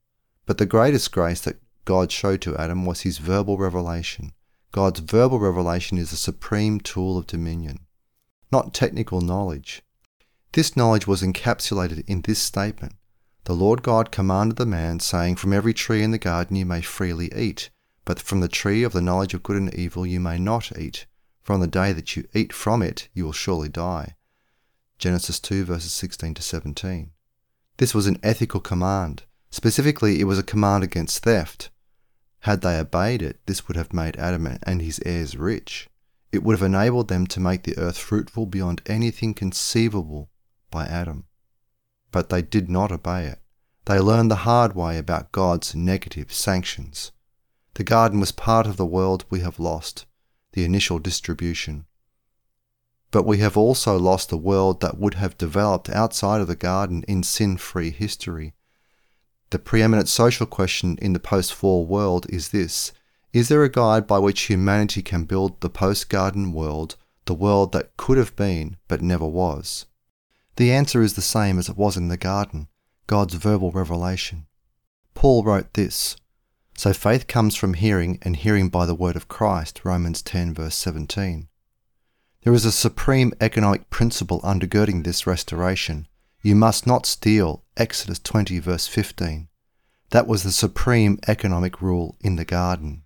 But 0.45 0.57
the 0.57 0.65
greatest 0.65 1.11
grace 1.11 1.41
that 1.41 1.61
God 1.85 2.11
showed 2.11 2.41
to 2.41 2.57
Adam 2.57 2.85
was 2.85 3.01
his 3.01 3.17
verbal 3.17 3.57
revelation, 3.57 4.33
God's 4.71 5.01
verbal 5.01 5.39
revelation 5.39 5.97
is 5.97 6.09
the 6.09 6.15
supreme 6.15 6.79
tool 6.79 7.17
of 7.17 7.27
dominion, 7.27 7.85
not 8.51 8.73
technical 8.73 9.21
knowledge. 9.21 9.83
This 10.53 10.75
knowledge 10.75 11.05
was 11.05 11.21
encapsulated 11.21 12.03
in 12.07 12.21
this 12.21 12.39
statement 12.39 12.93
The 13.43 13.53
Lord 13.53 13.83
God 13.83 14.11
commanded 14.11 14.57
the 14.57 14.65
man, 14.65 14.99
saying, 14.99 15.35
From 15.35 15.53
every 15.53 15.73
tree 15.73 16.01
in 16.01 16.11
the 16.11 16.17
garden 16.17 16.55
you 16.55 16.65
may 16.65 16.81
freely 16.81 17.31
eat, 17.35 17.69
but 18.05 18.19
from 18.19 18.39
the 18.39 18.47
tree 18.47 18.83
of 18.83 18.93
the 18.93 19.01
knowledge 19.01 19.33
of 19.33 19.43
good 19.43 19.57
and 19.57 19.73
evil 19.73 20.05
you 20.05 20.19
may 20.19 20.39
not 20.39 20.77
eat. 20.77 21.05
For 21.41 21.53
on 21.53 21.59
the 21.59 21.67
day 21.67 21.93
that 21.93 22.15
you 22.15 22.27
eat 22.33 22.53
from 22.53 22.81
it, 22.81 23.09
you 23.13 23.25
will 23.25 23.33
surely 23.33 23.69
die. 23.69 24.15
Genesis 25.03 25.37
2 25.41 25.65
verses 25.65 25.91
16 25.91 26.35
to 26.35 26.41
17. 26.41 27.11
This 27.75 27.93
was 27.93 28.07
an 28.07 28.17
ethical 28.23 28.61
command. 28.61 29.23
Specifically, 29.49 30.21
it 30.21 30.23
was 30.23 30.39
a 30.39 30.43
command 30.43 30.81
against 30.81 31.25
theft. 31.25 31.71
Had 32.43 32.61
they 32.61 32.79
obeyed 32.79 33.21
it, 33.21 33.41
this 33.45 33.67
would 33.67 33.75
have 33.75 33.91
made 33.91 34.15
Adam 34.15 34.57
and 34.63 34.81
his 34.81 35.01
heirs 35.05 35.35
rich. 35.35 35.89
It 36.31 36.41
would 36.41 36.57
have 36.57 36.65
enabled 36.65 37.09
them 37.09 37.27
to 37.27 37.41
make 37.41 37.63
the 37.63 37.77
earth 37.77 37.97
fruitful 37.97 38.45
beyond 38.45 38.81
anything 38.85 39.33
conceivable 39.33 40.29
by 40.71 40.85
Adam. 40.85 41.25
But 42.11 42.29
they 42.29 42.41
did 42.41 42.69
not 42.69 42.89
obey 42.89 43.25
it. 43.25 43.39
They 43.83 43.99
learned 43.99 44.31
the 44.31 44.47
hard 44.47 44.73
way 44.73 44.97
about 44.97 45.33
God's 45.33 45.75
negative 45.75 46.31
sanctions. 46.31 47.11
The 47.73 47.83
garden 47.83 48.21
was 48.21 48.31
part 48.31 48.65
of 48.67 48.77
the 48.77 48.85
world 48.85 49.25
we 49.29 49.41
have 49.41 49.59
lost, 49.59 50.05
the 50.53 50.63
initial 50.63 50.97
distribution. 50.97 51.87
But 53.13 53.25
we 53.25 53.37
have 53.37 53.55
also 53.55 53.97
lost 53.97 54.27
the 54.27 54.37
world 54.37 54.81
that 54.81 54.97
would 54.97 55.13
have 55.13 55.37
developed 55.37 55.89
outside 55.89 56.41
of 56.41 56.47
the 56.47 56.57
garden 56.57 57.05
in 57.07 57.23
sin 57.23 57.55
free 57.55 57.91
history 57.91 58.53
the 59.53 59.59
preeminent 59.59 60.09
social 60.09 60.47
question 60.47 60.97
in 60.99 61.13
the 61.13 61.19
post 61.19 61.53
fall 61.53 61.85
world 61.85 62.25
is 62.27 62.49
this 62.49 62.91
Is 63.33 63.49
there 63.49 63.63
a 63.63 63.69
guide 63.69 64.07
by 64.07 64.17
which 64.17 64.41
humanity 64.41 65.03
can 65.03 65.25
build 65.25 65.61
the 65.61 65.69
post 65.69 66.09
garden 66.09 66.53
world, 66.53 66.95
the 67.25 67.35
world 67.35 67.71
that 67.73 67.95
could 67.95 68.17
have 68.17 68.35
been 68.35 68.77
but 68.87 69.03
never 69.03 69.27
was? 69.27 69.85
The 70.55 70.71
answer 70.71 71.03
is 71.03 71.13
the 71.13 71.21
same 71.21 71.59
as 71.59 71.69
it 71.69 71.77
was 71.77 71.95
in 71.95 72.07
the 72.07 72.17
garden 72.17 72.67
God's 73.05 73.35
verbal 73.35 73.69
revelation. 73.71 74.47
Paul 75.13 75.43
wrote 75.43 75.75
this 75.75 76.17
So 76.75 76.91
faith 76.91 77.27
comes 77.27 77.55
from 77.55 77.75
hearing, 77.75 78.17
and 78.23 78.35
hearing 78.35 78.69
by 78.69 78.87
the 78.87 78.95
word 78.95 79.15
of 79.15 79.27
Christ, 79.27 79.81
Romans 79.85 80.23
10, 80.23 80.55
verse 80.55 80.75
17. 80.75 81.47
There 82.43 82.53
is 82.53 82.65
a 82.65 82.73
supreme 82.73 83.33
economic 83.39 83.89
principle 83.89 84.41
undergirding 84.41 85.03
this 85.03 85.25
restoration 85.25 86.07
you 86.41 86.55
must 86.55 86.85
not 86.85 87.05
steal, 87.05 87.63
Exodus 87.77 88.19
20, 88.19 88.59
verse 88.59 88.85
15. 88.85 89.47
That 90.09 90.27
was 90.27 90.43
the 90.43 90.51
supreme 90.51 91.17
economic 91.25 91.81
rule 91.81 92.17
in 92.19 92.35
the 92.35 92.43
garden. 92.43 93.03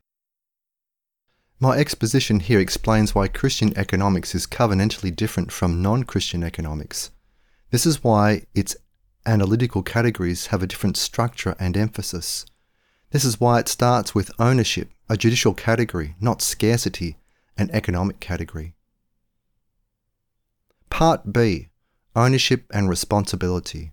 My 1.59 1.77
exposition 1.77 2.39
here 2.39 2.59
explains 2.59 3.13
why 3.13 3.27
Christian 3.27 3.77
economics 3.77 4.33
is 4.33 4.47
covenantally 4.47 5.15
different 5.15 5.51
from 5.51 5.83
non 5.83 6.03
Christian 6.03 6.43
economics. 6.43 7.11
This 7.69 7.85
is 7.85 8.03
why 8.03 8.47
its 8.55 8.75
analytical 9.27 9.83
categories 9.83 10.47
have 10.47 10.63
a 10.63 10.67
different 10.67 10.97
structure 10.97 11.55
and 11.59 11.77
emphasis. 11.77 12.43
This 13.11 13.23
is 13.23 13.39
why 13.39 13.59
it 13.59 13.67
starts 13.67 14.15
with 14.15 14.31
ownership, 14.39 14.89
a 15.07 15.15
judicial 15.15 15.53
category, 15.53 16.15
not 16.19 16.41
scarcity, 16.41 17.17
an 17.55 17.69
economic 17.71 18.19
category. 18.19 18.73
Part 20.89 21.31
B 21.31 21.69
ownership 22.17 22.65
and 22.73 22.89
responsibility. 22.89 23.91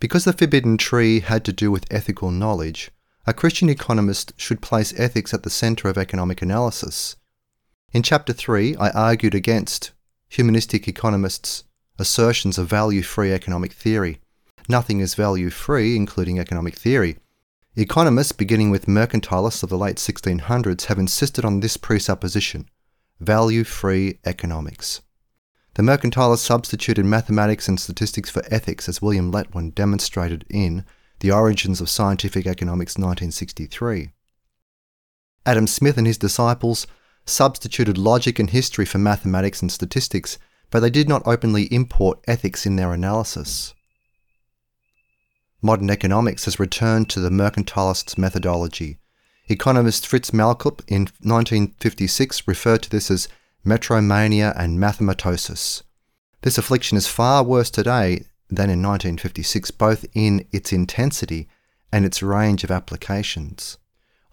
Because 0.00 0.24
the 0.24 0.32
forbidden 0.32 0.76
tree 0.76 1.20
had 1.20 1.44
to 1.44 1.52
do 1.52 1.70
with 1.70 1.86
ethical 1.90 2.32
knowledge, 2.32 2.90
a 3.24 3.32
Christian 3.32 3.70
economist 3.70 4.32
should 4.36 4.60
place 4.60 4.92
ethics 4.98 5.32
at 5.32 5.44
the 5.44 5.50
center 5.50 5.88
of 5.88 5.96
economic 5.96 6.42
analysis. 6.42 7.14
In 7.92 8.02
Chapter 8.02 8.32
3, 8.32 8.74
I 8.76 8.90
argued 8.90 9.34
against 9.34 9.92
humanistic 10.28 10.88
economists' 10.88 11.62
assertions 12.00 12.58
of 12.58 12.68
value 12.68 13.02
free 13.02 13.32
economic 13.32 13.72
theory. 13.72 14.20
nothing 14.68 15.00
is 15.00 15.14
value 15.14 15.50
free, 15.50 15.94
including 15.94 16.40
economic 16.40 16.74
theory. 16.74 17.18
Economists, 17.76 18.32
beginning 18.32 18.70
with 18.70 18.86
mercantilists 18.86 19.62
of 19.62 19.68
the 19.68 19.78
late 19.78 19.98
1600s, 19.98 20.86
have 20.86 20.98
insisted 20.98 21.44
on 21.44 21.60
this 21.60 21.76
presupposition 21.76 22.68
value 23.20 23.62
free 23.62 24.18
economics. 24.24 25.00
The 25.74 25.82
mercantilists 25.82 26.38
substituted 26.38 27.04
mathematics 27.04 27.66
and 27.66 27.80
statistics 27.80 28.30
for 28.30 28.44
ethics, 28.48 28.88
as 28.88 29.02
William 29.02 29.32
Letwin 29.32 29.74
demonstrated 29.74 30.44
in 30.48 30.84
The 31.18 31.32
Origins 31.32 31.80
of 31.80 31.90
Scientific 31.90 32.46
Economics 32.46 32.94
1963. 32.94 34.12
Adam 35.44 35.66
Smith 35.66 35.98
and 35.98 36.06
his 36.06 36.16
disciples 36.16 36.86
substituted 37.26 37.98
logic 37.98 38.38
and 38.38 38.50
history 38.50 38.84
for 38.84 38.98
mathematics 38.98 39.62
and 39.62 39.72
statistics, 39.72 40.38
but 40.70 40.78
they 40.78 40.90
did 40.90 41.08
not 41.08 41.26
openly 41.26 41.64
import 41.64 42.20
ethics 42.28 42.66
in 42.66 42.76
their 42.76 42.92
analysis. 42.92 43.74
Modern 45.60 45.90
economics 45.90 46.44
has 46.44 46.60
returned 46.60 47.10
to 47.10 47.20
the 47.20 47.30
mercantilists' 47.30 48.16
methodology. 48.16 48.98
Economist 49.48 50.06
Fritz 50.06 50.30
Machlup 50.30 50.82
in 50.86 51.02
1956 51.22 52.46
referred 52.46 52.82
to 52.82 52.90
this 52.90 53.10
as 53.10 53.28
metromania 53.64 54.52
and 54.58 54.78
mathematosis. 54.78 55.82
This 56.42 56.58
affliction 56.58 56.98
is 56.98 57.06
far 57.06 57.42
worse 57.42 57.70
today 57.70 58.26
than 58.48 58.70
in 58.70 58.82
1956, 58.82 59.70
both 59.72 60.04
in 60.14 60.46
its 60.52 60.72
intensity 60.72 61.48
and 61.90 62.04
its 62.04 62.22
range 62.22 62.64
of 62.64 62.70
applications. 62.70 63.78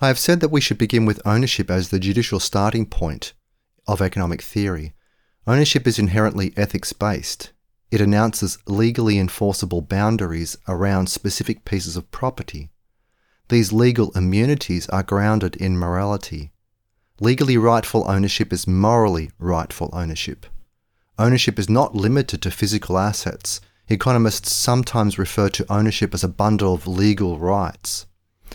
I 0.01 0.07
have 0.07 0.19
said 0.19 0.39
that 0.39 0.51
we 0.51 0.61
should 0.61 0.77
begin 0.77 1.05
with 1.05 1.21
ownership 1.25 1.69
as 1.69 1.89
the 1.89 1.99
judicial 1.99 2.39
starting 2.39 2.85
point 2.85 3.33
of 3.87 4.01
economic 4.01 4.41
theory. 4.41 4.93
Ownership 5.47 5.87
is 5.87 5.99
inherently 5.99 6.53
ethics 6.57 6.91
based. 6.91 7.51
It 7.91 8.01
announces 8.01 8.57
legally 8.65 9.19
enforceable 9.19 9.81
boundaries 9.81 10.57
around 10.67 11.07
specific 11.07 11.65
pieces 11.65 11.95
of 11.95 12.09
property. 12.11 12.71
These 13.49 13.73
legal 13.73 14.11
immunities 14.11 14.87
are 14.89 15.03
grounded 15.03 15.55
in 15.57 15.77
morality. 15.77 16.51
Legally 17.23 17.55
rightful 17.55 18.03
ownership 18.09 18.51
is 18.51 18.65
morally 18.65 19.29
rightful 19.37 19.91
ownership. 19.93 20.47
Ownership 21.19 21.59
is 21.59 21.69
not 21.69 21.93
limited 21.93 22.41
to 22.41 22.49
physical 22.49 22.97
assets. 22.97 23.61
Economists 23.89 24.51
sometimes 24.51 25.19
refer 25.19 25.47
to 25.49 25.71
ownership 25.71 26.15
as 26.15 26.23
a 26.23 26.27
bundle 26.27 26.73
of 26.73 26.87
legal 26.87 27.37
rights. 27.37 28.07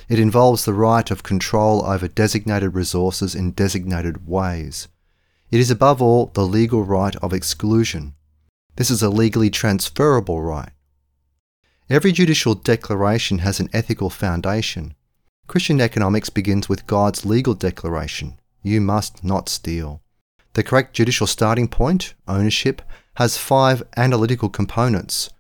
It 0.09 0.19
involves 0.19 0.65
the 0.65 0.75
right 0.75 1.09
of 1.13 1.23
control 1.23 1.85
over 1.87 2.09
designated 2.09 2.75
resources 2.75 3.37
in 3.37 3.53
designated 3.53 4.27
ways. 4.27 4.89
It 5.53 5.61
is 5.61 5.71
above 5.71 6.03
all 6.03 6.33
the 6.35 6.45
legal 6.45 6.83
right 6.83 7.15
of 7.23 7.33
exclusion. 7.33 8.15
This 8.75 8.91
is 8.91 9.01
a 9.01 9.11
legally 9.11 9.49
transferable 9.49 10.43
right. 10.43 10.73
Every 11.89 12.11
judicial 12.11 12.57
declaration 12.57 13.39
has 13.39 13.61
an 13.61 13.71
ethical 13.73 14.11
foundation. 14.11 14.97
Christian 15.47 15.81
economics 15.81 16.31
begins 16.31 16.69
with 16.69 16.89
God's 16.89 17.25
legal 17.25 17.55
declaration 17.55 18.41
you 18.67 18.81
must 18.81 19.23
not 19.23 19.49
steal. 19.49 20.03
The 20.55 20.65
correct 20.65 20.95
judicial 20.95 21.29
starting 21.29 21.69
point, 21.69 22.15
ownership, 22.27 22.83
has 23.15 23.39
five 23.39 23.83
analytical 23.97 24.49
components 24.49 25.31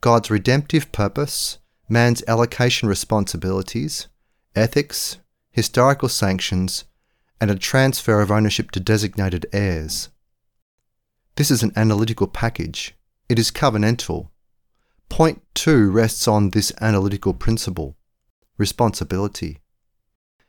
God's 0.00 0.30
redemptive 0.30 0.92
purpose, 0.92 1.58
man's 1.88 2.22
allocation 2.28 2.86
responsibilities, 2.86 4.08
ethics, 4.54 5.16
historical 5.50 6.10
sanctions, 6.10 6.84
and 7.40 7.50
a 7.50 7.54
transfer 7.56 8.20
of 8.20 8.30
ownership 8.30 8.70
to 8.72 8.80
designated 8.80 9.46
heirs. 9.52 10.10
This 11.36 11.50
is 11.50 11.62
an 11.62 11.72
analytical 11.74 12.26
package. 12.26 12.94
It 13.30 13.38
is 13.38 13.50
covenantal. 13.50 14.28
Point 15.08 15.42
2 15.54 15.90
rests 15.90 16.28
on 16.28 16.50
this 16.50 16.70
analytical 16.82 17.32
principle 17.32 17.96
responsibility. 18.58 19.60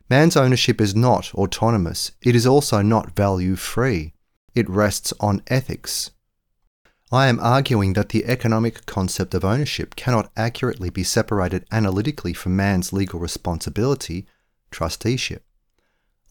Man's 0.10 0.38
ownership 0.38 0.80
is 0.80 0.96
not 0.96 1.34
autonomous, 1.34 2.12
it 2.22 2.36
is 2.36 2.46
also 2.46 2.82
not 2.82 3.16
value 3.16 3.56
free. 3.56 4.14
It 4.54 4.70
rests 4.70 5.14
on 5.20 5.42
ethics. 5.48 6.12
I 7.12 7.28
am 7.28 7.40
arguing 7.40 7.94
that 7.94 8.10
the 8.10 8.26
economic 8.26 8.86
concept 8.86 9.34
of 9.34 9.46
ownership 9.46 9.96
cannot 9.96 10.32
accurately 10.36 10.90
be 10.90 11.04
separated 11.04 11.66
analytically 11.72 12.34
from 12.34 12.56
man's 12.56 12.92
legal 12.92 13.20
responsibility, 13.20 14.28
trusteeship. 14.72 15.44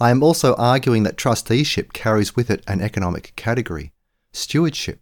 I 0.00 0.10
am 0.10 0.22
also 0.22 0.54
arguing 0.56 1.04
that 1.04 1.16
trusteeship 1.16 1.92
carries 1.92 2.36
with 2.36 2.50
it 2.50 2.62
an 2.66 2.80
economic 2.80 3.32
category, 3.36 3.92
stewardship. 4.32 5.00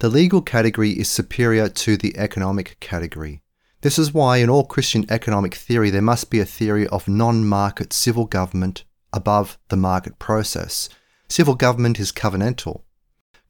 The 0.00 0.08
legal 0.08 0.42
category 0.42 0.90
is 0.90 1.08
superior 1.08 1.68
to 1.68 1.96
the 1.96 2.16
economic 2.16 2.78
category. 2.80 3.43
This 3.84 3.98
is 3.98 4.14
why 4.14 4.38
in 4.38 4.48
all 4.48 4.64
Christian 4.64 5.04
economic 5.10 5.54
theory 5.54 5.90
there 5.90 6.00
must 6.00 6.30
be 6.30 6.40
a 6.40 6.46
theory 6.46 6.86
of 6.86 7.06
non 7.06 7.44
market 7.44 7.92
civil 7.92 8.24
government 8.24 8.82
above 9.12 9.58
the 9.68 9.76
market 9.76 10.18
process. 10.18 10.88
Civil 11.28 11.54
government 11.54 12.00
is 12.00 12.10
covenantal. 12.10 12.80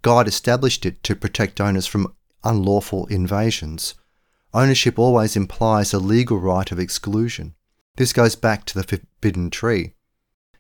God 0.03 0.27
established 0.27 0.85
it 0.85 1.05
to 1.05 1.15
protect 1.15 1.61
owners 1.61 1.87
from 1.87 2.17
unlawful 2.43 3.07
invasions. 3.07 3.95
Ownership 4.53 4.99
always 4.99 5.37
implies 5.37 5.95
a 5.95 6.01
legal 6.01 6.41
right 6.41 6.73
of 6.73 6.81
exclusion. 6.81 7.55
This 7.95 8.13
goes 8.13 8.35
back 8.35 8.65
to 8.65 8.75
the 8.75 8.83
forbidden 8.83 9.51
tree. 9.51 9.95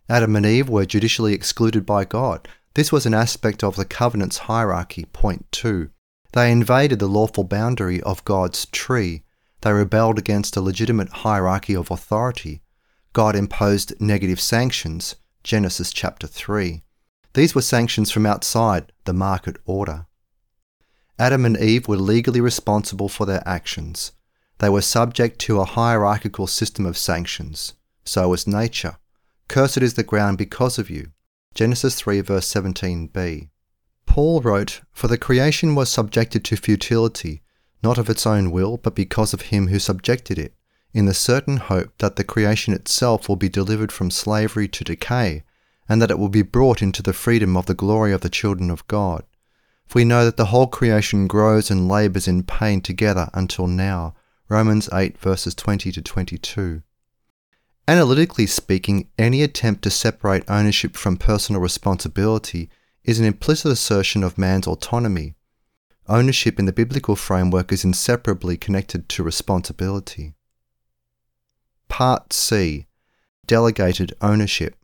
Adam 0.09 0.37
and 0.37 0.47
Eve 0.47 0.69
were 0.69 0.87
judicially 0.87 1.35
excluded 1.35 1.85
by 1.85 2.05
God. 2.05 2.47
This 2.75 2.93
was 2.93 3.07
an 3.07 3.15
aspect 3.15 3.65
of 3.65 3.75
the 3.75 3.85
covenant's 3.85 4.47
hierarchy. 4.47 5.07
Point 5.07 5.51
2. 5.51 5.91
They 6.33 6.53
invaded 6.53 7.01
the 7.01 7.09
lawful 7.09 7.43
boundary 7.43 8.01
of 8.03 8.25
God's 8.25 8.67
tree. 8.67 9.25
They 9.64 9.72
rebelled 9.72 10.18
against 10.18 10.59
a 10.59 10.61
legitimate 10.61 11.09
hierarchy 11.09 11.74
of 11.74 11.90
authority. 11.90 12.61
God 13.14 13.35
imposed 13.35 13.98
negative 13.98 14.38
sanctions. 14.38 15.16
Genesis 15.42 15.90
chapter 15.90 16.27
3. 16.27 16.83
These 17.33 17.55
were 17.55 17.62
sanctions 17.62 18.11
from 18.11 18.27
outside 18.27 18.92
the 19.07 19.14
market 19.14 19.57
order. 19.64 20.05
Adam 21.18 21.46
and 21.46 21.57
Eve 21.57 21.88
were 21.88 21.96
legally 21.96 22.42
responsible 22.42 23.09
for 23.09 23.24
their 23.24 23.42
actions. 23.46 24.12
They 24.59 24.68
were 24.68 24.83
subject 24.83 25.38
to 25.40 25.61
a 25.61 25.64
hierarchical 25.64 26.46
system 26.46 26.85
of 26.85 26.98
sanctions. 26.98 27.72
So 28.05 28.29
was 28.29 28.46
nature. 28.46 28.98
Cursed 29.48 29.79
is 29.79 29.94
the 29.94 30.03
ground 30.03 30.37
because 30.37 30.79
of 30.79 30.90
you. 30.90 31.12
Genesis 31.55 31.94
3, 31.94 32.20
verse 32.20 32.53
17b. 32.53 33.48
Paul 34.05 34.42
wrote, 34.42 34.83
For 34.92 35.09
the 35.09 35.16
creation 35.16 35.74
was 35.74 35.88
subjected 35.88 36.44
to 36.44 36.57
futility, 36.57 37.44
not 37.85 37.99
of 37.99 38.11
its 38.11 38.27
own 38.27 38.51
will, 38.51 38.79
but 38.79 38.94
because 38.94 39.33
of 39.33 39.42
him 39.42 39.68
who 39.68 39.79
subjected 39.79 40.38
it, 40.38 40.55
in 40.94 41.07
the 41.07 41.14
certain 41.14 41.59
hope 41.59 41.92
that 41.99 42.16
the 42.16 42.25
creation 42.25 42.73
itself 42.73 43.29
will 43.29 43.37
be 43.37 43.49
delivered 43.49 43.92
from 43.92 44.11
slavery 44.11 44.66
to 44.66 44.83
decay 44.83 45.44
and 45.88 46.01
that 46.01 46.11
it 46.11 46.18
will 46.18 46.29
be 46.29 46.42
brought 46.42 46.81
into 46.81 47.03
the 47.03 47.12
freedom 47.12 47.57
of 47.57 47.66
the 47.66 47.75
glory 47.75 48.12
of 48.12 48.23
the 48.23 48.31
children 48.31 48.70
of 48.70 48.87
God. 48.88 49.23
For 49.87 49.99
we 49.99 50.05
know 50.05 50.25
that 50.25 50.38
the 50.38 50.47
whole 50.47 50.66
creation 50.66 51.27
grows 51.27 51.70
and 51.70 51.88
labours 51.88 52.27
in 52.27 52.42
pain 52.42 52.81
together 52.81 53.29
until 53.35 53.66
now. 53.66 54.14
Romans 54.49 54.88
8 54.92 55.18
verses 55.18 55.55
20 55.55 55.92
to 55.92 56.01
22. 56.01 56.83
Analytically 57.87 58.47
speaking, 58.47 59.11
any 59.18 59.42
attempt 59.42 59.83
to 59.83 59.90
separate 59.90 60.49
ownership 60.49 60.97
from 60.97 61.18
personal 61.18 61.61
responsibility 61.61 62.70
is 63.05 63.20
an 63.20 63.27
implicit 63.27 63.70
assertion 63.70 64.23
of 64.23 64.38
man's 64.38 64.66
autonomy. 64.66 65.35
Ownership 66.09 66.59
in 66.59 66.67
the 66.67 66.73
biblical 66.73 67.17
framework 67.17 67.73
is 67.73 67.85
inseparably 67.85 68.57
connected 68.57 69.09
to 69.11 69.23
responsibility. 69.23 70.35
Part 71.88 72.33
C 72.33 72.87
Delegated 73.47 74.14
Ownership 74.21 74.77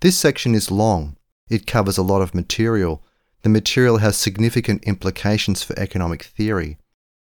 this 0.00 0.16
section 0.16 0.54
is 0.54 0.70
long. 0.70 1.16
It 1.50 1.66
covers 1.66 1.98
a 1.98 2.04
lot 2.04 2.22
of 2.22 2.34
material. 2.34 3.02
The 3.42 3.48
material 3.48 3.96
has 3.98 4.16
significant 4.16 4.84
implications 4.84 5.64
for 5.64 5.76
economic 5.76 6.22
theory. 6.22 6.78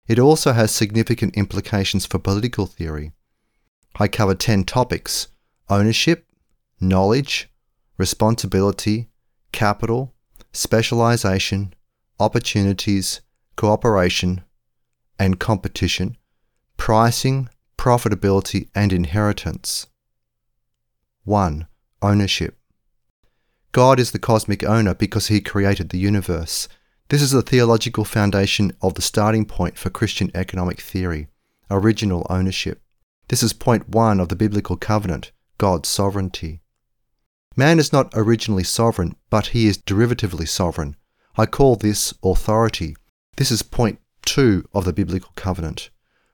It 0.09 0.18
also 0.18 0.53
has 0.53 0.72
significant 0.72 1.37
implications 1.37 2.05
for 2.05 2.18
political 2.18 2.66
theory. 2.66 3.12
I 3.96 4.09
cover 4.09 4.35
10 4.35 4.64
topics 4.64 5.29
ownership, 5.70 6.27
knowledge, 6.81 7.48
responsibility, 7.96 9.09
capital, 9.53 10.12
specialization, 10.53 11.74
opportunities, 12.18 13.20
cooperation, 13.57 14.42
and 15.18 15.40
competition, 15.40 16.16
pricing, 16.77 17.48
profitability, 17.77 18.68
and 18.74 18.92
inheritance. 18.92 19.87
1. 21.24 21.66
Ownership. 22.03 22.59
God 23.72 23.98
is 23.98 24.12
the 24.12 24.18
cosmic 24.18 24.62
owner 24.62 24.94
because 24.94 25.27
he 25.27 25.40
created 25.40 25.88
the 25.88 25.98
universe. 25.98 26.68
This 27.09 27.22
is 27.22 27.33
the 27.33 27.42
theological 27.42 28.05
foundation 28.05 28.72
of 28.81 28.94
the 28.94 29.03
starting 29.03 29.44
point 29.44 29.77
for 29.77 29.90
Christian 29.90 30.31
economic 30.35 30.81
theory 30.81 31.29
original 31.70 32.27
ownership. 32.31 32.83
This 33.29 33.42
is 33.42 33.53
point 33.53 33.88
one 33.88 34.20
of 34.20 34.29
the 34.29 34.37
biblical 34.37 34.77
covenant 34.77 35.33
God's 35.59 35.88
sovereignty. 35.88 36.61
Man 37.57 37.79
is 37.79 37.92
not 37.92 38.12
originally 38.14 38.64
sovereign, 38.64 39.16
but 39.31 39.48
he 39.48 39.66
is 39.66 39.79
derivatively 39.79 40.48
sovereign. 40.48 40.96
I 41.37 41.47
call 41.47 41.75
this 41.75 42.14
authority. 42.23 42.97
This 43.37 43.51
is 43.51 43.62
point 43.62 43.99
two 44.25 44.68
of 44.73 44.85
the 44.85 44.92
biblical 44.92 45.33
covenant. 45.35 45.90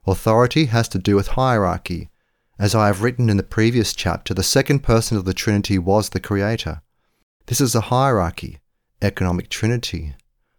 Authority 0.06 0.66
has 0.66 0.88
to 0.88 0.98
do 0.98 1.16
with 1.16 1.28
hierarchy. 1.28 2.10
As 2.58 2.74
I 2.74 2.88
have 2.88 3.02
written 3.02 3.30
in 3.30 3.38
the 3.38 3.42
previous 3.42 3.94
chapter, 3.94 4.34
the 4.34 4.42
second 4.42 4.80
person 4.80 5.16
of 5.16 5.24
the 5.24 5.32
Trinity 5.32 5.78
was 5.78 6.10
the 6.10 6.20
Creator. 6.20 6.82
This 7.46 7.62
is 7.62 7.74
a 7.74 7.80
hierarchy, 7.80 8.58
economic 9.00 9.48
trinity. 9.48 10.14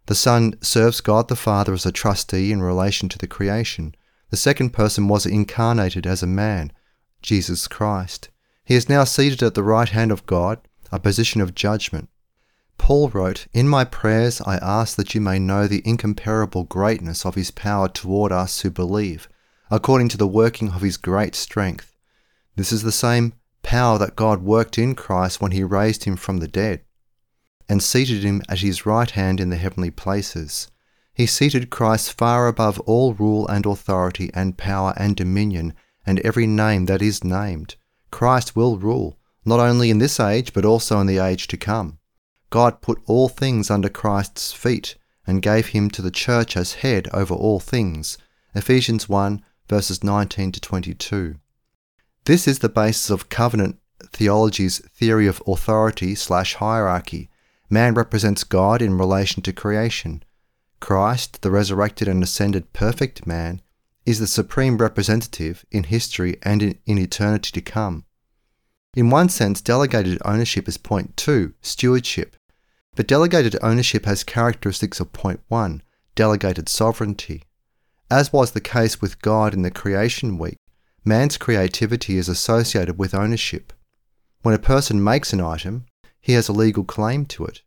The 0.06 0.16
Son 0.16 0.54
serves 0.60 1.00
God 1.00 1.28
the 1.28 1.36
Father 1.36 1.72
as 1.72 1.86
a 1.86 1.92
trustee 1.92 2.50
in 2.50 2.62
relation 2.62 3.08
to 3.10 3.18
the 3.18 3.28
creation. 3.28 3.94
The 4.30 4.36
second 4.36 4.70
person 4.70 5.06
was 5.06 5.24
incarnated 5.24 6.04
as 6.04 6.24
a 6.24 6.26
man, 6.26 6.72
Jesus 7.22 7.68
Christ. 7.68 8.28
He 8.64 8.74
is 8.74 8.88
now 8.88 9.04
seated 9.04 9.40
at 9.42 9.54
the 9.54 9.62
right 9.62 9.88
hand 9.88 10.10
of 10.10 10.26
God, 10.26 10.58
a 10.90 10.98
position 10.98 11.40
of 11.40 11.54
judgment. 11.54 12.08
Paul 12.82 13.10
wrote, 13.10 13.46
In 13.52 13.68
my 13.68 13.84
prayers 13.84 14.40
I 14.40 14.56
ask 14.56 14.96
that 14.96 15.14
you 15.14 15.20
may 15.20 15.38
know 15.38 15.68
the 15.68 15.82
incomparable 15.84 16.64
greatness 16.64 17.24
of 17.24 17.36
his 17.36 17.52
power 17.52 17.88
toward 17.88 18.32
us 18.32 18.62
who 18.62 18.70
believe, 18.70 19.28
according 19.70 20.08
to 20.08 20.16
the 20.16 20.26
working 20.26 20.72
of 20.72 20.82
his 20.82 20.96
great 20.96 21.36
strength. 21.36 21.94
This 22.56 22.72
is 22.72 22.82
the 22.82 22.90
same 22.90 23.34
power 23.62 23.98
that 23.98 24.16
God 24.16 24.42
worked 24.42 24.78
in 24.78 24.96
Christ 24.96 25.40
when 25.40 25.52
he 25.52 25.62
raised 25.62 26.02
him 26.02 26.16
from 26.16 26.38
the 26.38 26.48
dead 26.48 26.80
and 27.68 27.80
seated 27.80 28.24
him 28.24 28.42
at 28.48 28.58
his 28.58 28.84
right 28.84 29.12
hand 29.12 29.38
in 29.38 29.50
the 29.50 29.56
heavenly 29.56 29.92
places. 29.92 30.68
He 31.14 31.24
seated 31.24 31.70
Christ 31.70 32.12
far 32.12 32.48
above 32.48 32.80
all 32.80 33.14
rule 33.14 33.46
and 33.46 33.64
authority 33.64 34.28
and 34.34 34.58
power 34.58 34.92
and 34.96 35.14
dominion 35.14 35.74
and 36.04 36.18
every 36.18 36.48
name 36.48 36.86
that 36.86 37.00
is 37.00 37.22
named. 37.22 37.76
Christ 38.10 38.56
will 38.56 38.76
rule, 38.76 39.20
not 39.44 39.60
only 39.60 39.88
in 39.88 39.98
this 39.98 40.18
age, 40.18 40.52
but 40.52 40.64
also 40.64 40.98
in 40.98 41.06
the 41.06 41.18
age 41.18 41.46
to 41.46 41.56
come. 41.56 42.00
God 42.52 42.82
put 42.82 43.00
all 43.06 43.30
things 43.30 43.70
under 43.70 43.88
Christ's 43.88 44.52
feet 44.52 44.96
and 45.26 45.40
gave 45.40 45.68
him 45.68 45.88
to 45.88 46.02
the 46.02 46.10
church 46.10 46.54
as 46.54 46.74
head 46.74 47.08
over 47.10 47.32
all 47.32 47.60
things. 47.60 48.18
Ephesians 48.54 49.08
1 49.08 49.42
verses 49.70 50.04
19 50.04 50.52
to 50.52 50.60
22. 50.60 51.36
This 52.26 52.46
is 52.46 52.58
the 52.58 52.68
basis 52.68 53.08
of 53.08 53.30
covenant 53.30 53.78
theology's 54.12 54.80
theory 54.90 55.26
of 55.26 55.42
authority 55.46 56.14
slash 56.14 56.56
hierarchy. 56.56 57.30
Man 57.70 57.94
represents 57.94 58.44
God 58.44 58.82
in 58.82 58.98
relation 58.98 59.42
to 59.44 59.54
creation. 59.54 60.22
Christ, 60.78 61.40
the 61.40 61.50
resurrected 61.50 62.06
and 62.06 62.22
ascended 62.22 62.74
perfect 62.74 63.26
man, 63.26 63.62
is 64.04 64.18
the 64.18 64.26
supreme 64.26 64.76
representative 64.76 65.64
in 65.70 65.84
history 65.84 66.36
and 66.42 66.62
in, 66.62 66.78
in 66.84 66.98
eternity 66.98 67.50
to 67.52 67.62
come. 67.62 68.04
In 68.94 69.08
one 69.08 69.30
sense, 69.30 69.62
delegated 69.62 70.20
ownership 70.22 70.68
is 70.68 70.76
point 70.76 71.16
two, 71.16 71.54
stewardship. 71.62 72.36
But 72.94 73.06
delegated 73.08 73.56
ownership 73.62 74.04
has 74.04 74.22
characteristics 74.22 75.00
of 75.00 75.12
point 75.12 75.40
one, 75.48 75.82
delegated 76.14 76.68
sovereignty. 76.68 77.44
As 78.10 78.32
was 78.32 78.50
the 78.50 78.60
case 78.60 79.00
with 79.00 79.22
God 79.22 79.54
in 79.54 79.62
the 79.62 79.70
creation 79.70 80.36
week, 80.36 80.58
man's 81.02 81.38
creativity 81.38 82.18
is 82.18 82.28
associated 82.28 82.98
with 82.98 83.14
ownership. 83.14 83.72
When 84.42 84.54
a 84.54 84.58
person 84.58 85.02
makes 85.02 85.32
an 85.32 85.40
item, 85.40 85.86
he 86.20 86.34
has 86.34 86.48
a 86.48 86.52
legal 86.52 86.84
claim 86.84 87.24
to 87.26 87.46
it. 87.46 87.62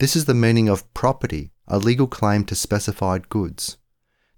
This 0.00 0.16
is 0.16 0.24
the 0.24 0.34
meaning 0.34 0.68
of 0.68 0.92
property, 0.92 1.52
a 1.68 1.78
legal 1.78 2.08
claim 2.08 2.44
to 2.46 2.54
specified 2.56 3.28
goods. 3.28 3.76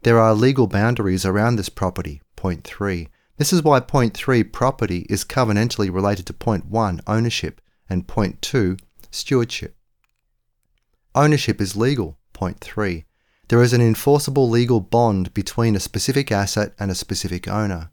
There 0.03 0.19
are 0.19 0.35
legal 0.35 0.67
boundaries 0.67 1.25
around 1.25 1.57
this 1.57 1.69
property, 1.71 2.21
point 2.37 2.65
3. 2.65 3.09
This 3.39 3.53
is 3.53 3.63
why 3.63 3.81
point 3.81 4.15
3, 4.15 4.45
property, 4.45 5.07
is 5.09 5.25
covenantally 5.25 5.93
related 5.93 6.27
to 6.27 6.35
point 6.35 6.67
1, 6.67 7.01
ownership, 7.07 7.61
and 7.89 8.07
point 8.07 8.43
2, 8.43 8.77
stewardship. 9.11 9.77
Ownership 11.15 11.61
is 11.61 11.77
legal, 11.77 12.19
point 12.33 12.61
3. 12.61 13.05
There 13.49 13.63
is 13.63 13.73
an 13.73 13.81
enforceable 13.81 14.49
legal 14.49 14.81
bond 14.81 15.35
between 15.35 15.75
a 15.75 15.81
specific 15.81 16.31
asset 16.31 16.73
and 16.79 16.91
a 16.91 16.95
specific 16.95 17.49
owner. 17.49 17.91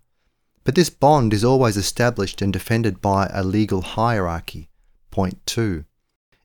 But 0.64 0.76
this 0.76 0.90
bond 0.90 1.34
is 1.34 1.44
always 1.44 1.78
established 1.78 2.42
and 2.42 2.54
defended 2.54 3.02
by 3.02 3.30
a 3.34 3.44
legal 3.44 3.82
hierarchy, 3.82 4.70
point 5.10 5.46
2. 5.46 5.86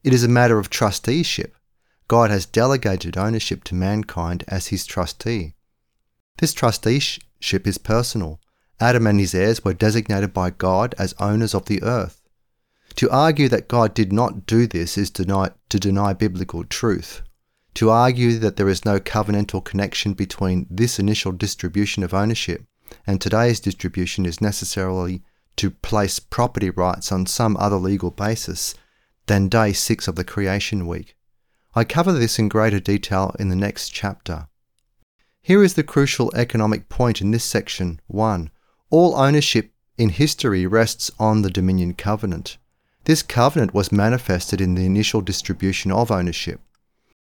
It 0.02 0.14
is 0.14 0.24
a 0.24 0.28
matter 0.28 0.58
of 0.58 0.70
trusteeship, 0.70 1.54
God 2.08 2.30
has 2.30 2.46
delegated 2.46 3.16
ownership 3.16 3.64
to 3.64 3.74
mankind 3.74 4.44
as 4.46 4.66
his 4.66 4.84
trustee. 4.84 5.54
This 6.38 6.52
trusteeship 6.52 7.66
is 7.66 7.78
personal. 7.78 8.40
Adam 8.80 9.06
and 9.06 9.18
his 9.20 9.34
heirs 9.34 9.64
were 9.64 9.72
designated 9.72 10.34
by 10.34 10.50
God 10.50 10.94
as 10.98 11.14
owners 11.18 11.54
of 11.54 11.66
the 11.66 11.82
earth. 11.82 12.21
To 12.96 13.10
argue 13.10 13.48
that 13.48 13.68
God 13.68 13.94
did 13.94 14.12
not 14.12 14.46
do 14.46 14.66
this 14.66 14.98
is 14.98 15.10
deny, 15.10 15.50
to 15.68 15.80
deny 15.80 16.12
biblical 16.12 16.64
truth. 16.64 17.22
To 17.74 17.90
argue 17.90 18.38
that 18.38 18.56
there 18.56 18.68
is 18.68 18.84
no 18.84 19.00
covenantal 19.00 19.64
connection 19.64 20.12
between 20.12 20.66
this 20.70 20.98
initial 20.98 21.32
distribution 21.32 22.02
of 22.02 22.12
ownership 22.12 22.64
and 23.06 23.20
today's 23.20 23.60
distribution 23.60 24.26
is 24.26 24.40
necessarily 24.40 25.22
to 25.56 25.70
place 25.70 26.18
property 26.18 26.70
rights 26.70 27.12
on 27.12 27.26
some 27.26 27.56
other 27.56 27.76
legal 27.76 28.10
basis 28.10 28.74
than 29.26 29.48
day 29.48 29.72
six 29.72 30.08
of 30.08 30.16
the 30.16 30.24
creation 30.24 30.86
week. 30.86 31.16
I 31.74 31.84
cover 31.84 32.12
this 32.12 32.38
in 32.38 32.48
greater 32.48 32.80
detail 32.80 33.34
in 33.38 33.48
the 33.48 33.56
next 33.56 33.90
chapter. 33.90 34.48
Here 35.40 35.62
is 35.62 35.74
the 35.74 35.82
crucial 35.82 36.32
economic 36.34 36.88
point 36.88 37.20
in 37.20 37.30
this 37.30 37.44
section 37.44 38.00
1. 38.06 38.50
All 38.90 39.16
ownership 39.16 39.72
in 39.96 40.10
history 40.10 40.66
rests 40.66 41.10
on 41.18 41.42
the 41.42 41.50
Dominion 41.50 41.94
Covenant. 41.94 42.58
This 43.04 43.22
covenant 43.22 43.74
was 43.74 43.90
manifested 43.90 44.60
in 44.60 44.74
the 44.74 44.86
initial 44.86 45.20
distribution 45.20 45.90
of 45.90 46.10
ownership. 46.10 46.60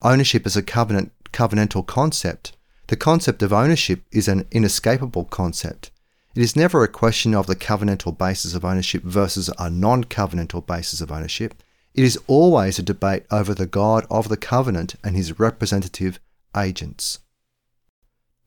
Ownership 0.04 0.46
is 0.46 0.56
a 0.56 0.62
covenant, 0.62 1.12
covenantal 1.32 1.86
concept. 1.86 2.56
The 2.88 2.96
concept 2.96 3.42
of 3.42 3.52
ownership 3.52 4.04
is 4.12 4.28
an 4.28 4.46
inescapable 4.52 5.26
concept. 5.26 5.92
It 6.36 6.42
is 6.42 6.56
never 6.56 6.84
a 6.84 6.88
question 6.88 7.34
of 7.34 7.48
the 7.48 7.56
covenantal 7.56 8.18
basis 8.18 8.54
of 8.54 8.64
ownership 8.64 9.04
versus 9.04 9.50
a 9.58 9.70
non 9.70 10.04
covenantal 10.04 10.66
basis 10.66 11.02
of 11.02 11.12
ownership. 11.12 11.64
It 11.94 12.04
is 12.04 12.20
always 12.28 12.80
a 12.80 12.84
debate 12.84 13.26
over 13.32 13.54
the 13.54 13.66
God 13.66 14.06
of 14.10 14.30
the 14.30 14.38
covenant 14.38 14.96
and 15.04 15.16
his 15.16 15.40
representative 15.40 16.20
agents. 16.56 17.20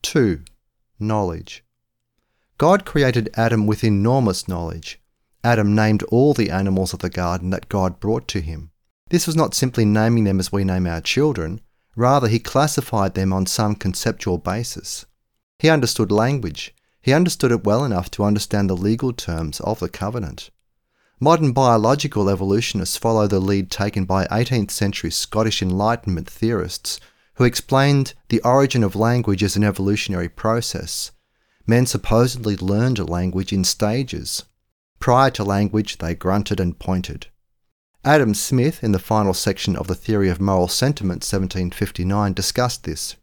2. 0.01 0.41
Knowledge. 0.99 1.63
God 2.57 2.85
created 2.85 3.29
Adam 3.35 3.67
with 3.67 3.83
enormous 3.83 4.47
knowledge. 4.47 4.99
Adam 5.45 5.75
named 5.75 6.01
all 6.09 6.33
the 6.33 6.49
animals 6.49 6.91
of 6.91 6.99
the 6.99 7.09
garden 7.09 7.51
that 7.51 7.69
God 7.69 7.99
brought 7.99 8.27
to 8.29 8.41
him. 8.41 8.71
This 9.09 9.27
was 9.27 9.35
not 9.35 9.53
simply 9.53 9.85
naming 9.85 10.23
them 10.23 10.39
as 10.39 10.51
we 10.51 10.63
name 10.63 10.87
our 10.87 11.01
children, 11.01 11.61
rather, 11.95 12.27
he 12.27 12.39
classified 12.39 13.13
them 13.13 13.31
on 13.31 13.45
some 13.45 13.75
conceptual 13.75 14.39
basis. 14.39 15.05
He 15.59 15.69
understood 15.69 16.11
language. 16.11 16.73
He 16.99 17.13
understood 17.13 17.51
it 17.51 17.63
well 17.63 17.85
enough 17.85 18.09
to 18.11 18.23
understand 18.23 18.71
the 18.71 18.75
legal 18.75 19.13
terms 19.13 19.59
of 19.61 19.79
the 19.79 19.87
covenant. 19.87 20.49
Modern 21.19 21.51
biological 21.51 22.27
evolutionists 22.27 22.97
follow 22.97 23.27
the 23.27 23.39
lead 23.39 23.69
taken 23.69 24.05
by 24.05 24.25
18th 24.25 24.71
century 24.71 25.11
Scottish 25.11 25.61
Enlightenment 25.61 26.27
theorists 26.27 26.99
who 27.35 27.43
explained 27.43 28.15
the 28.29 28.41
origin 28.41 28.83
of 28.83 28.95
language 28.95 29.43
as 29.43 29.55
an 29.55 29.63
evolutionary 29.63 30.27
process. 30.27 31.11
Men 31.67 31.85
supposedly 31.85 32.57
learned 32.57 33.07
language 33.07 33.53
in 33.53 33.63
stages. 33.63 34.43
Prior 35.05 35.29
to 35.29 35.43
language, 35.43 35.99
they 35.99 36.15
grunted 36.15 36.59
and 36.59 36.79
pointed. 36.79 37.27
Adam 38.03 38.33
Smith, 38.33 38.83
in 38.83 38.91
the 38.91 38.97
final 38.97 39.35
section 39.35 39.75
of 39.75 39.85
the 39.85 39.93
Theory 39.93 40.29
of 40.29 40.41
Moral 40.41 40.67
Sentiment, 40.67 41.21
1759, 41.21 42.33
discussed 42.33 42.85
this. 42.85 43.15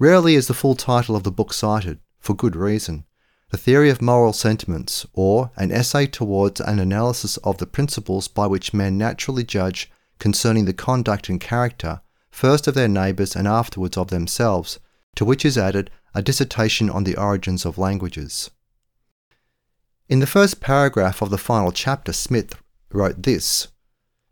Rarely 0.00 0.34
is 0.34 0.48
the 0.48 0.52
full 0.52 0.74
title 0.74 1.14
of 1.14 1.22
the 1.22 1.30
book 1.30 1.52
cited, 1.52 2.00
for 2.18 2.34
good 2.34 2.56
reason. 2.56 3.04
The 3.50 3.56
Theory 3.56 3.88
of 3.88 4.02
Moral 4.02 4.32
Sentiments, 4.32 5.06
or 5.12 5.52
An 5.54 5.70
Essay 5.70 6.08
Towards 6.08 6.60
an 6.60 6.80
Analysis 6.80 7.36
of 7.36 7.58
the 7.58 7.68
Principles 7.68 8.26
by 8.26 8.48
which 8.48 8.74
Men 8.74 8.98
Naturally 8.98 9.44
Judge 9.44 9.88
Concerning 10.18 10.64
the 10.64 10.72
Conduct 10.72 11.28
and 11.28 11.40
Character, 11.40 12.00
first 12.32 12.66
of 12.66 12.74
their 12.74 12.88
neighbours 12.88 13.36
and 13.36 13.46
afterwards 13.46 13.96
of 13.96 14.08
themselves, 14.08 14.80
to 15.14 15.24
which 15.24 15.44
is 15.44 15.56
added 15.56 15.88
a 16.16 16.20
dissertation 16.20 16.90
on 16.90 17.04
the 17.04 17.16
origins 17.16 17.64
of 17.64 17.78
languages. 17.78 18.50
In 20.08 20.20
the 20.20 20.26
first 20.26 20.60
paragraph 20.60 21.20
of 21.20 21.30
the 21.30 21.38
final 21.38 21.72
chapter, 21.72 22.12
Smith 22.12 22.54
wrote 22.92 23.24
this 23.24 23.66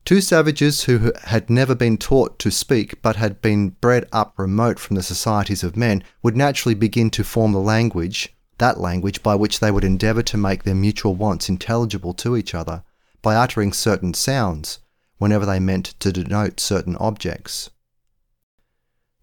Two 0.04 0.20
savages 0.20 0.84
who 0.84 1.12
had 1.24 1.50
never 1.50 1.74
been 1.74 1.96
taught 1.96 2.38
to 2.38 2.50
speak 2.52 3.02
but 3.02 3.16
had 3.16 3.42
been 3.42 3.70
bred 3.70 4.06
up 4.12 4.34
remote 4.36 4.78
from 4.78 4.94
the 4.94 5.02
societies 5.02 5.64
of 5.64 5.76
men 5.76 6.04
would 6.22 6.36
naturally 6.36 6.76
begin 6.76 7.10
to 7.10 7.24
form 7.24 7.52
the 7.52 7.58
language 7.58 8.34
that 8.58 8.78
language 8.78 9.20
by 9.20 9.34
which 9.34 9.58
they 9.58 9.72
would 9.72 9.82
endeavour 9.82 10.22
to 10.22 10.36
make 10.36 10.62
their 10.62 10.76
mutual 10.76 11.16
wants 11.16 11.48
intelligible 11.48 12.14
to 12.14 12.36
each 12.36 12.54
other 12.54 12.84
by 13.20 13.34
uttering 13.34 13.72
certain 13.72 14.14
sounds 14.14 14.78
whenever 15.18 15.44
they 15.44 15.58
meant 15.58 15.86
to 15.98 16.12
denote 16.12 16.60
certain 16.60 16.94
objects. 16.96 17.70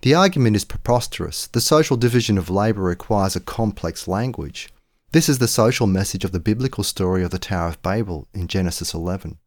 The 0.01 0.15
argument 0.15 0.57
is 0.57 0.65
preposterous. 0.65 1.47
The 1.47 1.61
social 1.61 1.95
division 1.95 2.37
of 2.37 2.49
labour 2.49 2.81
requires 2.81 3.37
a 3.37 3.39
complex 3.39 4.05
language. 4.07 4.67
This 5.13 5.27
is 5.27 5.39
the 5.39 5.47
social 5.49 5.87
message 5.87 6.23
of 6.23 6.31
the 6.31 6.39
biblical 6.39 6.85
story 6.85 7.21
of 7.21 7.31
the 7.31 7.39
Tower 7.39 7.67
of 7.67 7.81
Babel 7.81 8.29
in 8.33 8.47
Genesis 8.47 8.93
11. 8.93 9.39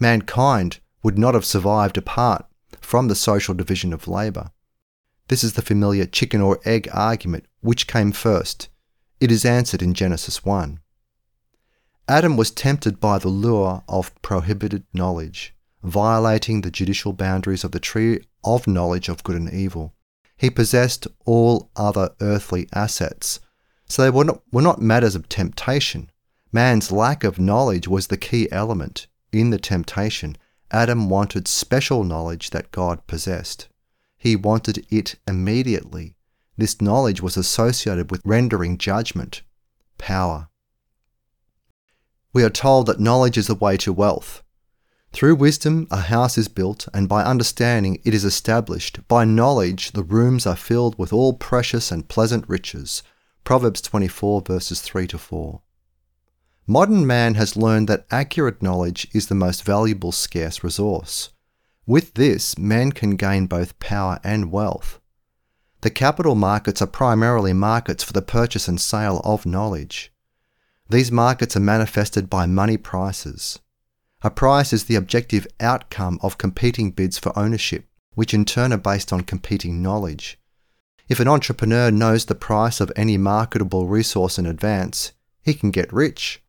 Mankind 0.00 0.80
would 1.04 1.16
not 1.16 1.34
have 1.34 1.44
survived 1.44 1.96
apart 1.96 2.44
from 2.80 3.06
the 3.06 3.14
social 3.14 3.54
division 3.54 3.92
of 3.92 4.08
labour. 4.08 4.50
This 5.28 5.44
is 5.44 5.52
the 5.52 5.62
familiar 5.62 6.06
chicken 6.06 6.40
or 6.40 6.58
egg 6.64 6.88
argument 6.92 7.46
which 7.60 7.86
came 7.86 8.10
first, 8.10 8.68
It 9.20 9.30
is 9.30 9.44
answered 9.44 9.80
in 9.80 9.94
Genesis 9.94 10.44
1. 10.44 10.80
Adam 12.08 12.36
was 12.36 12.50
tempted 12.50 12.98
by 12.98 13.18
the 13.18 13.28
lure 13.28 13.84
of 13.88 14.20
prohibited 14.22 14.82
knowledge, 14.92 15.54
violating 15.84 16.62
the 16.62 16.70
judicial 16.72 17.12
boundaries 17.12 17.62
of 17.62 17.70
the 17.70 17.78
tree 17.78 18.24
of 18.42 18.66
knowledge 18.66 19.08
of 19.08 19.22
good 19.22 19.36
and 19.36 19.52
evil. 19.52 19.94
He 20.36 20.50
possessed 20.50 21.06
all 21.24 21.70
other 21.76 22.10
earthly 22.20 22.68
assets, 22.74 23.38
so 23.92 24.00
they 24.00 24.08
were 24.08 24.24
not, 24.24 24.40
were 24.50 24.62
not 24.62 24.80
matters 24.80 25.14
of 25.14 25.28
temptation. 25.28 26.10
Man's 26.50 26.90
lack 26.90 27.24
of 27.24 27.38
knowledge 27.38 27.86
was 27.86 28.06
the 28.06 28.16
key 28.16 28.50
element 28.50 29.06
in 29.32 29.50
the 29.50 29.58
temptation. 29.58 30.38
Adam 30.70 31.10
wanted 31.10 31.46
special 31.46 32.02
knowledge 32.02 32.48
that 32.50 32.70
God 32.70 33.06
possessed. 33.06 33.68
He 34.16 34.34
wanted 34.34 34.86
it 34.88 35.16
immediately. 35.28 36.16
This 36.56 36.80
knowledge 36.80 37.20
was 37.20 37.36
associated 37.36 38.10
with 38.10 38.22
rendering 38.24 38.78
judgment, 38.78 39.42
power. 39.98 40.48
We 42.32 42.44
are 42.44 42.48
told 42.48 42.86
that 42.86 42.98
knowledge 42.98 43.36
is 43.36 43.48
the 43.48 43.54
way 43.54 43.76
to 43.76 43.92
wealth. 43.92 44.42
Through 45.12 45.34
wisdom, 45.34 45.86
a 45.90 46.00
house 46.00 46.38
is 46.38 46.48
built, 46.48 46.88
and 46.94 47.10
by 47.10 47.24
understanding, 47.24 48.00
it 48.04 48.14
is 48.14 48.24
established. 48.24 49.06
By 49.06 49.26
knowledge, 49.26 49.92
the 49.92 50.02
rooms 50.02 50.46
are 50.46 50.56
filled 50.56 50.98
with 50.98 51.12
all 51.12 51.34
precious 51.34 51.92
and 51.92 52.08
pleasant 52.08 52.48
riches. 52.48 53.02
Proverbs 53.44 53.80
24, 53.80 54.42
verses 54.42 54.80
3 54.80 55.06
to 55.08 55.18
4. 55.18 55.60
Modern 56.66 57.04
man 57.06 57.34
has 57.34 57.56
learned 57.56 57.88
that 57.88 58.06
accurate 58.10 58.62
knowledge 58.62 59.08
is 59.12 59.26
the 59.26 59.34
most 59.34 59.64
valuable 59.64 60.12
scarce 60.12 60.62
resource. 60.62 61.30
With 61.84 62.14
this, 62.14 62.56
man 62.56 62.92
can 62.92 63.16
gain 63.16 63.46
both 63.46 63.78
power 63.80 64.20
and 64.22 64.52
wealth. 64.52 65.00
The 65.80 65.90
capital 65.90 66.36
markets 66.36 66.80
are 66.80 66.86
primarily 66.86 67.52
markets 67.52 68.04
for 68.04 68.12
the 68.12 68.22
purchase 68.22 68.68
and 68.68 68.80
sale 68.80 69.20
of 69.24 69.44
knowledge. 69.44 70.12
These 70.88 71.10
markets 71.10 71.56
are 71.56 71.60
manifested 71.60 72.30
by 72.30 72.46
money 72.46 72.76
prices. 72.76 73.58
A 74.22 74.30
price 74.30 74.72
is 74.72 74.84
the 74.84 74.94
objective 74.94 75.48
outcome 75.58 76.20
of 76.22 76.38
competing 76.38 76.92
bids 76.92 77.18
for 77.18 77.36
ownership, 77.36 77.86
which 78.14 78.32
in 78.32 78.44
turn 78.44 78.72
are 78.72 78.78
based 78.78 79.12
on 79.12 79.22
competing 79.22 79.82
knowledge. 79.82 80.38
If 81.08 81.20
an 81.20 81.28
entrepreneur 81.28 81.90
knows 81.90 82.24
the 82.24 82.34
price 82.34 82.80
of 82.80 82.92
any 82.94 83.18
marketable 83.18 83.86
resource 83.86 84.38
in 84.38 84.46
advance, 84.46 85.12
he 85.42 85.54
can 85.54 85.70
get 85.70 85.92
rich. 85.92 86.42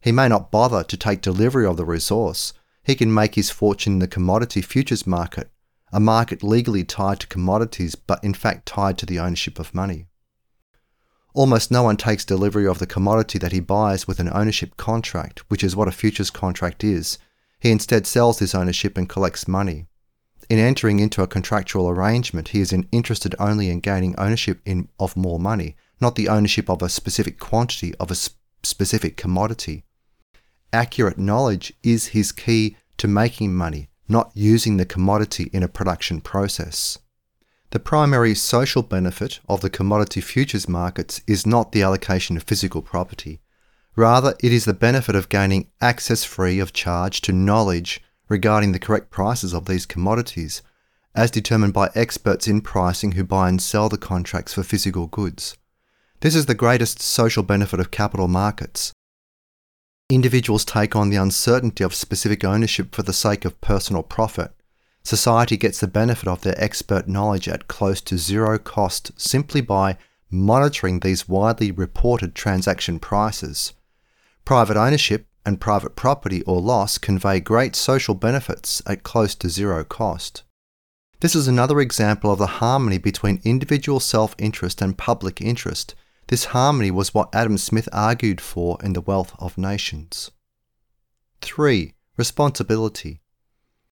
He 0.00 0.12
may 0.12 0.28
not 0.28 0.50
bother 0.50 0.82
to 0.82 0.96
take 0.96 1.20
delivery 1.20 1.64
of 1.64 1.76
the 1.76 1.84
resource. 1.84 2.52
He 2.82 2.96
can 2.96 3.14
make 3.14 3.36
his 3.36 3.50
fortune 3.50 3.94
in 3.94 3.98
the 4.00 4.08
commodity 4.08 4.60
futures 4.60 5.06
market, 5.06 5.50
a 5.92 6.00
market 6.00 6.42
legally 6.42 6.82
tied 6.82 7.20
to 7.20 7.26
commodities 7.28 7.94
but 7.94 8.22
in 8.24 8.34
fact 8.34 8.66
tied 8.66 8.98
to 8.98 9.06
the 9.06 9.20
ownership 9.20 9.58
of 9.60 9.74
money. 9.74 10.06
Almost 11.34 11.70
no 11.70 11.82
one 11.82 11.96
takes 11.96 12.24
delivery 12.24 12.66
of 12.66 12.78
the 12.78 12.86
commodity 12.86 13.38
that 13.38 13.52
he 13.52 13.60
buys 13.60 14.06
with 14.06 14.20
an 14.20 14.30
ownership 14.32 14.76
contract, 14.76 15.48
which 15.48 15.64
is 15.64 15.74
what 15.74 15.88
a 15.88 15.92
futures 15.92 16.30
contract 16.30 16.84
is. 16.84 17.18
He 17.60 17.70
instead 17.70 18.06
sells 18.06 18.40
his 18.40 18.54
ownership 18.54 18.98
and 18.98 19.08
collects 19.08 19.48
money. 19.48 19.86
In 20.48 20.58
entering 20.58 21.00
into 21.00 21.22
a 21.22 21.26
contractual 21.26 21.88
arrangement, 21.88 22.48
he 22.48 22.60
is 22.60 22.72
interested 22.92 23.34
only 23.38 23.70
in 23.70 23.80
gaining 23.80 24.14
ownership 24.18 24.60
in, 24.64 24.88
of 24.98 25.16
more 25.16 25.38
money, 25.38 25.76
not 26.00 26.14
the 26.16 26.28
ownership 26.28 26.68
of 26.68 26.82
a 26.82 26.88
specific 26.88 27.38
quantity 27.38 27.94
of 27.96 28.10
a 28.10 28.14
sp- 28.16 28.36
specific 28.62 29.16
commodity. 29.16 29.84
Accurate 30.72 31.18
knowledge 31.18 31.72
is 31.82 32.08
his 32.08 32.32
key 32.32 32.76
to 32.98 33.08
making 33.08 33.54
money, 33.54 33.88
not 34.08 34.30
using 34.34 34.76
the 34.76 34.86
commodity 34.86 35.50
in 35.52 35.62
a 35.62 35.68
production 35.68 36.20
process. 36.20 36.98
The 37.70 37.80
primary 37.80 38.34
social 38.34 38.82
benefit 38.82 39.40
of 39.48 39.60
the 39.62 39.70
commodity 39.70 40.20
futures 40.20 40.68
markets 40.68 41.22
is 41.26 41.46
not 41.46 41.72
the 41.72 41.82
allocation 41.82 42.36
of 42.36 42.42
physical 42.42 42.82
property. 42.82 43.40
Rather, 43.96 44.34
it 44.42 44.52
is 44.52 44.64
the 44.64 44.74
benefit 44.74 45.14
of 45.14 45.28
gaining 45.28 45.70
access 45.80 46.24
free 46.24 46.58
of 46.58 46.72
charge 46.72 47.20
to 47.22 47.32
knowledge 47.32 48.02
regarding 48.28 48.72
the 48.72 48.78
correct 48.78 49.10
prices 49.10 49.52
of 49.52 49.66
these 49.66 49.86
commodities, 49.86 50.62
as 51.14 51.30
determined 51.30 51.72
by 51.72 51.90
experts 51.94 52.48
in 52.48 52.60
pricing 52.60 53.12
who 53.12 53.24
buy 53.24 53.48
and 53.48 53.60
sell 53.60 53.88
the 53.88 53.98
contracts 53.98 54.54
for 54.54 54.62
physical 54.62 55.06
goods. 55.06 55.56
This 56.20 56.34
is 56.34 56.46
the 56.46 56.54
greatest 56.54 57.00
social 57.00 57.42
benefit 57.42 57.80
of 57.80 57.90
capital 57.90 58.28
markets. 58.28 58.92
Individuals 60.08 60.64
take 60.64 60.94
on 60.94 61.10
the 61.10 61.16
uncertainty 61.16 61.82
of 61.82 61.94
specific 61.94 62.44
ownership 62.44 62.94
for 62.94 63.02
the 63.02 63.12
sake 63.12 63.44
of 63.44 63.60
personal 63.60 64.02
profit. 64.02 64.52
Society 65.02 65.56
gets 65.56 65.80
the 65.80 65.88
benefit 65.88 66.28
of 66.28 66.42
their 66.42 66.54
expert 66.62 67.08
knowledge 67.08 67.48
at 67.48 67.66
close 67.66 68.00
to 68.02 68.18
zero 68.18 68.58
cost 68.58 69.10
simply 69.20 69.60
by 69.60 69.96
monitoring 70.30 71.00
these 71.00 71.28
widely 71.28 71.70
reported 71.70 72.34
transaction 72.34 72.98
prices. 72.98 73.72
Private 74.44 74.76
ownership 74.76 75.26
and 75.44 75.60
private 75.60 75.96
property 75.96 76.42
or 76.42 76.60
loss 76.60 76.98
convey 76.98 77.40
great 77.40 77.74
social 77.76 78.14
benefits 78.14 78.82
at 78.86 79.02
close 79.02 79.34
to 79.36 79.48
zero 79.48 79.84
cost. 79.84 80.42
This 81.20 81.34
is 81.34 81.46
another 81.46 81.80
example 81.80 82.32
of 82.32 82.38
the 82.38 82.58
harmony 82.58 82.98
between 82.98 83.40
individual 83.44 84.00
self 84.00 84.34
interest 84.38 84.82
and 84.82 84.98
public 84.98 85.40
interest. 85.40 85.94
This 86.28 86.46
harmony 86.46 86.90
was 86.90 87.14
what 87.14 87.34
Adam 87.34 87.58
Smith 87.58 87.88
argued 87.92 88.40
for 88.40 88.78
in 88.82 88.92
The 88.92 89.00
Wealth 89.00 89.34
of 89.38 89.58
Nations. 89.58 90.30
3. 91.40 91.94
Responsibility. 92.16 93.20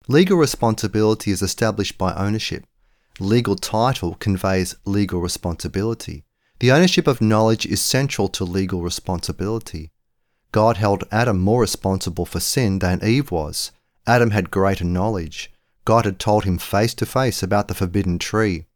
Legal 0.08 0.36
responsibility 0.36 1.30
is 1.30 1.42
established 1.42 1.96
by 1.96 2.12
ownership. 2.14 2.64
Legal 3.20 3.54
title 3.54 4.14
conveys 4.14 4.74
legal 4.84 5.20
responsibility. 5.20 6.24
The 6.58 6.72
ownership 6.72 7.06
of 7.06 7.20
knowledge 7.20 7.66
is 7.66 7.80
central 7.80 8.28
to 8.30 8.44
legal 8.44 8.82
responsibility. 8.82 9.90
God 10.52 10.76
held 10.76 11.04
Adam 11.10 11.40
more 11.40 11.62
responsible 11.62 12.26
for 12.26 12.38
sin 12.38 12.78
than 12.78 13.02
Eve 13.02 13.30
was. 13.30 13.72
Adam 14.06 14.30
had 14.30 14.50
greater 14.50 14.84
knowledge. 14.84 15.50
God 15.84 16.04
had 16.04 16.18
told 16.18 16.44
him 16.44 16.58
face 16.58 16.94
to 16.94 17.06
face 17.06 17.42
about 17.42 17.68
the 17.68 17.74
forbidden 17.74 18.18
tree. 18.18 18.66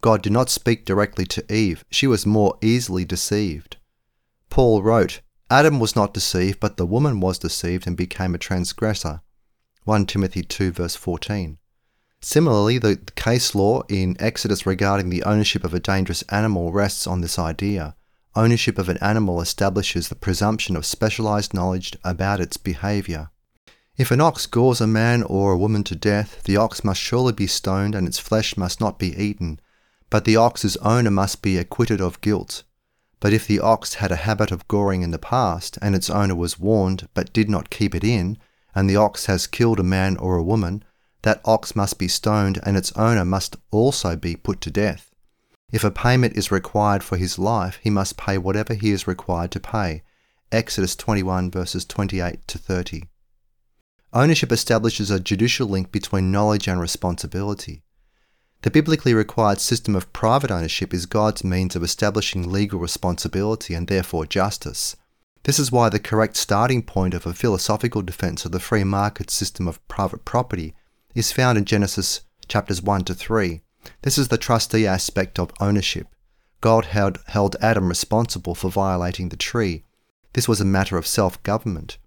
God 0.00 0.22
did 0.22 0.32
not 0.32 0.48
speak 0.48 0.84
directly 0.84 1.26
to 1.26 1.52
Eve. 1.52 1.84
She 1.90 2.06
was 2.06 2.24
more 2.24 2.56
easily 2.62 3.04
deceived. 3.04 3.76
Paul 4.48 4.82
wrote, 4.82 5.20
Adam 5.50 5.80
was 5.80 5.96
not 5.96 6.14
deceived, 6.14 6.60
but 6.60 6.76
the 6.76 6.86
woman 6.86 7.20
was 7.20 7.38
deceived 7.38 7.86
and 7.86 7.96
became 7.96 8.34
a 8.34 8.38
transgressor. 8.38 9.20
1 9.84 10.06
Timothy 10.06 10.42
2 10.42 10.72
verse 10.72 10.94
14. 10.94 11.58
Similarly, 12.20 12.78
the 12.78 12.96
case 13.16 13.54
law 13.54 13.82
in 13.88 14.16
Exodus 14.18 14.64
regarding 14.64 15.10
the 15.10 15.24
ownership 15.24 15.64
of 15.64 15.74
a 15.74 15.80
dangerous 15.80 16.22
animal 16.30 16.72
rests 16.72 17.06
on 17.06 17.20
this 17.20 17.38
idea. 17.38 17.96
Ownership 18.36 18.78
of 18.78 18.88
an 18.88 18.98
animal 18.98 19.40
establishes 19.40 20.08
the 20.08 20.16
presumption 20.16 20.74
of 20.74 20.84
specialized 20.84 21.54
knowledge 21.54 21.96
about 22.02 22.40
its 22.40 22.56
behavior. 22.56 23.30
If 23.96 24.10
an 24.10 24.20
ox 24.20 24.46
gores 24.46 24.80
a 24.80 24.88
man 24.88 25.22
or 25.22 25.52
a 25.52 25.58
woman 25.58 25.84
to 25.84 25.94
death, 25.94 26.42
the 26.42 26.56
ox 26.56 26.82
must 26.82 27.00
surely 27.00 27.32
be 27.32 27.46
stoned 27.46 27.94
and 27.94 28.08
its 28.08 28.18
flesh 28.18 28.56
must 28.56 28.80
not 28.80 28.98
be 28.98 29.16
eaten, 29.16 29.60
but 30.10 30.24
the 30.24 30.34
ox's 30.36 30.76
owner 30.78 31.12
must 31.12 31.42
be 31.42 31.56
acquitted 31.58 32.00
of 32.00 32.20
guilt. 32.20 32.64
But 33.20 33.32
if 33.32 33.46
the 33.46 33.60
ox 33.60 33.94
had 33.94 34.10
a 34.10 34.16
habit 34.16 34.50
of 34.50 34.66
goring 34.66 35.02
in 35.02 35.12
the 35.12 35.18
past, 35.18 35.78
and 35.80 35.94
its 35.94 36.10
owner 36.10 36.34
was 36.34 36.58
warned 36.58 37.08
but 37.14 37.32
did 37.32 37.48
not 37.48 37.70
keep 37.70 37.94
it 37.94 38.02
in, 38.02 38.36
and 38.74 38.90
the 38.90 38.96
ox 38.96 39.26
has 39.26 39.46
killed 39.46 39.78
a 39.78 39.84
man 39.84 40.16
or 40.16 40.36
a 40.36 40.42
woman, 40.42 40.82
that 41.22 41.40
ox 41.44 41.76
must 41.76 42.00
be 42.00 42.08
stoned 42.08 42.58
and 42.66 42.76
its 42.76 42.90
owner 42.96 43.24
must 43.24 43.54
also 43.70 44.16
be 44.16 44.34
put 44.34 44.60
to 44.62 44.70
death. 44.72 45.13
If 45.72 45.84
a 45.84 45.90
payment 45.90 46.36
is 46.36 46.50
required 46.50 47.02
for 47.02 47.16
his 47.16 47.38
life, 47.38 47.78
he 47.82 47.90
must 47.90 48.16
pay 48.16 48.38
whatever 48.38 48.74
he 48.74 48.90
is 48.90 49.06
required 49.06 49.50
to 49.52 49.60
pay. 49.60 50.02
Exodus 50.52 50.94
21 50.94 51.50
verses 51.50 51.84
28 51.84 52.46
to 52.46 52.58
30. 52.58 53.04
Ownership 54.12 54.52
establishes 54.52 55.10
a 55.10 55.18
judicial 55.18 55.66
link 55.66 55.90
between 55.90 56.30
knowledge 56.30 56.68
and 56.68 56.80
responsibility. 56.80 57.82
The 58.62 58.70
biblically 58.70 59.12
required 59.12 59.60
system 59.60 59.96
of 59.96 60.12
private 60.12 60.52
ownership 60.52 60.94
is 60.94 61.06
God's 61.06 61.42
means 61.42 61.74
of 61.74 61.82
establishing 61.82 62.50
legal 62.50 62.78
responsibility 62.78 63.74
and 63.74 63.88
therefore 63.88 64.24
justice. 64.24 64.94
This 65.42 65.58
is 65.58 65.72
why 65.72 65.88
the 65.88 65.98
correct 65.98 66.36
starting 66.36 66.82
point 66.82 67.12
of 67.12 67.26
a 67.26 67.34
philosophical 67.34 68.00
defense 68.00 68.44
of 68.44 68.52
the 68.52 68.60
free 68.60 68.84
market 68.84 69.30
system 69.30 69.66
of 69.66 69.86
private 69.88 70.24
property 70.24 70.74
is 71.14 71.32
found 71.32 71.58
in 71.58 71.64
Genesis 71.64 72.22
chapters 72.48 72.80
1 72.80 73.04
to 73.04 73.14
3. 73.14 73.60
This 74.02 74.18
is 74.18 74.28
the 74.28 74.38
trustee 74.38 74.86
aspect 74.86 75.38
of 75.38 75.52
ownership. 75.60 76.08
God 76.60 76.86
held, 76.86 77.18
held 77.26 77.56
Adam 77.60 77.88
responsible 77.88 78.54
for 78.54 78.70
violating 78.70 79.28
the 79.28 79.36
tree. 79.36 79.84
This 80.32 80.48
was 80.48 80.60
a 80.60 80.64
matter 80.64 80.96
of 80.96 81.06
self 81.06 81.42
government. 81.42 81.98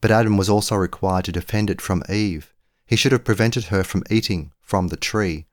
But 0.00 0.10
Adam 0.10 0.36
was 0.36 0.48
also 0.48 0.74
required 0.76 1.24
to 1.26 1.32
defend 1.32 1.70
it 1.70 1.80
from 1.80 2.02
Eve. 2.08 2.52
He 2.86 2.96
should 2.96 3.12
have 3.12 3.24
prevented 3.24 3.64
her 3.64 3.82
from 3.82 4.04
eating 4.10 4.52
from 4.60 4.88
the 4.88 4.96
tree. 4.96 5.46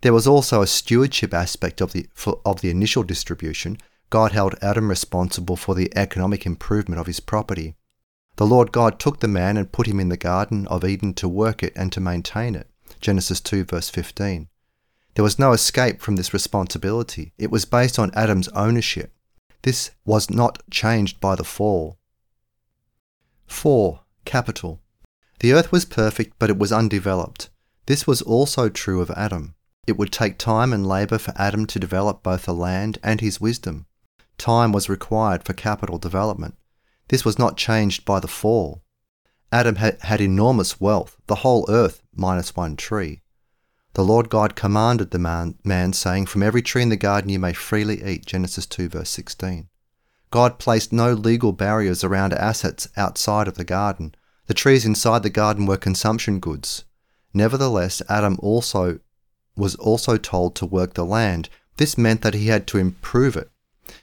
There 0.00 0.12
was 0.12 0.26
also 0.26 0.60
a 0.60 0.66
stewardship 0.66 1.32
aspect 1.32 1.80
of 1.80 1.92
the, 1.92 2.06
for, 2.14 2.40
of 2.44 2.60
the 2.60 2.70
initial 2.70 3.02
distribution, 3.02 3.78
God 4.10 4.32
held 4.32 4.54
Adam 4.62 4.88
responsible 4.88 5.56
for 5.56 5.74
the 5.74 5.90
economic 5.96 6.46
improvement 6.46 7.00
of 7.00 7.06
his 7.06 7.20
property. 7.20 7.74
The 8.36 8.46
Lord 8.46 8.70
God 8.70 9.00
took 9.00 9.20
the 9.20 9.28
man 9.28 9.56
and 9.56 9.72
put 9.72 9.86
him 9.86 9.98
in 9.98 10.08
the 10.08 10.16
Garden 10.16 10.66
of 10.68 10.84
Eden 10.84 11.14
to 11.14 11.28
work 11.28 11.62
it 11.62 11.72
and 11.74 11.90
to 11.92 12.00
maintain 12.00 12.54
it. 12.54 12.68
Genesis 13.00 13.40
2, 13.40 13.64
verse 13.64 13.90
15. 13.90 14.48
There 15.14 15.22
was 15.22 15.38
no 15.38 15.52
escape 15.52 16.00
from 16.00 16.16
this 16.16 16.34
responsibility. 16.34 17.32
It 17.38 17.50
was 17.50 17.64
based 17.64 17.98
on 17.98 18.10
Adam's 18.14 18.48
ownership. 18.48 19.12
This 19.62 19.92
was 20.04 20.28
not 20.28 20.62
changed 20.70 21.20
by 21.20 21.34
the 21.36 21.44
fall. 21.44 21.98
4. 23.46 24.00
Capital. 24.24 24.80
The 25.40 25.52
earth 25.52 25.70
was 25.70 25.84
perfect, 25.84 26.34
but 26.38 26.50
it 26.50 26.58
was 26.58 26.72
undeveloped. 26.72 27.50
This 27.86 28.06
was 28.06 28.22
also 28.22 28.68
true 28.68 29.00
of 29.00 29.10
Adam. 29.10 29.54
It 29.86 29.98
would 29.98 30.12
take 30.12 30.38
time 30.38 30.72
and 30.72 30.86
labour 30.86 31.18
for 31.18 31.34
Adam 31.36 31.66
to 31.66 31.78
develop 31.78 32.22
both 32.22 32.44
the 32.44 32.54
land 32.54 32.98
and 33.02 33.20
his 33.20 33.40
wisdom. 33.40 33.86
Time 34.38 34.72
was 34.72 34.88
required 34.88 35.44
for 35.44 35.52
capital 35.52 35.98
development. 35.98 36.56
This 37.08 37.24
was 37.24 37.38
not 37.38 37.56
changed 37.56 38.04
by 38.04 38.20
the 38.20 38.28
fall. 38.28 38.82
Adam 39.52 39.76
had, 39.76 40.00
had 40.02 40.20
enormous 40.20 40.80
wealth, 40.80 41.16
the 41.26 41.36
whole 41.36 41.66
earth 41.68 42.02
minus 42.14 42.56
one 42.56 42.76
tree. 42.76 43.20
The 43.94 44.04
Lord 44.04 44.28
God 44.28 44.56
commanded 44.56 45.12
the 45.12 45.20
man, 45.20 45.54
man, 45.62 45.92
saying, 45.92 46.26
From 46.26 46.42
every 46.42 46.62
tree 46.62 46.82
in 46.82 46.88
the 46.88 46.96
garden 46.96 47.30
you 47.30 47.38
may 47.38 47.52
freely 47.52 48.04
eat. 48.04 48.26
Genesis 48.26 48.66
2, 48.66 48.88
verse 48.88 49.10
16. 49.10 49.68
God 50.32 50.58
placed 50.58 50.92
no 50.92 51.12
legal 51.12 51.52
barriers 51.52 52.02
around 52.02 52.32
assets 52.32 52.88
outside 52.96 53.46
of 53.46 53.54
the 53.54 53.62
garden. 53.62 54.16
The 54.46 54.54
trees 54.54 54.84
inside 54.84 55.22
the 55.22 55.30
garden 55.30 55.64
were 55.64 55.76
consumption 55.76 56.40
goods. 56.40 56.84
Nevertheless, 57.32 58.02
Adam 58.08 58.36
also 58.42 58.98
was 59.56 59.76
also 59.76 60.16
told 60.16 60.56
to 60.56 60.66
work 60.66 60.94
the 60.94 61.04
land. 61.04 61.48
This 61.76 61.96
meant 61.96 62.22
that 62.22 62.34
he 62.34 62.48
had 62.48 62.66
to 62.68 62.78
improve 62.78 63.36
it. 63.36 63.48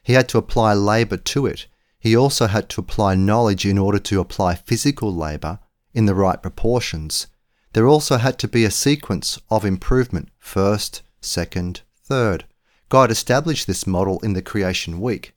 He 0.02 0.14
had 0.14 0.30
to 0.30 0.38
apply 0.38 0.74
labor 0.74 1.18
to 1.18 1.46
it. 1.46 1.68
He 2.00 2.16
also 2.16 2.48
had 2.48 2.70
to 2.70 2.82
apply 2.82 3.16
knowledge 3.16 3.66
in 3.66 3.78
order 3.78 4.00
to 4.00 4.22
apply 4.22 4.56
physical 4.56 5.14
labor 5.14 5.60
in 5.94 6.06
the 6.06 6.16
right 6.16 6.42
proportions. 6.42 7.28
There 7.74 7.88
also 7.88 8.18
had 8.18 8.38
to 8.40 8.48
be 8.48 8.66
a 8.66 8.72
sequence 8.72 9.40
of 9.50 9.64
improvement 9.64 10.30
first, 10.40 11.02
second, 11.22 11.82
third. 12.04 12.46
God 12.90 13.10
established 13.10 13.68
this 13.68 13.88
model 13.88 14.20
in 14.20 14.34
the 14.34 14.42
creation 14.42 15.00
week. 15.00 15.34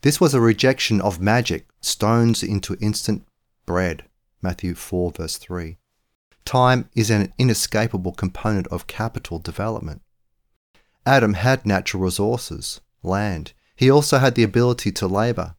This 0.00 0.20
was 0.20 0.32
a 0.32 0.40
rejection 0.40 1.00
of 1.00 1.20
magic, 1.20 1.66
stones 1.80 2.42
into 2.42 2.78
instant 2.80 3.26
bread. 3.66 4.04
Matthew 4.40 4.74
4, 4.74 5.12
verse 5.12 5.36
3. 5.36 5.76
Time 6.44 6.88
is 6.94 7.10
an 7.10 7.32
inescapable 7.38 8.12
component 8.12 8.68
of 8.68 8.86
capital 8.86 9.38
development. 9.38 10.00
Adam 11.04 11.34
had 11.34 11.66
natural 11.66 12.02
resources, 12.02 12.80
land. 13.02 13.52
He 13.74 13.90
also 13.90 14.18
had 14.18 14.34
the 14.34 14.42
ability 14.42 14.92
to 14.92 15.06
labour. 15.06 15.56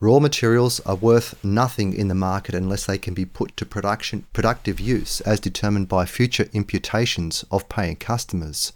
Raw 0.00 0.18
materials 0.18 0.80
are 0.80 0.96
worth 0.96 1.42
nothing 1.44 1.92
in 1.92 2.08
the 2.08 2.14
market 2.14 2.54
unless 2.54 2.84
they 2.84 2.98
can 2.98 3.14
be 3.14 3.24
put 3.24 3.56
to 3.56 3.64
production, 3.64 4.26
productive 4.32 4.80
use 4.80 5.20
as 5.22 5.40
determined 5.40 5.88
by 5.88 6.04
future 6.04 6.48
imputations 6.52 7.44
of 7.50 7.68
paying 7.68 7.96
customers. 7.96 8.72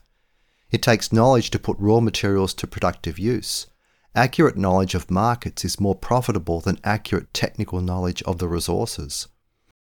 It 0.70 0.82
takes 0.82 1.12
knowledge 1.12 1.50
to 1.50 1.58
put 1.58 1.78
raw 1.78 2.00
materials 2.00 2.54
to 2.54 2.66
productive 2.66 3.18
use. 3.18 3.66
Accurate 4.14 4.56
knowledge 4.56 4.94
of 4.94 5.10
markets 5.10 5.64
is 5.64 5.80
more 5.80 5.94
profitable 5.94 6.60
than 6.60 6.80
accurate 6.84 7.34
technical 7.34 7.80
knowledge 7.80 8.22
of 8.22 8.38
the 8.38 8.48
resources. 8.48 9.28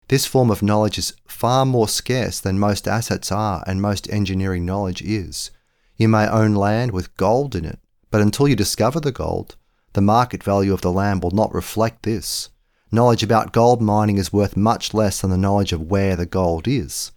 This 0.10 0.26
form 0.26 0.52
of 0.52 0.62
knowledge 0.62 0.98
is 0.98 1.14
far 1.26 1.66
more 1.66 1.88
scarce 1.88 2.40
than 2.40 2.60
most 2.60 2.88
assets 2.88 3.32
are 3.32 3.64
and 3.66 3.82
most 3.82 4.12
engineering 4.12 4.66
knowledge 4.66 5.02
is. 5.02 5.52
You 5.98 6.10
may 6.10 6.28
own 6.28 6.54
land 6.56 6.92
with 6.92 7.16
gold 7.18 7.56
in 7.56 7.66
it, 7.66 7.80
but 8.12 8.22
until 8.22 8.48
you 8.48 8.56
discover 8.56 9.00
the 9.00 9.12
gold, 9.12 9.56
the 9.94 10.02
market 10.02 10.44
value 10.44 10.74
of 10.74 10.82
the 10.82 10.92
land 10.92 11.24
will 11.24 11.32
not 11.32 11.54
reflect 11.54 12.04
this. 12.04 12.50
Knowledge 12.92 13.24
about 13.24 13.54
gold 13.54 13.82
mining 13.82 14.18
is 14.18 14.34
worth 14.34 14.56
much 14.56 14.94
less 14.94 15.22
than 15.22 15.32
the 15.32 15.38
knowledge 15.38 15.74
of 15.74 15.90
where 15.90 16.16
the 16.16 16.26
gold 16.26 16.68
is. 16.68 17.12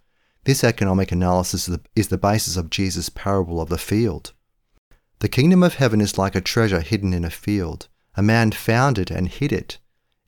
This 0.45 0.63
economic 0.63 1.11
analysis 1.13 1.69
is 1.95 2.09
the 2.09 2.17
basis 2.17 2.57
of 2.57 2.71
Jesus' 2.71 3.09
parable 3.09 3.61
of 3.61 3.69
the 3.69 3.79
field. 3.79 4.33
The 5.19 5.29
kingdom 5.29 5.63
of 5.63 5.75
heaven 5.75 6.01
is 6.01 6.19
like 6.19 6.35
a 6.35 6.41
treasure 6.41 6.81
hidden 6.81 7.13
in 7.13 7.25
a 7.25 7.31
field. 7.31 7.89
A 8.17 8.23
man 8.23 8.53
found 8.53 8.99
it 8.99 9.11
and 9.11 9.29
hid 9.29 9.53
it. 9.53 9.79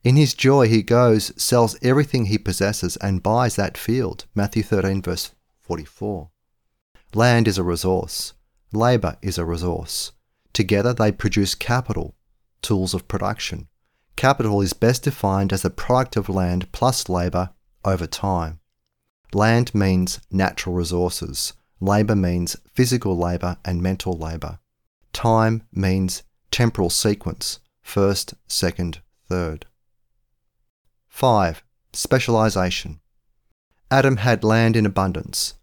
In 0.03 0.15
his 0.15 0.33
joy, 0.33 0.67
he 0.67 0.81
goes, 0.81 1.31
sells 1.41 1.77
everything 1.81 2.25
he 2.25 2.37
possesses, 2.37 2.95
and 2.97 3.23
buys 3.23 3.55
that 3.55 3.77
field. 3.77 4.25
Matthew 4.35 4.63
13, 4.63 5.01
verse 5.01 5.31
44. 5.61 6.29
Land 7.13 7.47
is 7.47 7.57
a 7.57 7.63
resource. 7.63 8.33
Labour 8.71 9.17
is 9.21 9.37
a 9.37 9.45
resource. 9.45 10.11
Together 10.53 10.93
they 10.93 11.11
produce 11.11 11.55
capital, 11.55 12.15
tools 12.61 12.93
of 12.93 13.07
production. 13.07 13.67
Capital 14.15 14.61
is 14.61 14.73
best 14.73 15.03
defined 15.03 15.53
as 15.53 15.61
the 15.61 15.69
product 15.69 16.17
of 16.17 16.29
land 16.29 16.71
plus 16.71 17.07
labour 17.07 17.51
over 17.85 18.05
time. 18.05 18.59
Land 19.33 19.73
means 19.73 20.19
natural 20.31 20.75
resources. 20.75 21.53
Labour 21.79 22.15
means 22.15 22.57
physical 22.73 23.17
labour 23.17 23.57
and 23.63 23.81
mental 23.81 24.17
labour. 24.17 24.59
Time 25.13 25.63
means 25.71 26.23
temporal 26.51 26.89
sequence 26.89 27.59
first, 27.89 28.35
second, 28.47 29.01
third. 29.27 29.65
5. 31.07 31.63
Specialization. 31.91 32.99
Adam 33.89 34.17
had 34.17 34.43
land 34.43 34.75
in 34.75 34.85
abundance, 34.85 35.55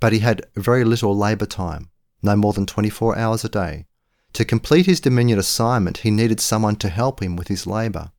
but 0.00 0.12
he 0.12 0.20
had 0.20 0.46
very 0.56 0.82
little 0.82 1.16
labour 1.16 1.46
time, 1.46 1.90
no 2.22 2.34
more 2.34 2.54
than 2.54 2.64
24 2.64 3.18
hours 3.18 3.44
a 3.44 3.48
day. 3.50 3.86
To 4.34 4.44
complete 4.44 4.86
his 4.86 5.00
dominion 5.00 5.38
assignment, 5.38 5.98
he 5.98 6.10
needed 6.10 6.40
someone 6.40 6.76
to 6.76 6.88
help 6.88 7.22
him 7.22 7.36
with 7.36 7.48
his 7.48 7.66
labour. 7.66 8.12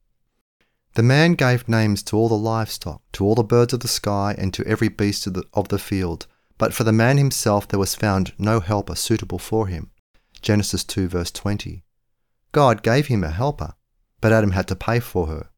The 0.95 1.03
man 1.03 1.33
gave 1.33 1.67
names 1.67 2.01
to 2.03 2.17
all 2.17 2.29
the 2.29 2.35
livestock, 2.35 3.01
to 3.13 3.25
all 3.25 3.35
the 3.35 3.43
birds 3.43 3.73
of 3.73 3.81
the 3.81 3.87
sky, 3.87 4.33
and 4.37 4.53
to 4.53 4.65
every 4.65 4.87
beast 4.87 5.27
of 5.27 5.33
the, 5.33 5.43
of 5.53 5.67
the 5.67 5.77
field, 5.77 6.25
but 6.57 6.73
for 6.73 6.85
the 6.85 6.93
man 6.93 7.17
himself 7.17 7.67
there 7.67 7.79
was 7.79 7.95
found 7.95 8.33
no 8.37 8.61
helper 8.61 8.95
suitable 8.95 9.39
for 9.39 9.67
him. 9.67 9.91
Genesis 10.41 10.85
2, 10.85 11.09
verse 11.09 11.31
20. 11.31 11.83
God 12.53 12.81
gave 12.81 13.07
him 13.07 13.23
a 13.23 13.29
helper, 13.29 13.73
but 14.21 14.31
Adam 14.31 14.51
had 14.51 14.67
to 14.69 14.75
pay 14.75 15.01
for 15.01 15.27
her, 15.27 15.49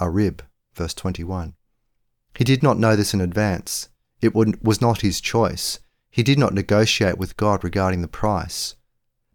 a 0.00 0.08
rib 0.08 0.42
verse 0.74 0.94
21. 0.94 1.54
He 2.34 2.44
did 2.44 2.62
not 2.62 2.78
know 2.78 2.96
this 2.96 3.12
in 3.12 3.20
advance. 3.20 3.90
It 4.22 4.34
was 4.34 4.80
not 4.80 5.02
his 5.02 5.20
choice. 5.20 5.80
He 6.10 6.22
did 6.22 6.38
not 6.38 6.54
negotiate 6.54 7.18
with 7.18 7.36
God 7.36 7.62
regarding 7.62 8.00
the 8.00 8.08
price. 8.08 8.76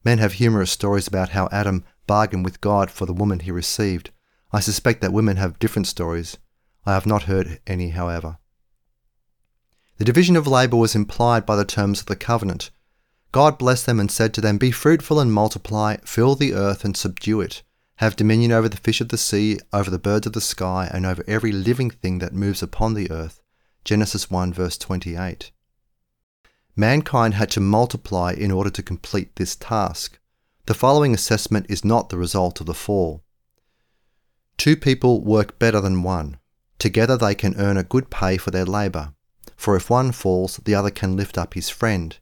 Men 0.04 0.18
have 0.20 0.34
humorous 0.34 0.72
stories 0.72 1.08
about 1.08 1.30
how 1.30 1.50
Adam 1.52 1.84
bargained 2.08 2.46
with 2.46 2.62
God 2.62 2.92
for 2.92 3.06
the 3.06 3.14
woman 3.14 3.40
he 3.40 3.52
received. 3.52 4.12
I 4.52 4.60
suspect 4.60 5.02
that 5.02 5.14
women 5.14 5.38
have 5.38 5.60
different 5.60 5.88
stories. 5.88 6.38
I 6.86 6.94
have 6.94 7.06
not 7.06 7.24
heard 7.24 7.60
any, 7.66 7.90
however. 7.90 8.38
The 9.98 10.06
division 10.06 10.36
of 10.36 10.48
labour 10.48 10.78
was 10.78 10.96
implied 10.96 11.46
by 11.46 11.56
the 11.56 11.66
terms 11.66 12.02
of 12.02 12.08
the 12.08 12.16
covenant. 12.16 12.72
God 13.32 13.58
blessed 13.58 13.86
them 13.86 14.00
and 14.00 14.12
said 14.12 14.34
to 14.34 14.42
them, 14.42 14.58
Be 14.58 14.72
fruitful 14.72 15.20
and 15.20 15.32
multiply, 15.32 15.98
fill 16.06 16.36
the 16.36 16.54
earth 16.54 16.84
and 16.84 16.98
subdue 16.98 17.42
it 17.42 17.64
have 18.04 18.18
dominion 18.18 18.52
over 18.52 18.68
the 18.68 18.76
fish 18.76 19.00
of 19.00 19.08
the 19.08 19.18
sea, 19.18 19.58
over 19.72 19.90
the 19.90 19.98
birds 19.98 20.28
of 20.28 20.34
the 20.34 20.42
sky, 20.42 20.90
and 20.94 21.06
over 21.06 21.24
every 21.26 21.54
living 21.54 21.90
thing 21.90 22.20
that 22.20 22.34
moves 22.34 22.62
upon 22.62 22.94
the 22.96 23.10
earth. 23.10 23.42
Genesis 23.86 24.30
1 24.30 24.52
verse 24.54 24.78
28. 24.78 25.53
Mankind 26.76 27.36
had 27.36 27.52
to 27.52 27.60
multiply 27.60 28.34
in 28.34 28.52
order 28.52 28.70
to 28.72 28.82
complete 28.82 29.36
this 29.36 29.56
task. 29.56 30.20
The 30.66 30.74
following 30.74 31.14
assessment 31.14 31.68
is 31.70 31.86
not 31.86 32.10
the 32.10 32.18
result 32.18 32.60
of 32.60 32.66
the 32.66 32.74
fall. 32.74 33.24
Two 34.58 34.76
people 34.76 35.22
work 35.22 35.60
better 35.60 35.80
than 35.82 36.04
one. 36.04 36.38
Together 36.80 37.18
they 37.18 37.36
can 37.36 37.60
earn 37.60 37.78
a 37.78 37.84
good 37.84 38.10
pay 38.10 38.38
for 38.38 38.52
their 38.52 38.66
labour. 38.66 39.14
For 39.56 39.76
if 39.76 39.90
one 39.90 40.12
falls, 40.12 40.58
the 40.58 40.74
other 40.74 40.90
can 40.90 41.16
lift 41.16 41.38
up 41.38 41.54
his 41.54 41.70
friend. 41.70 42.18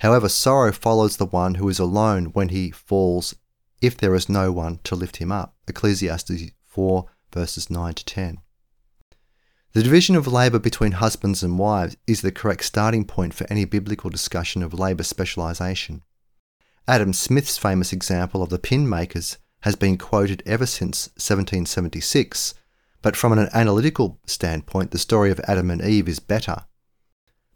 However, 0.00 0.28
sorrow 0.28 0.72
follows 0.72 1.16
the 1.16 1.26
one 1.26 1.54
who 1.54 1.68
is 1.68 1.78
alone 1.78 2.26
when 2.26 2.50
he 2.50 2.70
falls 2.70 3.34
if 3.80 3.96
there 3.96 4.14
is 4.14 4.28
no 4.28 4.52
one 4.52 4.78
to 4.84 4.94
lift 4.94 5.16
him 5.16 5.32
up. 5.32 5.56
Ecclesiastes 5.66 6.50
4, 6.64 7.06
verses 7.32 7.70
9 7.70 7.94
to 7.94 8.04
10. 8.04 8.38
The 9.76 9.82
division 9.82 10.16
of 10.16 10.26
labour 10.26 10.58
between 10.58 10.92
husbands 10.92 11.42
and 11.42 11.58
wives 11.58 11.98
is 12.06 12.22
the 12.22 12.32
correct 12.32 12.64
starting 12.64 13.04
point 13.04 13.34
for 13.34 13.46
any 13.50 13.66
biblical 13.66 14.08
discussion 14.08 14.62
of 14.62 14.72
labour 14.72 15.02
specialisation. 15.02 16.02
Adam 16.88 17.12
Smith's 17.12 17.58
famous 17.58 17.92
example 17.92 18.42
of 18.42 18.48
the 18.48 18.58
pin 18.58 18.88
makers 18.88 19.36
has 19.64 19.76
been 19.76 19.98
quoted 19.98 20.42
ever 20.46 20.64
since 20.64 21.08
1776, 21.16 22.54
but 23.02 23.16
from 23.16 23.34
an 23.34 23.50
analytical 23.52 24.18
standpoint, 24.24 24.92
the 24.92 24.98
story 24.98 25.30
of 25.30 25.40
Adam 25.40 25.70
and 25.70 25.82
Eve 25.82 26.08
is 26.08 26.20
better. 26.20 26.64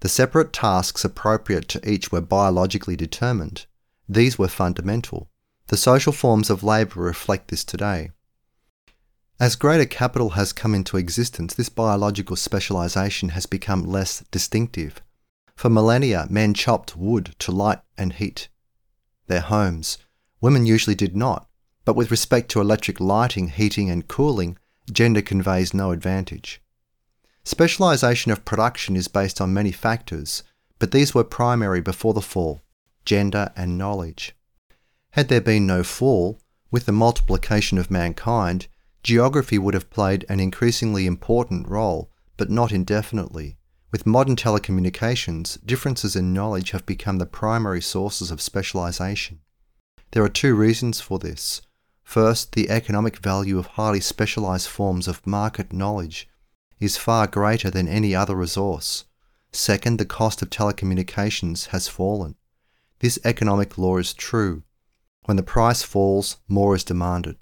The 0.01 0.11
separate 0.11 0.53
tasks 0.53 1.07
appropriate 1.07 1.69
to 1.69 1.91
each 1.91 2.13
were 2.13 2.21
biologically 2.21 2.97
determined. 2.97 3.65
These 4.07 4.39
were 4.39 4.49
fundamental. 4.49 5.31
The 5.69 5.79
social 5.79 6.13
forms 6.13 6.51
of 6.51 6.63
labour 6.63 7.01
reflect 7.01 7.49
this 7.49 7.65
today. 7.65 8.11
As 9.41 9.57
greater 9.57 9.87
capital 9.87 10.31
has 10.31 10.53
come 10.53 10.75
into 10.75 10.99
existence, 10.99 11.55
this 11.55 11.71
biological 11.71 12.37
specialisation 12.37 13.31
has 13.31 13.47
become 13.47 13.83
less 13.83 14.23
distinctive. 14.31 15.01
For 15.57 15.71
millennia, 15.71 16.27
men 16.29 16.53
chopped 16.53 16.95
wood 16.95 17.35
to 17.39 17.51
light 17.51 17.81
and 17.97 18.13
heat 18.13 18.49
their 19.29 19.41
homes. 19.41 19.97
Women 20.43 20.67
usually 20.67 20.95
did 20.95 21.17
not, 21.17 21.49
but 21.87 21.97
with 21.97 22.11
respect 22.11 22.51
to 22.51 22.61
electric 22.61 23.01
lighting, 23.01 23.49
heating, 23.49 23.89
and 23.89 24.07
cooling, 24.07 24.59
gender 24.93 25.23
conveys 25.23 25.73
no 25.73 25.91
advantage. 25.91 26.61
Specialisation 27.43 28.31
of 28.33 28.45
production 28.45 28.95
is 28.95 29.09
based 29.09 29.41
on 29.41 29.55
many 29.55 29.73
factors, 29.73 30.43
but 30.79 30.91
these 30.91 31.15
were 31.15 31.25
primary 31.25 31.81
before 31.81 32.13
the 32.13 32.21
fall 32.21 32.61
gender 33.07 33.51
and 33.57 33.79
knowledge. 33.79 34.37
Had 35.13 35.29
there 35.29 35.41
been 35.41 35.67
no 35.67 35.83
fall, 35.83 36.39
With 36.71 36.87
the 36.87 36.93
multiplication 36.93 37.79
of 37.79 37.91
mankind, 37.91 38.69
geography 39.03 39.59
would 39.59 39.75
have 39.75 39.91
played 39.91 40.25
an 40.29 40.41
increasingly 40.41 41.07
important 41.07 41.69
role, 41.69 42.11
but 42.37 42.51
not 42.51 42.73
indefinitely. 42.73 43.57
With 43.93 44.07
modern 44.07 44.37
telecommunications, 44.37 45.59
differences 45.67 46.15
in 46.15 46.33
knowledge 46.33 46.71
have 46.71 46.87
become 46.87 47.19
the 47.19 47.27
primary 47.27 47.81
sources 47.81 48.31
of 48.31 48.41
specialization. 48.41 49.41
There 50.13 50.23
are 50.23 50.29
two 50.29 50.55
reasons 50.55 51.01
for 51.01 51.19
this. 51.19 51.63
First, 52.03 52.53
the 52.53 52.71
economic 52.71 53.19
value 53.19 53.59
of 53.59 53.67
highly 53.67 54.01
specialized 54.01 54.69
forms 54.69 55.09
of 55.09 55.27
market 55.27 55.73
knowledge 55.73 56.29
is 56.79 56.97
far 56.97 57.27
greater 57.27 57.71
than 57.71 57.89
any 57.89 58.15
other 58.15 58.35
resource. 58.35 59.05
Second, 59.53 59.99
the 59.99 60.05
cost 60.05 60.43
of 60.43 60.51
telecommunications 60.51 61.69
has 61.69 61.89
fallen. 61.89 62.37
This 63.01 63.19
economic 63.25 63.77
law 63.77 63.97
is 63.99 64.15
true. 64.15 64.63
When 65.25 65.37
the 65.37 65.43
price 65.43 65.83
falls, 65.83 66.37
more 66.49 66.75
is 66.75 66.85
demanded. 66.85 67.37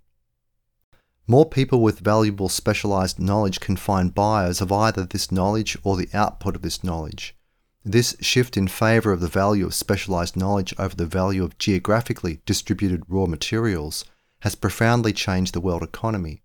More 1.31 1.45
people 1.45 1.83
with 1.83 2.01
valuable 2.01 2.49
specialized 2.49 3.21
knowledge 3.21 3.61
can 3.61 3.77
find 3.77 4.15
buyers 4.15 4.63
of 4.63 4.73
either 4.73 5.05
this 5.05 5.31
knowledge 5.31 5.77
or 5.83 5.95
the 5.95 6.09
output 6.15 6.57
of 6.57 6.63
this 6.63 6.83
knowledge. 6.83 7.37
This 7.85 8.17
shift 8.21 8.57
in 8.57 8.67
favor 8.67 9.13
of 9.13 9.21
the 9.21 9.29
value 9.29 9.67
of 9.67 9.75
specialized 9.75 10.39
knowledge 10.39 10.75
over 10.79 10.97
the 10.97 11.05
value 11.05 11.45
of 11.45 11.59
geographically 11.59 12.41
distributed 12.47 13.03
raw 13.09 13.27
materials 13.27 14.07
has 14.41 14.55
profoundly 14.55 15.13
changed 15.13 15.53
the 15.53 15.61
world 15.61 15.83
economy. 15.83 16.41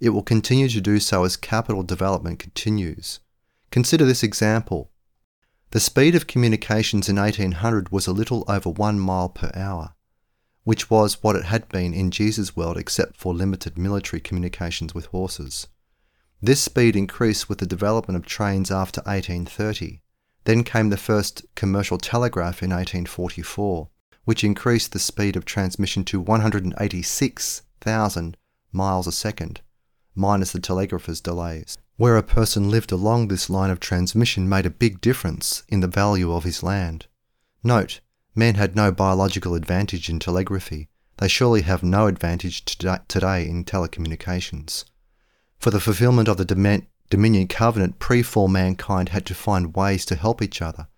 It 0.00 0.10
will 0.10 0.22
continue 0.22 0.68
to 0.68 0.82
do 0.82 1.00
so 1.00 1.24
as 1.24 1.38
capital 1.38 1.82
development 1.82 2.38
continues. 2.38 3.20
Consider 3.70 4.04
this 4.04 4.22
example. 4.22 4.90
The 5.70 5.80
speed 5.80 6.14
of 6.14 6.26
communications 6.26 7.08
in 7.08 7.16
1800 7.16 7.90
was 7.90 8.06
a 8.06 8.12
little 8.12 8.44
over 8.48 8.68
one 8.68 9.00
mile 9.00 9.30
per 9.30 9.50
hour, 9.54 9.94
which 10.64 10.90
was 10.90 11.22
what 11.22 11.36
it 11.36 11.44
had 11.44 11.68
been 11.68 11.94
in 11.94 12.10
Jesus' 12.10 12.56
world 12.56 12.76
except 12.76 13.16
for 13.16 13.34
limited 13.34 13.78
military 13.78 14.20
communications 14.20 14.94
with 14.94 15.06
horses. 15.06 15.68
This 16.42 16.62
speed 16.62 16.96
increased 16.96 17.48
with 17.48 17.58
the 17.58 17.66
development 17.66 18.16
of 18.16 18.24
trains 18.24 18.70
after 18.70 19.02
1830. 19.02 20.00
Then 20.44 20.64
came 20.64 20.88
the 20.88 20.96
first 20.96 21.44
commercial 21.54 21.98
telegraph 21.98 22.62
in 22.62 22.70
1844, 22.70 23.90
which 24.24 24.42
increased 24.42 24.92
the 24.92 24.98
speed 24.98 25.36
of 25.36 25.44
transmission 25.44 26.02
to 26.04 26.18
186,000 26.20 28.36
miles 28.72 29.06
a 29.06 29.12
second, 29.12 29.60
minus 30.14 30.52
the 30.52 30.60
telegrapher's 30.60 31.20
delays. 31.20 31.76
Where 31.96 32.16
a 32.16 32.22
person 32.22 32.70
lived 32.70 32.92
along 32.92 33.28
this 33.28 33.50
line 33.50 33.68
of 33.68 33.80
transmission 33.80 34.48
made 34.48 34.64
a 34.64 34.70
big 34.70 35.02
difference 35.02 35.62
in 35.68 35.80
the 35.80 35.88
value 35.88 36.32
of 36.32 36.44
his 36.44 36.62
land. 36.62 37.06
Note, 37.62 38.00
men 38.34 38.54
had 38.54 38.76
no 38.76 38.92
biological 38.92 39.54
advantage 39.54 40.08
in 40.08 40.18
telegraphy. 40.18 40.88
They 41.18 41.28
surely 41.28 41.62
have 41.62 41.82
no 41.82 42.06
advantage 42.06 42.64
today 42.64 43.46
in 43.46 43.64
telecommunications. 43.64 44.84
For 45.58 45.70
the 45.70 45.80
fulfillment 45.80 46.28
of 46.28 46.38
the 46.38 46.86
Dominion 47.10 47.48
Covenant, 47.48 47.98
pre 47.98 48.22
fall 48.22 48.48
mankind 48.48 49.10
had 49.10 49.26
to 49.26 49.34
find 49.34 49.76
ways 49.76 50.06
to 50.06 50.14
help 50.14 50.40
each 50.40 50.62
other. 50.62 50.88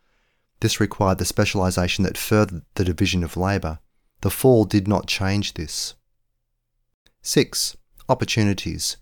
This 0.61 0.79
required 0.79 1.19
the 1.19 1.25
specialization 1.25 2.05
that 2.05 2.17
furthered 2.17 2.63
the 2.75 2.85
division 2.85 3.25
of 3.25 3.37
labour. 3.37 3.81
The 4.21 4.31
fall 4.31 4.65
did 4.65 4.87
not 4.87 5.09
change 5.09 5.55
this. 5.55 5.95
6. 7.23 7.77
Opportunities. 8.09 8.97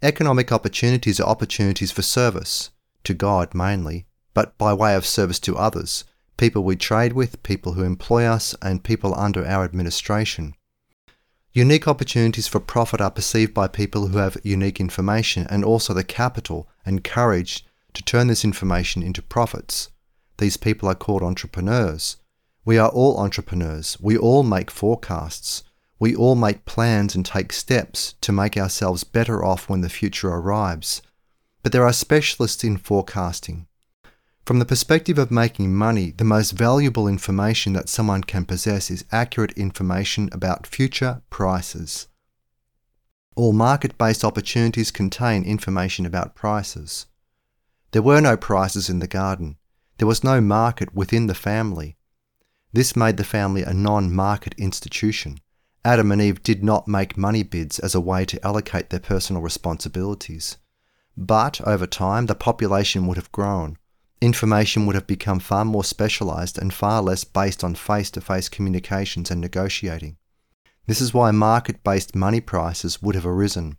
Economic 0.00 0.52
opportunities 0.52 1.20
are 1.20 1.28
opportunities 1.28 1.90
for 1.90 2.02
service, 2.02 2.70
to 3.04 3.12
God 3.12 3.54
mainly, 3.54 4.06
but 4.32 4.56
by 4.56 4.72
way 4.72 4.94
of 4.94 5.04
service 5.04 5.38
to 5.40 5.58
others, 5.58 6.04
people 6.36 6.62
we 6.62 6.76
trade 6.76 7.12
with, 7.12 7.42
people 7.42 7.72
who 7.72 7.82
employ 7.82 8.24
us, 8.24 8.54
and 8.60 8.84
people 8.84 9.14
under 9.14 9.46
our 9.46 9.64
administration. 9.64 10.54
Unique 11.52 11.88
opportunities 11.88 12.46
for 12.46 12.60
profit 12.60 13.00
are 13.00 13.10
perceived 13.10 13.54
by 13.54 13.66
people 13.66 14.08
who 14.08 14.18
have 14.18 14.36
unique 14.42 14.78
information 14.78 15.46
and 15.48 15.64
also 15.64 15.94
the 15.94 16.04
capital 16.04 16.68
and 16.84 17.02
courage 17.02 17.64
to 17.94 18.02
turn 18.02 18.26
this 18.26 18.44
information 18.44 19.02
into 19.02 19.22
profits. 19.22 19.88
These 20.36 20.58
people 20.58 20.86
are 20.88 20.94
called 20.94 21.22
entrepreneurs. 21.22 22.18
We 22.66 22.76
are 22.76 22.90
all 22.90 23.16
entrepreneurs. 23.18 23.96
We 24.00 24.18
all 24.18 24.42
make 24.42 24.70
forecasts. 24.70 25.62
We 25.98 26.14
all 26.14 26.34
make 26.34 26.66
plans 26.66 27.14
and 27.14 27.24
take 27.24 27.54
steps 27.54 28.16
to 28.20 28.32
make 28.32 28.58
ourselves 28.58 29.02
better 29.02 29.42
off 29.42 29.70
when 29.70 29.80
the 29.80 29.88
future 29.88 30.28
arrives. 30.28 31.00
But 31.62 31.72
there 31.72 31.86
are 31.86 31.92
specialists 31.92 32.64
in 32.64 32.76
forecasting. 32.76 33.66
From 34.46 34.60
the 34.60 34.64
perspective 34.64 35.18
of 35.18 35.32
making 35.32 35.74
money, 35.74 36.12
the 36.12 36.22
most 36.22 36.52
valuable 36.52 37.08
information 37.08 37.72
that 37.72 37.88
someone 37.88 38.22
can 38.22 38.44
possess 38.44 38.92
is 38.92 39.04
accurate 39.10 39.50
information 39.58 40.28
about 40.30 40.68
future 40.68 41.22
prices. 41.30 42.06
All 43.34 43.52
market 43.52 43.98
based 43.98 44.24
opportunities 44.24 44.92
contain 44.92 45.42
information 45.42 46.06
about 46.06 46.36
prices. 46.36 47.06
There 47.90 48.02
were 48.02 48.20
no 48.20 48.36
prices 48.36 48.88
in 48.88 49.00
the 49.00 49.08
garden. 49.08 49.56
There 49.98 50.06
was 50.06 50.22
no 50.22 50.40
market 50.40 50.94
within 50.94 51.26
the 51.26 51.34
family. 51.34 51.96
This 52.72 52.94
made 52.94 53.16
the 53.16 53.24
family 53.24 53.64
a 53.64 53.74
non 53.74 54.14
market 54.14 54.54
institution. 54.56 55.40
Adam 55.84 56.12
and 56.12 56.22
Eve 56.22 56.40
did 56.44 56.62
not 56.62 56.86
make 56.86 57.18
money 57.18 57.42
bids 57.42 57.80
as 57.80 57.96
a 57.96 58.00
way 58.00 58.24
to 58.26 58.46
allocate 58.46 58.90
their 58.90 59.00
personal 59.00 59.42
responsibilities. 59.42 60.56
But 61.16 61.60
over 61.66 61.88
time, 61.88 62.26
the 62.26 62.36
population 62.36 63.08
would 63.08 63.16
have 63.16 63.32
grown 63.32 63.78
information 64.20 64.86
would 64.86 64.94
have 64.94 65.06
become 65.06 65.38
far 65.38 65.64
more 65.64 65.84
specialized 65.84 66.58
and 66.58 66.72
far 66.72 67.02
less 67.02 67.24
based 67.24 67.62
on 67.62 67.74
face 67.74 68.10
to 68.12 68.20
face 68.20 68.48
communications 68.48 69.30
and 69.30 69.40
negotiating. 69.40 70.16
This 70.86 71.00
is 71.00 71.12
why 71.12 71.30
market 71.32 71.82
based 71.82 72.14
money 72.14 72.40
prices 72.40 73.02
would 73.02 73.14
have 73.14 73.26
arisen. 73.26 73.76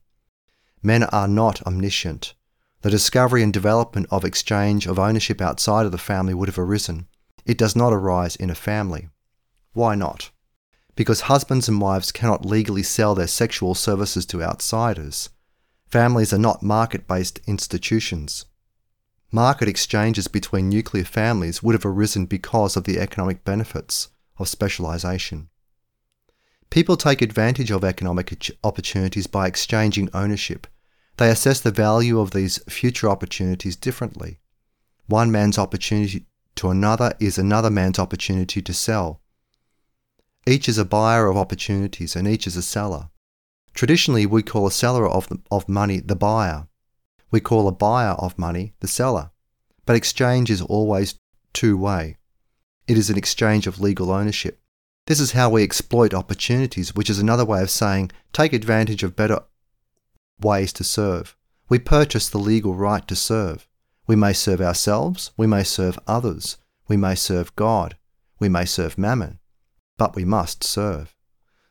Men 0.84 1.04
are 1.04 1.28
not 1.28 1.66
omniscient. 1.66 2.34
The 2.82 2.90
discovery 2.92 3.42
and 3.42 3.52
development 3.52 4.08
of 4.12 4.24
exchange 4.24 4.86
of 4.86 5.00
ownership 5.00 5.42
outside 5.42 5.86
of 5.86 5.92
the 5.92 5.98
family 5.98 6.34
would 6.34 6.50
have 6.50 6.60
arisen. 6.60 7.08
It 7.46 7.58
does 7.58 7.76
not 7.76 7.94
arise 7.94 8.36
in 8.36 8.50
a 8.50 8.56
family. 8.56 9.10
Why 9.74 9.96
not? 9.96 10.30
Because 10.96 11.22
husbands 11.22 11.68
and 11.68 11.82
wives 11.82 12.12
cannot 12.12 12.46
legally 12.46 12.84
sell 12.84 13.16
their 13.16 13.28
sexual 13.28 13.74
services 13.74 14.26
to 14.28 14.44
outsiders. 14.44 15.30
Families 15.88 16.34
are 16.34 16.38
not 16.38 16.62
market 16.62 17.08
based 17.08 17.40
institutions. 17.48 18.46
Market 19.32 19.67
exchanges 19.67 20.28
between 20.28 20.69
nuclear 20.69 21.03
families 21.03 21.61
would 21.61 21.75
have 21.75 21.86
arisen 21.86 22.25
because 22.25 22.78
of 22.78 22.86
the 22.86 22.99
economic 22.99 23.43
benefits 23.43 24.09
of 24.38 24.47
specialization. 24.47 25.49
People 26.69 26.97
take 26.97 27.21
advantage 27.21 27.71
of 27.71 27.84
economic 27.84 28.51
opportunities 28.63 29.28
by 29.28 29.47
exchanging 29.47 30.09
ownership. 30.13 30.67
They 31.17 31.30
assess 31.30 31.59
the 31.59 31.71
value 31.71 32.19
of 32.19 32.32
these 32.32 32.59
future 32.69 33.09
opportunities 33.09 33.75
differently. 33.75 34.39
One 35.07 35.32
man's 35.32 35.57
opportunity 35.57 36.25
to 36.55 36.69
another 36.69 37.13
is 37.19 37.38
another 37.38 37.69
man's 37.69 37.99
opportunity 37.99 38.61
to 38.61 38.73
sell. 38.73 39.21
Each 40.45 40.69
is 40.69 40.78
a 40.78 40.86
buyer 40.86 41.28
of 41.28 41.38
opportunities 41.38 42.15
and 42.15 42.28
each 42.28 42.47
is 42.47 42.55
a 42.55 42.61
seller. 42.61 43.09
Traditionally, 43.73 44.25
we 44.25 44.43
call 44.43 44.67
a 44.67 44.71
seller 44.71 45.07
of, 45.07 45.28
the, 45.28 45.39
of 45.51 45.67
money 45.67 45.99
the 45.99 46.15
buyer. 46.15 46.67
We 47.32 47.39
call 47.39 47.67
a 47.67 47.71
buyer 47.71 48.11
of 48.11 48.38
money 48.38 48.73
the 48.80 48.88
seller. 48.88 49.32
But 49.86 49.95
exchange 49.95 50.49
is 50.49 50.61
always 50.61 51.15
two 51.53 51.78
way. 51.78 52.17
It 52.88 52.97
is 52.97 53.09
an 53.09 53.17
exchange 53.17 53.67
of 53.67 53.80
legal 53.80 54.11
ownership. 54.11 54.59
This 55.07 55.19
is 55.19 55.32
how 55.32 55.49
we 55.49 55.63
exploit 55.63 56.13
opportunities, 56.13 56.93
which 56.93 57.09
is 57.09 57.19
another 57.19 57.45
way 57.45 57.61
of 57.61 57.69
saying 57.69 58.11
take 58.34 58.53
advantage 58.53 59.03
of 59.03 59.15
better 59.15 59.39
ways 60.41 60.73
to 60.73 60.84
serve. 60.84 61.36
We 61.69 61.80
purchase 61.80 62.30
the 62.30 62.38
legal 62.38 62.75
right 62.75 63.07
to 63.07 63.15
serve. 63.15 63.67
We 64.05 64.15
may 64.15 64.34
serve 64.34 64.61
ourselves, 64.61 65.32
we 65.36 65.47
may 65.47 65.63
serve 65.63 65.99
others, 66.07 66.57
we 66.88 66.95
may 66.95 67.15
serve 67.15 67.55
God, 67.55 67.97
we 68.39 68.47
may 68.47 68.63
serve 68.63 68.97
mammon, 68.97 69.39
but 69.97 70.15
we 70.15 70.23
must 70.23 70.63
serve. 70.63 71.15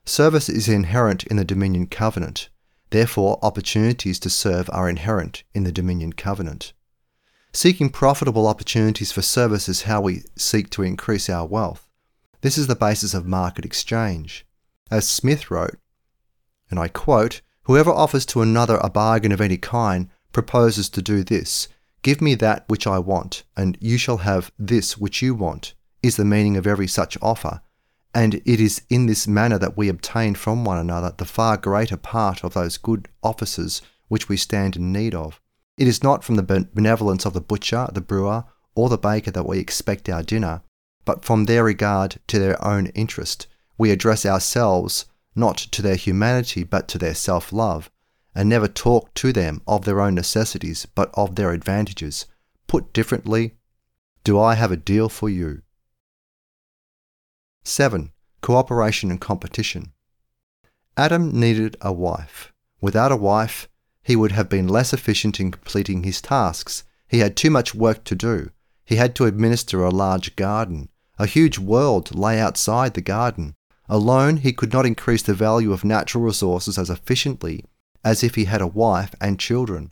Service 0.04 0.48
is 0.48 0.68
inherent 0.68 1.24
in 1.24 1.36
the 1.36 1.44
Dominion 1.44 1.86
Covenant. 1.86 2.48
Therefore, 2.90 3.38
opportunities 3.42 4.18
to 4.20 4.30
serve 4.30 4.70
are 4.72 4.88
inherent 4.88 5.42
in 5.54 5.64
the 5.64 5.72
Dominion 5.72 6.12
Covenant. 6.12 6.72
Seeking 7.52 7.90
profitable 7.90 8.46
opportunities 8.46 9.12
for 9.12 9.22
service 9.22 9.68
is 9.68 9.82
how 9.82 10.00
we 10.00 10.22
seek 10.36 10.70
to 10.70 10.82
increase 10.82 11.28
our 11.28 11.46
wealth. 11.46 11.88
This 12.42 12.58
is 12.58 12.66
the 12.66 12.76
basis 12.76 13.14
of 13.14 13.26
market 13.26 13.64
exchange. 13.64 14.46
As 14.90 15.08
Smith 15.08 15.50
wrote, 15.50 15.78
and 16.70 16.78
I 16.78 16.88
quote, 16.88 17.40
Whoever 17.62 17.90
offers 17.90 18.24
to 18.26 18.42
another 18.42 18.76
a 18.76 18.90
bargain 18.90 19.32
of 19.32 19.40
any 19.40 19.56
kind 19.56 20.10
proposes 20.32 20.88
to 20.90 21.02
do 21.02 21.24
this 21.24 21.68
Give 22.02 22.20
me 22.20 22.36
that 22.36 22.68
which 22.68 22.86
I 22.86 23.00
want, 23.00 23.42
and 23.56 23.76
you 23.80 23.98
shall 23.98 24.18
have 24.18 24.52
this 24.56 24.96
which 24.96 25.22
you 25.22 25.34
want, 25.34 25.74
is 26.04 26.14
the 26.14 26.24
meaning 26.24 26.56
of 26.56 26.64
every 26.64 26.86
such 26.86 27.18
offer, 27.20 27.62
and 28.16 28.36
it 28.46 28.60
is 28.60 28.80
in 28.88 29.04
this 29.04 29.28
manner 29.28 29.58
that 29.58 29.76
we 29.76 29.90
obtain 29.90 30.34
from 30.34 30.64
one 30.64 30.78
another 30.78 31.12
the 31.18 31.24
far 31.26 31.58
greater 31.58 31.98
part 31.98 32.42
of 32.42 32.54
those 32.54 32.78
good 32.78 33.08
offices 33.22 33.82
which 34.08 34.26
we 34.26 34.38
stand 34.38 34.74
in 34.74 34.90
need 34.90 35.14
of. 35.14 35.38
It 35.76 35.86
is 35.86 36.02
not 36.02 36.24
from 36.24 36.36
the 36.36 36.66
benevolence 36.72 37.26
of 37.26 37.34
the 37.34 37.42
butcher, 37.42 37.88
the 37.92 38.00
brewer, 38.00 38.44
or 38.74 38.88
the 38.88 38.96
baker 38.96 39.30
that 39.32 39.46
we 39.46 39.58
expect 39.58 40.08
our 40.08 40.22
dinner, 40.22 40.62
but 41.04 41.26
from 41.26 41.44
their 41.44 41.62
regard 41.62 42.16
to 42.28 42.38
their 42.38 42.56
own 42.64 42.86
interest. 42.94 43.48
We 43.76 43.90
address 43.90 44.24
ourselves 44.24 45.04
not 45.34 45.58
to 45.58 45.82
their 45.82 45.96
humanity 45.96 46.64
but 46.64 46.88
to 46.88 46.96
their 46.96 47.14
self 47.14 47.52
love, 47.52 47.90
and 48.34 48.48
never 48.48 48.66
talk 48.66 49.12
to 49.16 49.30
them 49.30 49.60
of 49.66 49.84
their 49.84 50.00
own 50.00 50.14
necessities 50.14 50.86
but 50.94 51.10
of 51.12 51.34
their 51.34 51.52
advantages. 51.52 52.24
Put 52.66 52.94
differently, 52.94 53.56
do 54.24 54.40
I 54.40 54.54
have 54.54 54.72
a 54.72 54.76
deal 54.78 55.10
for 55.10 55.28
you? 55.28 55.60
7. 57.68 58.12
Cooperation 58.42 59.10
and 59.10 59.20
competition. 59.20 59.92
Adam 60.96 61.38
needed 61.38 61.76
a 61.80 61.92
wife. 61.92 62.52
Without 62.80 63.10
a 63.10 63.16
wife, 63.16 63.68
he 64.04 64.14
would 64.14 64.30
have 64.30 64.48
been 64.48 64.68
less 64.68 64.92
efficient 64.92 65.40
in 65.40 65.50
completing 65.50 66.04
his 66.04 66.22
tasks. 66.22 66.84
He 67.08 67.18
had 67.18 67.36
too 67.36 67.50
much 67.50 67.74
work 67.74 68.04
to 68.04 68.14
do. 68.14 68.50
He 68.84 68.94
had 68.94 69.16
to 69.16 69.24
administer 69.24 69.82
a 69.82 69.90
large 69.90 70.36
garden. 70.36 70.90
A 71.18 71.26
huge 71.26 71.58
world 71.58 72.14
lay 72.14 72.38
outside 72.38 72.94
the 72.94 73.00
garden. 73.00 73.56
Alone, 73.88 74.36
he 74.36 74.52
could 74.52 74.72
not 74.72 74.86
increase 74.86 75.22
the 75.22 75.34
value 75.34 75.72
of 75.72 75.84
natural 75.84 76.22
resources 76.22 76.78
as 76.78 76.88
efficiently 76.88 77.64
as 78.04 78.22
if 78.22 78.36
he 78.36 78.44
had 78.44 78.60
a 78.60 78.68
wife 78.68 79.12
and 79.20 79.40
children. 79.40 79.90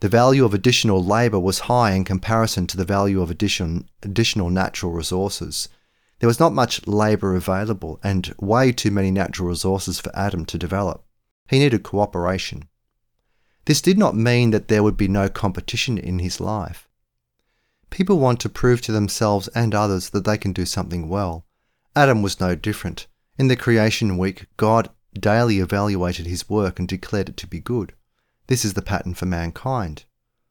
The 0.00 0.10
value 0.10 0.44
of 0.44 0.52
additional 0.52 1.02
labour 1.02 1.40
was 1.40 1.60
high 1.60 1.92
in 1.92 2.04
comparison 2.04 2.66
to 2.66 2.76
the 2.76 2.84
value 2.84 3.22
of 3.22 3.30
addition, 3.30 3.88
additional 4.02 4.50
natural 4.50 4.92
resources. 4.92 5.70
There 6.18 6.26
was 6.26 6.40
not 6.40 6.52
much 6.52 6.86
labour 6.86 7.36
available 7.36 8.00
and 8.02 8.34
way 8.40 8.72
too 8.72 8.90
many 8.90 9.10
natural 9.10 9.48
resources 9.48 10.00
for 10.00 10.14
Adam 10.16 10.44
to 10.46 10.58
develop. 10.58 11.04
He 11.48 11.58
needed 11.58 11.82
cooperation. 11.82 12.68
This 13.66 13.80
did 13.80 13.98
not 13.98 14.16
mean 14.16 14.50
that 14.50 14.68
there 14.68 14.82
would 14.82 14.96
be 14.96 15.08
no 15.08 15.28
competition 15.28 15.98
in 15.98 16.18
his 16.18 16.40
life. 16.40 16.88
People 17.90 18.18
want 18.18 18.40
to 18.40 18.48
prove 18.48 18.80
to 18.82 18.92
themselves 18.92 19.48
and 19.48 19.74
others 19.74 20.10
that 20.10 20.24
they 20.24 20.36
can 20.38 20.52
do 20.52 20.66
something 20.66 21.08
well. 21.08 21.46
Adam 21.94 22.22
was 22.22 22.40
no 22.40 22.54
different. 22.54 23.06
In 23.38 23.48
the 23.48 23.56
creation 23.56 24.18
week, 24.18 24.46
God 24.56 24.90
daily 25.18 25.58
evaluated 25.58 26.26
his 26.26 26.48
work 26.48 26.78
and 26.78 26.88
declared 26.88 27.28
it 27.28 27.36
to 27.38 27.46
be 27.46 27.60
good. 27.60 27.94
This 28.46 28.64
is 28.64 28.74
the 28.74 28.82
pattern 28.82 29.14
for 29.14 29.26
mankind. 29.26 30.04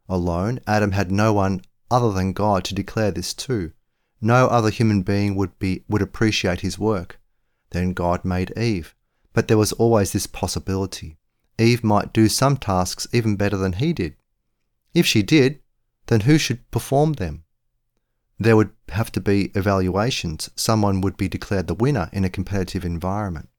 Alone, 0.07 0.59
Adam 0.65 0.91
had 0.91 1.11
no 1.11 1.33
one 1.33 1.61
other 1.91 2.11
than 2.11 2.33
God 2.33 2.63
to 2.65 2.75
declare 2.75 3.11
this 3.11 3.33
to. 3.33 3.71
No 4.21 4.47
other 4.47 4.69
human 4.69 5.01
being 5.01 5.35
would 5.35 5.57
be 5.59 5.83
would 5.87 6.01
appreciate 6.01 6.61
his 6.61 6.79
work. 6.79 7.19
Then 7.71 7.93
God 7.93 8.25
made 8.25 8.57
Eve. 8.57 8.95
But 9.33 9.47
there 9.47 9.57
was 9.57 9.73
always 9.73 10.11
this 10.11 10.27
possibility. 10.27 11.17
Eve 11.59 11.83
might 11.83 12.13
do 12.13 12.27
some 12.27 12.57
tasks 12.57 13.07
even 13.11 13.35
better 13.35 13.57
than 13.57 13.73
he 13.73 13.93
did. 13.93 14.15
If 14.93 15.05
she 15.05 15.21
did, 15.21 15.59
then 16.07 16.21
who 16.21 16.37
should 16.37 16.69
perform 16.71 17.13
them? 17.13 17.43
there 18.39 18.55
would 18.55 18.71
have 18.89 19.11
to 19.11 19.21
be 19.21 19.51
evaluations. 19.55 20.49
Someone 20.55 21.01
would 21.01 21.17
be 21.17 21.27
declared 21.27 21.67
the 21.67 21.73
winner 21.73 22.09
in 22.13 22.23
a 22.23 22.29
competitive 22.29 22.85
environment. 22.85 23.49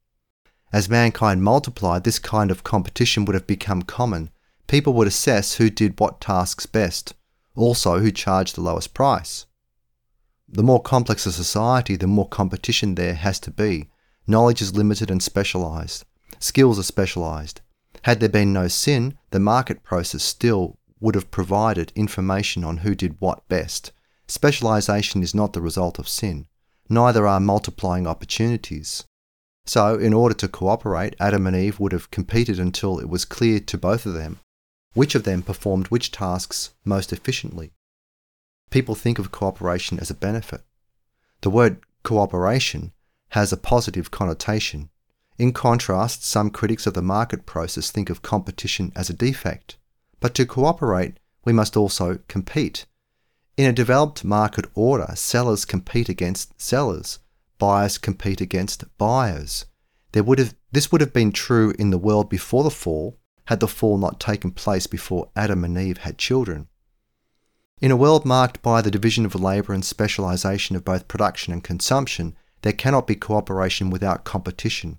As 0.73 0.89
mankind 0.89 1.43
multiplied, 1.43 2.05
this 2.05 2.19
kind 2.19 2.51
of 2.51 2.65
competition 2.65 3.25
would 3.25 3.35
have 3.35 3.47
become 3.47 3.83
common. 3.83 4.31
People 4.67 4.93
would 4.95 5.09
assess 5.09 5.55
who 5.55 5.71
did 5.71 5.99
what 5.99 6.21
tasks 6.21 6.67
best, 6.67 7.15
also 7.57 8.01
who 8.01 8.11
charged 8.11 8.55
the 8.55 8.61
lowest 8.61 8.95
price. 8.95 9.47
The 10.49 10.63
more 10.63 10.83
complex 10.83 11.27
a 11.27 11.33
society, 11.33 11.97
the 11.97 12.07
more 12.07 12.29
competition 12.29 12.95
there 12.95 13.15
has 13.15 13.39
to 13.41 13.51
be. 13.51 13.91
Knowledge 14.27 14.63
is 14.63 14.77
limited 14.77 15.11
and 15.11 15.23
specialized. 15.23 16.05
Skills 16.39 16.79
are 16.79 16.85
specialized. 16.85 17.61
Had 18.03 18.21
there 18.21 18.29
been 18.29 18.53
no 18.53 18.69
sin, 18.69 19.19
the 19.31 19.41
market 19.41 19.83
process 19.83 20.23
still 20.23 20.79
would 21.01 21.15
have 21.15 21.31
provided 21.31 21.93
information 21.95 22.65
on 22.65 22.79
who 22.79 22.95
did 22.95 23.17
what 23.19 23.49
best 23.49 23.93
Specialization 24.31 25.23
is 25.23 25.35
not 25.35 25.55
the 25.55 25.63
result 25.63 25.99
of 25.99 26.07
sin, 26.07 26.47
neither 26.91 27.27
are 27.27 27.41
multiplying 27.41 28.07
opportunities. 28.07 29.05
So, 29.65 29.99
in 29.99 30.13
order 30.13 30.35
to 30.35 30.49
cooperate, 30.49 31.17
Adam 31.19 31.47
and 31.47 31.57
Eve 31.57 31.81
would 31.81 31.93
have 31.93 32.11
competed 32.11 32.59
until 32.59 32.99
it 32.99 33.09
was 33.09 33.25
clear 33.25 33.59
to 33.61 33.79
both 33.79 34.05
of 34.05 34.13
them 34.13 34.39
which 34.95 35.15
of 35.15 35.25
them 35.25 35.43
performed 35.43 35.87
which 35.89 36.11
tasks 36.11 36.71
most 36.85 37.13
efficiently. 37.13 37.73
People 38.71 38.95
think 38.95 39.19
of 39.19 39.33
cooperation 39.33 39.99
as 39.99 40.11
a 40.11 40.15
benefit. 40.15 40.63
The 41.41 41.51
word 41.51 41.81
cooperation 42.03 42.93
has 43.31 43.53
a 43.53 43.57
positive 43.57 44.11
connotation. 44.11 44.91
In 45.39 45.53
contrast, 45.53 46.25
some 46.25 46.51
critics 46.51 46.87
of 46.87 46.95
the 46.95 47.03
market 47.03 47.47
process 47.47 47.91
think 47.91 48.11
of 48.11 48.23
competition 48.23 48.93
as 48.97 49.09
a 49.09 49.15
defect. 49.15 49.77
But 50.21 50.35
to 50.35 50.47
cooperate, 50.47 51.19
we 51.45 51.53
must 51.53 51.77
also 51.77 52.19
compete 52.29 52.87
in 53.59 53.67
a 53.67 53.73
developed 53.73 54.23
market 54.25 54.67
order, 54.77 55.09
sellers 55.17 55.65
compete 55.65 56.09
against 56.09 56.61
sellers, 56.63 57.19
buyers 57.59 57.99
compete 57.99 58.41
against 58.41 58.85
buyers. 58.99 59.67
There 60.13 60.23
would 60.23 60.39
have, 60.39 60.55
this 60.71 60.93
would 60.93 61.01
have 61.01 61.13
been 61.13 61.33
true 61.33 61.75
in 61.77 61.91
the 61.91 61.99
world 61.99 62.31
before 62.31 62.63
the 62.63 62.71
fall, 62.71 63.19
had 63.47 63.59
the 63.59 63.67
fall 63.67 63.99
not 63.99 64.21
taken 64.21 64.53
place 64.53 64.87
before 64.87 65.31
Adam 65.35 65.65
and 65.65 65.77
Eve 65.77 65.99
had 65.99 66.19
children. 66.19 66.69
In 67.81 67.93
a 67.93 67.97
world 67.97 68.25
marked 68.25 68.61
by 68.61 68.83
the 68.83 68.91
division 68.91 69.25
of 69.25 69.37
labour 69.37 69.73
and 69.73 69.85
specialisation 69.85 70.75
of 70.75 70.85
both 70.85 71.07
production 71.07 71.53
and 71.53 71.63
consumption, 71.63 72.37
there 72.63 72.73
cannot 72.73 73.07
be 73.07 73.15
cooperation 73.15 73.89
without 73.89 74.25
competition. 74.25 74.99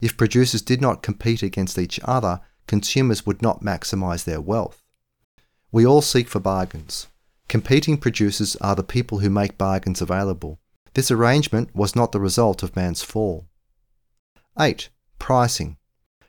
If 0.00 0.18
producers 0.18 0.60
did 0.60 0.82
not 0.82 1.02
compete 1.02 1.42
against 1.42 1.78
each 1.78 1.98
other, 2.04 2.40
consumers 2.66 3.24
would 3.24 3.40
not 3.40 3.62
maximise 3.62 4.24
their 4.24 4.40
wealth. 4.40 4.82
We 5.72 5.86
all 5.86 6.02
seek 6.02 6.28
for 6.28 6.40
bargains. 6.40 7.06
Competing 7.48 7.96
producers 7.96 8.54
are 8.56 8.76
the 8.76 8.82
people 8.82 9.20
who 9.20 9.30
make 9.30 9.56
bargains 9.56 10.02
available. 10.02 10.58
This 10.94 11.10
arrangement 11.10 11.74
was 11.74 11.96
not 11.96 12.12
the 12.12 12.20
result 12.20 12.62
of 12.62 12.76
man's 12.76 13.02
fall. 13.02 13.46
8. 14.58 14.90
Pricing. 15.18 15.78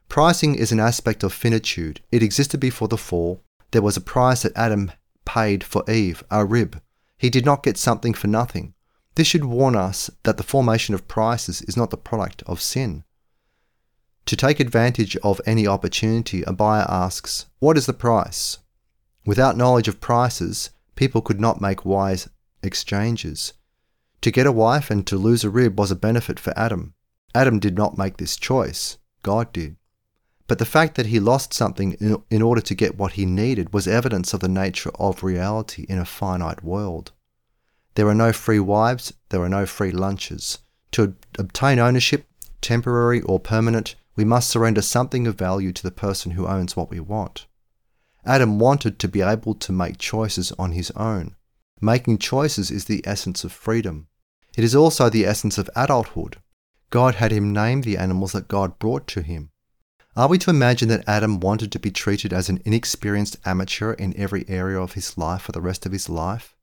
Pricing 0.08 0.56
is 0.56 0.72
an 0.72 0.80
aspect 0.80 1.24
of 1.24 1.34
finitude. 1.34 2.02
It 2.12 2.24
existed 2.24 2.60
before 2.60 2.88
the 2.88 2.98
fall. 2.98 3.42
There 3.72 3.82
was 3.82 3.98
a 3.98 4.02
price 4.02 4.44
that 4.44 4.56
Adam 4.56 4.92
paid 5.32 5.64
for 5.64 5.90
Eve, 5.90 6.26
a 6.30 6.44
rib. 6.44 6.82
He 7.18 7.30
did 7.30 7.46
not 7.46 7.64
get 7.64 7.78
something 7.78 8.14
for 8.14 8.28
nothing. 8.28 8.74
This 9.16 9.28
should 9.28 9.46
warn 9.46 9.78
us 9.78 10.10
that 10.24 10.36
the 10.36 10.44
formation 10.44 10.94
of 10.94 11.08
prices 11.08 11.62
is 11.62 11.78
not 11.78 11.90
the 11.90 11.96
product 12.10 12.44
of 12.48 12.60
sin. 12.60 13.06
To 14.26 14.36
take 14.36 14.60
advantage 14.60 15.16
of 15.24 15.40
any 15.46 15.66
opportunity, 15.66 16.44
a 16.44 16.52
buyer 16.52 16.86
asks, 16.90 17.46
What 17.60 17.78
is 17.78 17.86
the 17.86 17.94
price? 17.94 18.58
Without 19.26 19.56
knowledge 19.56 19.88
of 19.88 20.02
prices, 20.02 20.72
people 20.96 21.22
could 21.22 21.40
not 21.40 21.62
make 21.62 21.86
wise 21.86 22.28
exchanges. 22.62 23.54
To 24.20 24.32
get 24.32 24.46
a 24.46 24.52
wife 24.52 24.92
and 24.92 25.08
to 25.08 25.16
lose 25.16 25.46
a 25.46 25.50
rib 25.50 25.80
was 25.80 25.92
a 25.92 25.96
benefit 26.08 26.42
for 26.42 26.54
Adam. 26.60 26.94
Adam 27.34 27.58
did 27.58 27.78
not 27.78 27.98
make 27.98 28.18
this 28.18 28.36
choice, 28.36 28.98
God 29.24 29.54
did. 29.54 29.78
But 30.52 30.60
the 30.60 30.66
fact 30.66 30.96
that 30.96 31.06
he 31.06 31.22
lost 31.22 31.54
something 31.54 31.94
in, 31.94 32.22
in 32.30 32.42
order 32.42 32.60
to 32.60 32.76
get 32.76 32.98
what 32.98 33.14
he 33.14 33.26
needed 33.26 33.72
was 33.72 33.88
evidence 33.88 34.34
of 34.34 34.42
the 34.42 34.50
nature 34.50 34.92
of 35.00 35.24
reality 35.24 35.86
in 35.88 35.98
a 35.98 36.04
finite 36.04 36.62
world. 36.62 37.14
There 37.96 38.10
are 38.10 38.14
no 38.14 38.34
free 38.34 38.60
wives, 38.60 39.14
there 39.30 39.42
are 39.44 39.48
no 39.48 39.66
free 39.66 39.92
lunches. 39.92 40.58
To 40.92 41.16
obtain 41.40 41.80
ownership, 41.80 42.26
temporary 42.60 43.22
or 43.22 43.40
permanent, 43.40 43.96
we 44.18 44.26
must 44.26 44.50
surrender 44.50 44.82
something 44.82 45.26
of 45.26 45.38
value 45.38 45.72
to 45.72 45.84
the 45.84 45.90
person 45.90 46.32
who 46.32 46.46
owns 46.46 46.76
what 46.76 46.90
we 46.90 47.00
want. 47.00 47.48
Adam 48.26 48.60
wanted 48.60 49.00
to 49.00 49.08
be 49.08 49.22
able 49.22 49.56
to 49.56 49.72
make 49.72 50.00
choices 50.00 50.52
on 50.60 50.74
his 50.74 50.92
own. 50.98 51.38
Making 51.80 52.18
choices 52.18 52.70
is 52.70 52.84
the 52.84 53.02
essence 53.08 53.46
of 53.46 53.54
freedom. 53.54 54.10
It 54.58 54.66
is 54.66 54.76
also 54.76 55.10
the 55.10 55.26
essence 55.26 55.58
of 55.58 55.70
adulthood. 55.78 56.42
God 56.90 57.16
had 57.16 57.32
him 57.32 57.54
name 57.54 57.84
the 57.84 57.96
animals 57.96 58.34
that 58.34 58.50
God 58.50 58.80
brought 58.80 59.08
to 59.08 59.22
him. 59.22 59.51
Are 60.16 60.28
we 60.28 60.38
to 60.40 60.50
imagine 60.50 60.90
that 60.90 61.08
Adam 61.08 61.40
wanted 61.40 61.72
to 61.72 61.80
be 61.80 61.90
treated 61.90 62.34
as 62.34 62.50
an 62.50 62.62
inexperienced 62.66 63.38
amateur 63.46 63.94
in 63.94 64.18
every 64.18 64.44
area 64.50 64.78
of 64.78 64.94
his 64.94 65.18
life 65.18 65.44
for 65.44 65.54
the 65.54 65.62
rest 65.62 65.86
of 65.86 65.94
his 65.94 66.10
life? 66.10 66.54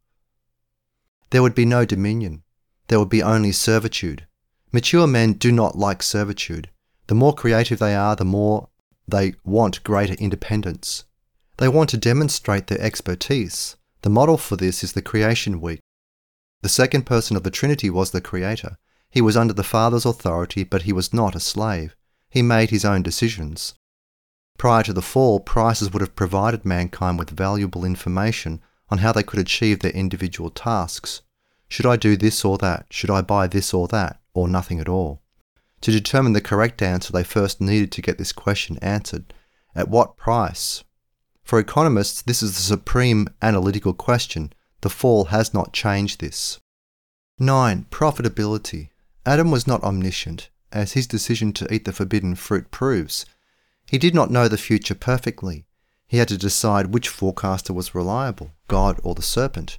There 1.30 1.42
would 1.42 1.54
be 1.54 1.64
no 1.64 1.86
dominion. 1.86 2.42
There 2.88 2.98
would 2.98 3.08
be 3.08 3.22
only 3.22 3.52
servitude. 3.52 4.26
Mature 4.70 5.06
men 5.06 5.32
do 5.32 5.50
not 5.50 5.78
like 5.78 6.02
servitude. 6.02 6.68
The 7.06 7.14
more 7.14 7.34
creative 7.34 7.78
they 7.78 7.94
are, 7.94 8.14
the 8.14 8.24
more 8.24 8.68
they 9.06 9.34
want 9.44 9.82
greater 9.82 10.14
independence. 10.14 11.04
They 11.56 11.68
want 11.68 11.88
to 11.90 11.96
demonstrate 11.96 12.66
their 12.66 12.80
expertise. 12.80 13.76
The 14.02 14.10
model 14.10 14.36
for 14.36 14.56
this 14.56 14.84
is 14.84 14.92
the 14.92 15.02
creation 15.02 15.62
week. 15.62 15.80
The 16.60 16.68
second 16.68 17.06
person 17.06 17.34
of 17.34 17.44
the 17.44 17.50
Trinity 17.50 17.88
was 17.88 18.10
the 18.10 18.20
Creator. 18.20 18.76
He 19.10 19.22
was 19.22 19.38
under 19.38 19.54
the 19.54 19.62
Father's 19.62 20.04
authority, 20.04 20.64
but 20.64 20.82
he 20.82 20.92
was 20.92 21.14
not 21.14 21.34
a 21.34 21.40
slave. 21.40 21.96
He 22.30 22.42
made 22.42 22.70
his 22.70 22.84
own 22.84 23.02
decisions. 23.02 23.74
Prior 24.58 24.82
to 24.82 24.92
the 24.92 25.02
fall, 25.02 25.40
prices 25.40 25.92
would 25.92 26.02
have 26.02 26.16
provided 26.16 26.64
mankind 26.64 27.18
with 27.18 27.30
valuable 27.30 27.84
information 27.84 28.60
on 28.90 28.98
how 28.98 29.12
they 29.12 29.22
could 29.22 29.38
achieve 29.38 29.80
their 29.80 29.92
individual 29.92 30.50
tasks. 30.50 31.22
Should 31.68 31.86
I 31.86 31.96
do 31.96 32.16
this 32.16 32.44
or 32.44 32.58
that? 32.58 32.86
Should 32.90 33.10
I 33.10 33.20
buy 33.20 33.46
this 33.46 33.72
or 33.72 33.86
that? 33.88 34.20
Or 34.34 34.48
nothing 34.48 34.80
at 34.80 34.88
all? 34.88 35.22
To 35.82 35.92
determine 35.92 36.32
the 36.32 36.40
correct 36.40 36.82
answer, 36.82 37.12
they 37.12 37.24
first 37.24 37.60
needed 37.60 37.92
to 37.92 38.02
get 38.02 38.18
this 38.18 38.32
question 38.32 38.78
answered. 38.78 39.32
At 39.74 39.88
what 39.88 40.16
price? 40.16 40.82
For 41.44 41.58
economists, 41.58 42.22
this 42.22 42.42
is 42.42 42.56
the 42.56 42.62
supreme 42.62 43.28
analytical 43.40 43.94
question. 43.94 44.52
The 44.80 44.90
fall 44.90 45.26
has 45.26 45.54
not 45.54 45.72
changed 45.72 46.20
this. 46.20 46.58
9. 47.38 47.86
Profitability. 47.90 48.88
Adam 49.24 49.50
was 49.50 49.66
not 49.66 49.82
omniscient. 49.84 50.50
As 50.72 50.92
his 50.92 51.06
decision 51.06 51.52
to 51.54 51.72
eat 51.72 51.84
the 51.84 51.92
forbidden 51.92 52.34
fruit 52.34 52.70
proves. 52.70 53.26
He 53.86 53.98
did 53.98 54.14
not 54.14 54.30
know 54.30 54.48
the 54.48 54.58
future 54.58 54.94
perfectly. 54.94 55.64
He 56.06 56.18
had 56.18 56.28
to 56.28 56.38
decide 56.38 56.92
which 56.92 57.08
forecaster 57.08 57.72
was 57.72 57.94
reliable, 57.94 58.52
God 58.66 59.00
or 59.02 59.14
the 59.14 59.22
serpent. 59.22 59.78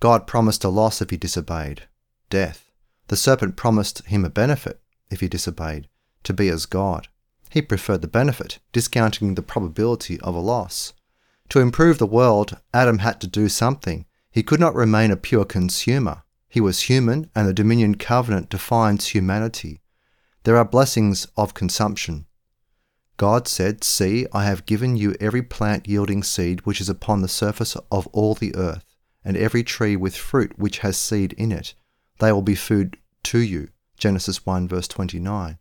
God 0.00 0.26
promised 0.26 0.64
a 0.64 0.68
loss 0.68 1.02
if 1.02 1.10
he 1.10 1.16
disobeyed, 1.16 1.82
death. 2.28 2.70
The 3.08 3.16
serpent 3.16 3.56
promised 3.56 4.06
him 4.06 4.24
a 4.24 4.30
benefit 4.30 4.80
if 5.10 5.20
he 5.20 5.28
disobeyed, 5.28 5.88
to 6.22 6.32
be 6.32 6.48
as 6.48 6.66
God. 6.66 7.08
He 7.50 7.60
preferred 7.60 8.02
the 8.02 8.08
benefit, 8.08 8.60
discounting 8.72 9.34
the 9.34 9.42
probability 9.42 10.20
of 10.20 10.34
a 10.34 10.40
loss. 10.40 10.92
To 11.50 11.58
improve 11.58 11.98
the 11.98 12.06
world, 12.06 12.56
Adam 12.72 12.98
had 12.98 13.20
to 13.20 13.26
do 13.26 13.48
something. 13.48 14.06
He 14.30 14.44
could 14.44 14.60
not 14.60 14.76
remain 14.76 15.10
a 15.10 15.16
pure 15.16 15.44
consumer. 15.44 16.22
He 16.48 16.60
was 16.60 16.82
human, 16.82 17.28
and 17.34 17.48
the 17.48 17.52
Dominion 17.52 17.96
Covenant 17.96 18.48
defines 18.48 19.08
humanity. 19.08 19.80
There 20.44 20.56
are 20.56 20.64
blessings 20.64 21.26
of 21.36 21.54
consumption. 21.54 22.26
God 23.18 23.46
said, 23.46 23.84
See, 23.84 24.26
I 24.32 24.44
have 24.44 24.64
given 24.64 24.96
you 24.96 25.14
every 25.20 25.42
plant 25.42 25.86
yielding 25.86 26.22
seed 26.22 26.60
which 26.64 26.80
is 26.80 26.88
upon 26.88 27.20
the 27.20 27.28
surface 27.28 27.76
of 27.92 28.06
all 28.08 28.34
the 28.34 28.54
earth, 28.56 28.96
and 29.22 29.36
every 29.36 29.62
tree 29.62 29.96
with 29.96 30.16
fruit 30.16 30.58
which 30.58 30.78
has 30.78 30.96
seed 30.96 31.34
in 31.34 31.52
it. 31.52 31.74
They 32.18 32.32
will 32.32 32.42
be 32.42 32.54
food 32.54 32.96
to 33.24 33.38
you. 33.38 33.68
Genesis 33.98 34.46
1 34.46 34.66
verse 34.68 34.88
29. 34.88 35.58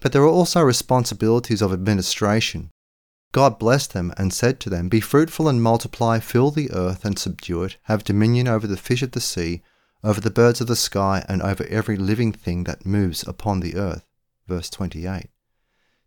But 0.00 0.12
there 0.12 0.22
are 0.22 0.28
also 0.28 0.62
responsibilities 0.62 1.60
of 1.60 1.72
administration. 1.72 2.70
God 3.32 3.58
blessed 3.58 3.92
them 3.92 4.14
and 4.16 4.32
said 4.32 4.60
to 4.60 4.70
them, 4.70 4.88
Be 4.88 5.00
fruitful 5.00 5.48
and 5.48 5.62
multiply, 5.62 6.20
fill 6.20 6.50
the 6.50 6.70
earth 6.72 7.04
and 7.04 7.18
subdue 7.18 7.64
it, 7.64 7.76
have 7.82 8.04
dominion 8.04 8.48
over 8.48 8.66
the 8.66 8.78
fish 8.78 9.02
of 9.02 9.10
the 9.12 9.20
sea, 9.20 9.62
over 10.06 10.20
the 10.20 10.30
birds 10.30 10.60
of 10.60 10.68
the 10.68 10.76
sky, 10.76 11.24
and 11.28 11.42
over 11.42 11.64
every 11.64 11.96
living 11.96 12.30
thing 12.30 12.62
that 12.62 12.86
moves 12.86 13.26
upon 13.26 13.58
the 13.58 13.74
earth. 13.74 14.06
Verse 14.46 14.70
28. 14.70 15.30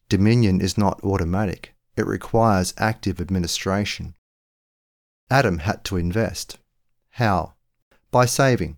Dominion 0.07 0.61
is 0.61 0.77
not 0.77 1.03
automatic, 1.03 1.75
it 1.97 2.07
requires 2.07 2.73
active 2.77 3.19
administration. 3.19 4.15
Adam 5.29 5.57
had 5.59 5.83
to 5.83 5.97
invest. 5.97 6.57
How? 7.09 7.55
By 8.09 8.25
saving. 8.25 8.77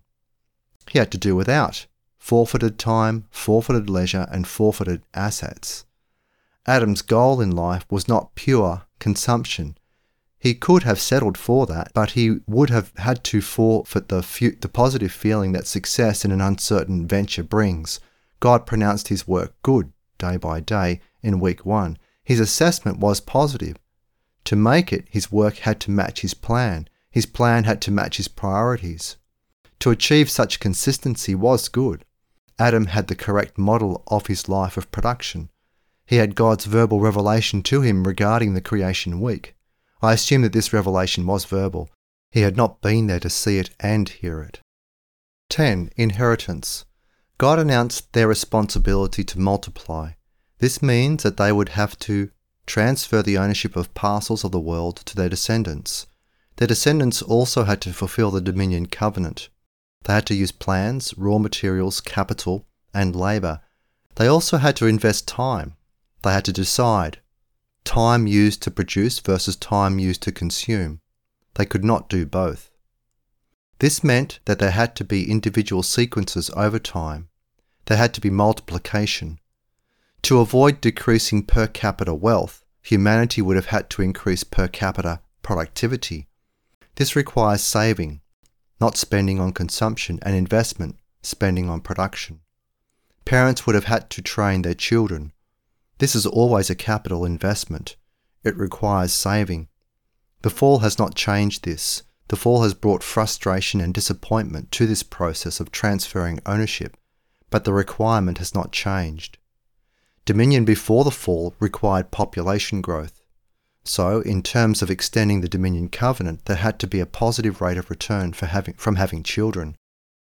He 0.90 0.98
had 0.98 1.12
to 1.12 1.18
do 1.18 1.36
without 1.36 1.86
forfeited 2.18 2.76
time, 2.76 3.26
forfeited 3.30 3.88
leisure, 3.88 4.26
and 4.32 4.44
forfeited 4.44 5.02
assets. 5.14 5.84
Adam's 6.66 7.00
goal 7.00 7.40
in 7.40 7.52
life 7.52 7.86
was 7.88 8.08
not 8.08 8.34
pure 8.34 8.86
consumption. 8.98 9.78
He 10.42 10.54
could 10.54 10.82
have 10.82 11.00
settled 11.00 11.38
for 11.38 11.66
that, 11.66 11.92
but 11.94 12.10
he 12.10 12.40
would 12.48 12.68
have 12.68 12.90
had 12.96 13.22
to 13.22 13.40
forfeit 13.40 14.08
the, 14.08 14.24
fu- 14.24 14.56
the 14.56 14.68
positive 14.68 15.12
feeling 15.12 15.52
that 15.52 15.68
success 15.68 16.24
in 16.24 16.32
an 16.32 16.40
uncertain 16.40 17.06
venture 17.06 17.44
brings. 17.44 18.00
God 18.40 18.66
pronounced 18.66 19.06
his 19.06 19.28
work 19.28 19.54
good 19.62 19.92
day 20.18 20.36
by 20.36 20.58
day 20.58 21.00
in 21.22 21.38
week 21.38 21.64
one. 21.64 21.96
His 22.24 22.40
assessment 22.40 22.98
was 22.98 23.20
positive. 23.20 23.76
To 24.46 24.56
make 24.56 24.92
it, 24.92 25.06
his 25.08 25.30
work 25.30 25.58
had 25.58 25.78
to 25.82 25.92
match 25.92 26.22
his 26.22 26.34
plan. 26.34 26.88
His 27.08 27.24
plan 27.24 27.62
had 27.62 27.80
to 27.82 27.92
match 27.92 28.16
his 28.16 28.26
priorities. 28.26 29.18
To 29.78 29.90
achieve 29.90 30.28
such 30.28 30.58
consistency 30.58 31.36
was 31.36 31.68
good. 31.68 32.04
Adam 32.58 32.86
had 32.86 33.06
the 33.06 33.14
correct 33.14 33.58
model 33.58 34.02
of 34.08 34.26
his 34.26 34.48
life 34.48 34.76
of 34.76 34.90
production. 34.90 35.50
He 36.04 36.16
had 36.16 36.34
God's 36.34 36.64
verbal 36.64 36.98
revelation 36.98 37.62
to 37.62 37.82
him 37.82 38.02
regarding 38.02 38.54
the 38.54 38.60
creation 38.60 39.20
week. 39.20 39.54
I 40.02 40.14
assume 40.14 40.42
that 40.42 40.52
this 40.52 40.72
revelation 40.72 41.26
was 41.26 41.44
verbal. 41.44 41.88
He 42.32 42.40
had 42.40 42.56
not 42.56 42.80
been 42.80 43.06
there 43.06 43.20
to 43.20 43.30
see 43.30 43.58
it 43.58 43.70
and 43.78 44.08
hear 44.08 44.42
it. 44.42 44.60
10. 45.48 45.90
Inheritance. 45.96 46.84
God 47.38 47.58
announced 47.58 48.12
their 48.12 48.26
responsibility 48.26 49.22
to 49.22 49.38
multiply. 49.38 50.12
This 50.58 50.82
means 50.82 51.22
that 51.22 51.36
they 51.36 51.52
would 51.52 51.70
have 51.70 51.98
to 52.00 52.30
transfer 52.66 53.22
the 53.22 53.38
ownership 53.38 53.76
of 53.76 53.94
parcels 53.94 54.44
of 54.44 54.50
the 54.50 54.60
world 54.60 54.96
to 55.06 55.14
their 55.14 55.28
descendants. 55.28 56.06
Their 56.56 56.68
descendants 56.68 57.22
also 57.22 57.64
had 57.64 57.80
to 57.82 57.92
fulfill 57.92 58.30
the 58.30 58.40
dominion 58.40 58.86
covenant. 58.86 59.48
They 60.04 60.14
had 60.14 60.26
to 60.26 60.34
use 60.34 60.52
plans, 60.52 61.14
raw 61.16 61.38
materials, 61.38 62.00
capital, 62.00 62.66
and 62.92 63.14
labour. 63.14 63.60
They 64.16 64.26
also 64.26 64.58
had 64.58 64.76
to 64.76 64.86
invest 64.86 65.28
time. 65.28 65.74
They 66.22 66.32
had 66.32 66.44
to 66.46 66.52
decide 66.52 67.18
time 67.84 68.26
used 68.26 68.62
to 68.62 68.70
produce 68.70 69.18
versus 69.18 69.56
time 69.56 69.98
used 69.98 70.22
to 70.22 70.32
consume. 70.32 71.00
They 71.54 71.66
could 71.66 71.84
not 71.84 72.08
do 72.08 72.24
both. 72.24 72.70
This 73.78 74.04
meant 74.04 74.38
that 74.44 74.58
there 74.58 74.70
had 74.70 74.94
to 74.96 75.04
be 75.04 75.30
individual 75.30 75.82
sequences 75.82 76.50
over 76.56 76.78
time. 76.78 77.28
There 77.86 77.96
had 77.96 78.14
to 78.14 78.20
be 78.20 78.30
multiplication. 78.30 79.40
To 80.22 80.38
avoid 80.38 80.80
decreasing 80.80 81.44
per 81.44 81.66
capita 81.66 82.14
wealth, 82.14 82.64
humanity 82.80 83.42
would 83.42 83.56
have 83.56 83.66
had 83.66 83.90
to 83.90 84.02
increase 84.02 84.44
per 84.44 84.68
capita 84.68 85.20
productivity. 85.42 86.28
This 86.94 87.16
requires 87.16 87.62
saving, 87.62 88.20
not 88.80 88.96
spending 88.96 89.40
on 89.40 89.52
consumption, 89.52 90.20
and 90.22 90.36
investment, 90.36 90.96
spending 91.22 91.68
on 91.68 91.80
production. 91.80 92.40
Parents 93.24 93.66
would 93.66 93.74
have 93.74 93.84
had 93.84 94.10
to 94.10 94.22
train 94.22 94.62
their 94.62 94.74
children. 94.74 95.32
This 96.02 96.16
is 96.16 96.26
always 96.26 96.68
a 96.68 96.74
capital 96.74 97.24
investment. 97.24 97.94
It 98.42 98.56
requires 98.56 99.12
saving. 99.12 99.68
The 100.40 100.50
fall 100.50 100.80
has 100.80 100.98
not 100.98 101.14
changed 101.14 101.62
this. 101.62 102.02
The 102.26 102.34
fall 102.34 102.64
has 102.64 102.74
brought 102.74 103.04
frustration 103.04 103.80
and 103.80 103.94
disappointment 103.94 104.72
to 104.72 104.88
this 104.88 105.04
process 105.04 105.60
of 105.60 105.70
transferring 105.70 106.40
ownership, 106.44 106.96
but 107.50 107.62
the 107.62 107.72
requirement 107.72 108.38
has 108.38 108.52
not 108.52 108.72
changed. 108.72 109.38
Dominion 110.24 110.64
before 110.64 111.04
the 111.04 111.12
fall 111.12 111.54
required 111.60 112.10
population 112.10 112.80
growth. 112.80 113.22
So, 113.84 114.22
in 114.22 114.42
terms 114.42 114.82
of 114.82 114.90
extending 114.90 115.40
the 115.40 115.48
Dominion 115.48 115.88
covenant, 115.88 116.46
there 116.46 116.56
had 116.56 116.80
to 116.80 116.88
be 116.88 116.98
a 116.98 117.06
positive 117.06 117.60
rate 117.60 117.78
of 117.78 117.90
return 117.90 118.32
for 118.32 118.46
having, 118.46 118.74
from 118.74 118.96
having 118.96 119.22
children. 119.22 119.76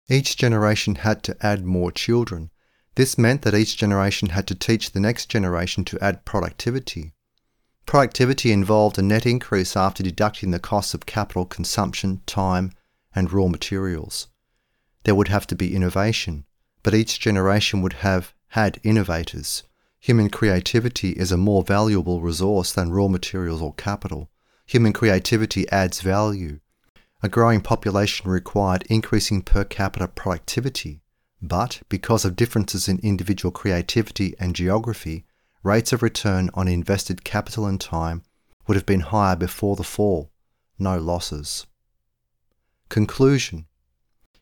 Each 0.08 0.38
generation 0.38 0.96
had 0.96 1.24
to 1.24 1.36
add 1.46 1.66
more 1.66 1.92
children. 1.92 2.52
This 2.98 3.16
meant 3.16 3.44
that 3.44 3.54
each 3.54 3.78
generation 3.78 4.30
had 4.30 4.48
to 4.48 4.56
teach 4.56 4.92
the 4.92 5.00
next 5.00 5.28
generation 5.28 5.86
to 5.86 6.04
add 6.04 6.26
productivity. 6.26 7.14
Productivity 7.86 8.52
involved 8.52 8.98
a 8.98 9.04
net 9.04 9.28
increase 9.28 9.78
after 9.78 10.02
deducting 10.02 10.50
the 10.50 10.58
costs 10.58 10.96
of 10.96 11.06
capital 11.06 11.46
consumption, 11.46 12.22
time, 12.26 12.72
and 13.14 13.32
raw 13.32 13.50
materials. 13.50 14.30
There 15.04 15.14
would 15.14 15.28
have 15.28 15.46
to 15.46 15.56
be 15.56 15.76
innovation, 15.76 16.46
but 16.82 16.96
each 16.96 17.20
generation 17.20 17.84
would 17.84 17.94
have 18.02 18.34
had 18.48 18.80
innovators. 18.82 19.62
Human 20.00 20.32
creativity 20.32 21.12
is 21.12 21.32
a 21.32 21.38
more 21.38 21.62
valuable 21.62 22.22
resource 22.22 22.74
than 22.74 22.90
raw 22.90 23.08
materials 23.08 23.62
or 23.62 23.76
capital. 23.76 24.32
Human 24.66 24.92
creativity 24.92 25.70
adds 25.70 26.02
value. 26.02 26.62
A 27.22 27.30
growing 27.30 27.62
population 27.62 28.28
required 28.28 28.88
increasing 28.90 29.44
per 29.44 29.64
capita 29.64 30.08
productivity, 30.08 31.04
but 31.42 31.82
because 31.90 32.26
of 32.26 32.36
differences 32.36 32.88
in 32.88 33.00
individual 33.00 33.52
creativity 33.52 34.36
and 34.40 34.56
geography, 34.56 35.26
rates 35.64 35.94
of 35.94 36.02
return 36.02 36.50
on 36.54 36.68
invested 36.68 37.24
capital 37.24 37.66
and 37.66 37.80
time 37.80 38.24
would 38.68 38.76
have 38.76 38.86
been 38.86 39.02
higher 39.02 39.36
before 39.36 39.76
the 39.76 39.84
fall. 39.84 40.32
No 40.80 40.98
losses. 40.98 41.66
Conclusion 42.90 43.66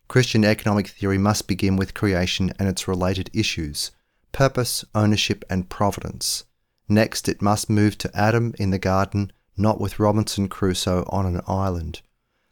Christian 0.08 0.44
economic 0.44 0.86
theory 0.88 1.18
must 1.18 1.48
begin 1.48 1.76
with 1.76 1.94
creation 1.94 2.52
and 2.58 2.68
its 2.68 2.86
related 2.86 3.30
issues 3.32 3.90
purpose, 4.32 4.84
ownership, 4.94 5.44
and 5.48 5.68
providence. 5.70 6.44
Next, 6.88 7.26
it 7.28 7.40
must 7.40 7.70
move 7.70 7.96
to 7.98 8.10
Adam 8.14 8.54
in 8.58 8.70
the 8.70 8.78
garden, 8.78 9.32
not 9.56 9.80
with 9.80 9.98
Robinson 9.98 10.46
Crusoe 10.48 11.06
on 11.08 11.24
an 11.24 11.40
island. 11.48 12.02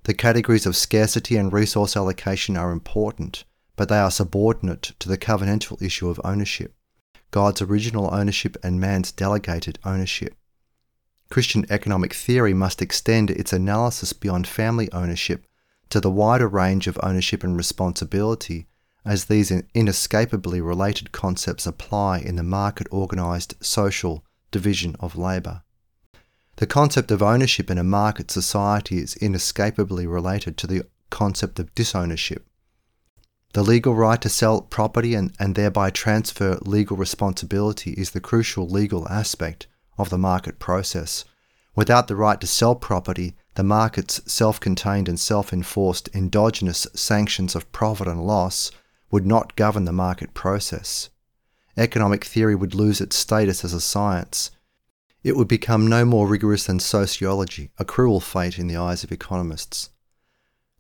The 0.05 0.15
categories 0.15 0.65
of 0.65 0.77
scarcity 0.77 1.37
and 1.37 1.53
resource 1.53 1.97
allocation 1.97 2.57
are 2.57 2.73
important, 2.73 3.45
but 3.77 3.89
they 3.89 3.99
are 3.99 4.11
subordinate 4.11 4.93
to 4.99 5.09
the 5.09 5.19
covenantal 5.19 5.81
issue 5.83 6.09
of 6.09 6.21
ownership 6.25 6.75
God's 7.35 7.61
original 7.61 8.15
ownership 8.15 8.57
and 8.63 8.81
man's 8.81 9.11
delegated 9.11 9.81
ownership. 9.85 10.37
Christian 11.31 11.67
economic 11.69 12.15
theory 12.15 12.55
must 12.55 12.81
extend 12.81 13.29
its 13.29 13.53
analysis 13.53 14.13
beyond 14.13 14.47
family 14.47 14.89
ownership 14.93 15.45
to 15.91 16.01
the 16.01 16.13
wider 16.13 16.47
range 16.47 16.87
of 16.87 16.97
ownership 17.03 17.43
and 17.43 17.57
responsibility 17.57 18.69
as 19.05 19.25
these 19.25 19.51
inescapably 19.75 20.61
related 20.61 21.11
concepts 21.11 21.67
apply 21.67 22.21
in 22.21 22.37
the 22.37 22.45
market 22.45 22.87
organized 22.93 23.57
social 23.61 24.25
division 24.53 24.95
of 25.01 25.17
labour. 25.17 25.63
The 26.57 26.69
concept 26.69 27.11
of 27.11 27.21
ownership 27.21 27.69
in 27.69 27.79
a 27.79 27.83
market 27.85 28.31
society 28.31 28.99
is 28.99 29.17
inescapably 29.17 30.07
related 30.07 30.57
to 30.59 30.69
the 30.69 30.87
concept 31.11 31.59
of 31.59 31.75
disownership. 31.75 32.47
The 33.55 33.63
legal 33.63 33.95
right 33.95 34.21
to 34.21 34.29
sell 34.29 34.63
property 34.63 35.15
and, 35.15 35.33
and 35.39 35.55
thereby 35.55 35.91
transfer 35.91 36.59
legal 36.63 36.97
responsibility 36.97 37.93
is 37.93 38.11
the 38.11 38.21
crucial 38.21 38.69
legal 38.69 39.09
aspect 39.09 39.69
of 39.97 40.11
the 40.11 40.19
market 40.19 40.59
process. 40.59 41.25
Without 41.77 42.09
the 42.09 42.17
right 42.17 42.41
to 42.41 42.49
sell 42.49 42.75
property, 42.75 43.37
the 43.55 43.63
market's 43.63 44.21
self 44.31 44.59
contained 44.59 45.09
and 45.09 45.21
self 45.21 45.53
enforced 45.53 46.09
endogenous 46.13 46.89
sanctions 46.95 47.55
of 47.55 47.71
profit 47.71 48.09
and 48.09 48.27
loss 48.27 48.73
would 49.13 49.25
not 49.25 49.55
govern 49.55 49.85
the 49.85 49.93
market 49.93 50.35
process. 50.35 51.11
economic 51.77 52.25
theory 52.25 52.57
would 52.57 52.75
lose 52.75 53.01
its 53.01 53.15
status 53.15 53.65
as 53.65 53.73
a 53.73 53.81
science. 53.81 54.51
It 55.23 55.37
would 55.37 55.47
become 55.47 55.87
no 55.87 56.05
more 56.05 56.27
rigorous 56.27 56.67
than 56.67 56.81
sociology, 56.81 57.71
a 57.79 57.85
cruel 57.85 58.19
fate 58.19 58.59
in 58.59 58.67
the 58.67 58.77
eyes 58.77 59.05
of 59.05 59.13
economists. 59.13 59.91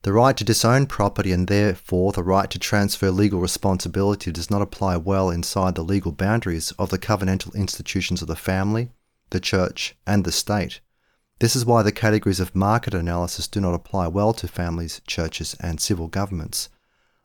The 0.04 0.12
right 0.12 0.36
to 0.36 0.44
disown 0.44 0.84
property 0.84 1.32
and 1.32 1.48
therefore 1.48 2.12
the 2.12 2.22
right 2.22 2.50
to 2.50 2.58
transfer 2.58 3.10
legal 3.10 3.40
responsibility 3.40 4.30
does 4.30 4.50
not 4.50 4.60
apply 4.60 4.98
well 4.98 5.30
inside 5.30 5.76
the 5.76 5.82
legal 5.82 6.12
boundaries 6.12 6.72
of 6.72 6.90
the 6.90 6.98
covenantal 6.98 7.54
institutions 7.54 8.20
of 8.20 8.28
the 8.28 8.36
family, 8.36 8.90
the 9.30 9.40
church, 9.40 9.96
and 10.06 10.26
the 10.26 10.30
state. 10.30 10.80
This 11.38 11.56
is 11.56 11.64
why 11.64 11.82
the 11.82 11.90
categories 11.90 12.38
of 12.38 12.54
market 12.54 12.92
analysis 12.92 13.48
do 13.48 13.62
not 13.62 13.72
apply 13.72 14.08
well 14.08 14.34
to 14.34 14.46
families, 14.46 15.00
churches, 15.06 15.56
and 15.58 15.80
civil 15.80 16.08
governments. 16.08 16.68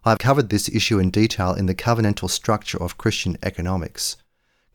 I 0.06 0.12
have 0.12 0.20
covered 0.20 0.48
this 0.48 0.70
issue 0.70 1.00
in 1.00 1.10
detail 1.10 1.54
in 1.54 1.66
the 1.66 1.76
covenantal 1.76 2.30
structure 2.30 2.82
of 2.82 2.98
Christian 2.98 3.38
economics. 3.44 4.16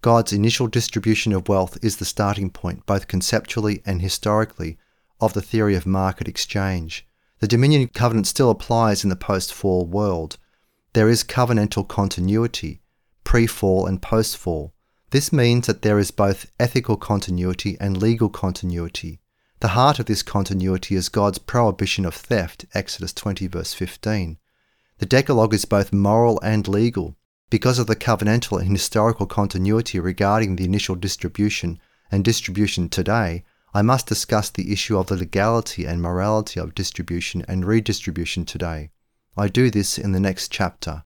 God's 0.03 0.35
initial 0.35 0.67
distribution 0.67 1.33
of 1.33 1.49
wealth 1.49 1.79
is 1.83 1.97
the 1.97 2.05
starting 2.05 2.51
point, 2.51 2.85
both 2.85 3.09
conceptually 3.09 3.81
and 3.87 4.03
historically, 4.03 4.77
of 5.23 5.33
the 5.33 5.41
theory 5.41 5.75
of 5.75 5.87
market 5.87 6.29
exchange. 6.29 7.07
The 7.45 7.57
dominion 7.57 7.89
covenant 7.89 8.27
still 8.27 8.49
applies 8.49 9.05
in 9.05 9.11
the 9.11 9.17
post 9.17 9.53
fall 9.53 9.85
world. 9.85 10.39
There 10.95 11.11
is 11.11 11.23
covenantal 11.23 11.87
continuity, 11.87 12.81
pre 13.23 13.47
fall 13.47 13.87
and 13.87 14.01
post 14.01 14.39
fall. 14.39 14.73
This 15.11 15.31
means 15.31 15.67
that 15.67 15.83
there 15.83 15.99
is 15.99 16.11
both 16.11 16.51
ethical 16.59 16.97
continuity 16.97 17.77
and 17.79 18.01
legal 18.01 18.31
continuity. 18.31 19.21
The 19.61 19.77
heart 19.77 19.99
of 19.99 20.07
this 20.07 20.23
continuity 20.23 20.95
is 20.95 21.11
God's 21.11 21.37
prohibition 21.37 22.07
of 22.07 22.15
theft, 22.15 22.65
Exodus 22.73 23.13
20, 23.13 23.47
verse 23.49 23.75
15. 23.75 24.39
The 24.97 25.05
Decalogue 25.05 25.53
is 25.53 25.67
both 25.67 25.93
moral 25.93 26.41
and 26.41 26.67
legal. 26.67 27.15
Because 27.51 27.79
of 27.79 27.89
the 27.89 27.95
covenantal 27.95 28.59
and 28.59 28.71
historical 28.71 29.27
continuity 29.27 30.01
regarding 30.01 30.57
the 30.57 30.65
initial 30.65 30.95
distribution 30.95 31.79
and 32.11 32.25
distribution 32.25 32.89
today, 32.89 33.45
I 33.77 33.83
must 33.83 34.07
discuss 34.07 34.51
the 34.51 34.73
issue 34.73 34.97
of 34.97 35.09
the 35.09 35.17
legality 35.17 35.85
and 35.85 36.01
morality 36.01 36.61
of 36.61 36.77
distribution 36.77 37.45
and 37.49 37.65
redistribution 37.65 38.45
today. 38.45 38.91
I 39.37 39.49
do 39.49 39.69
this 39.69 39.99
in 39.99 40.13
the 40.13 40.21
next 40.21 40.53
chapter. 40.53 41.03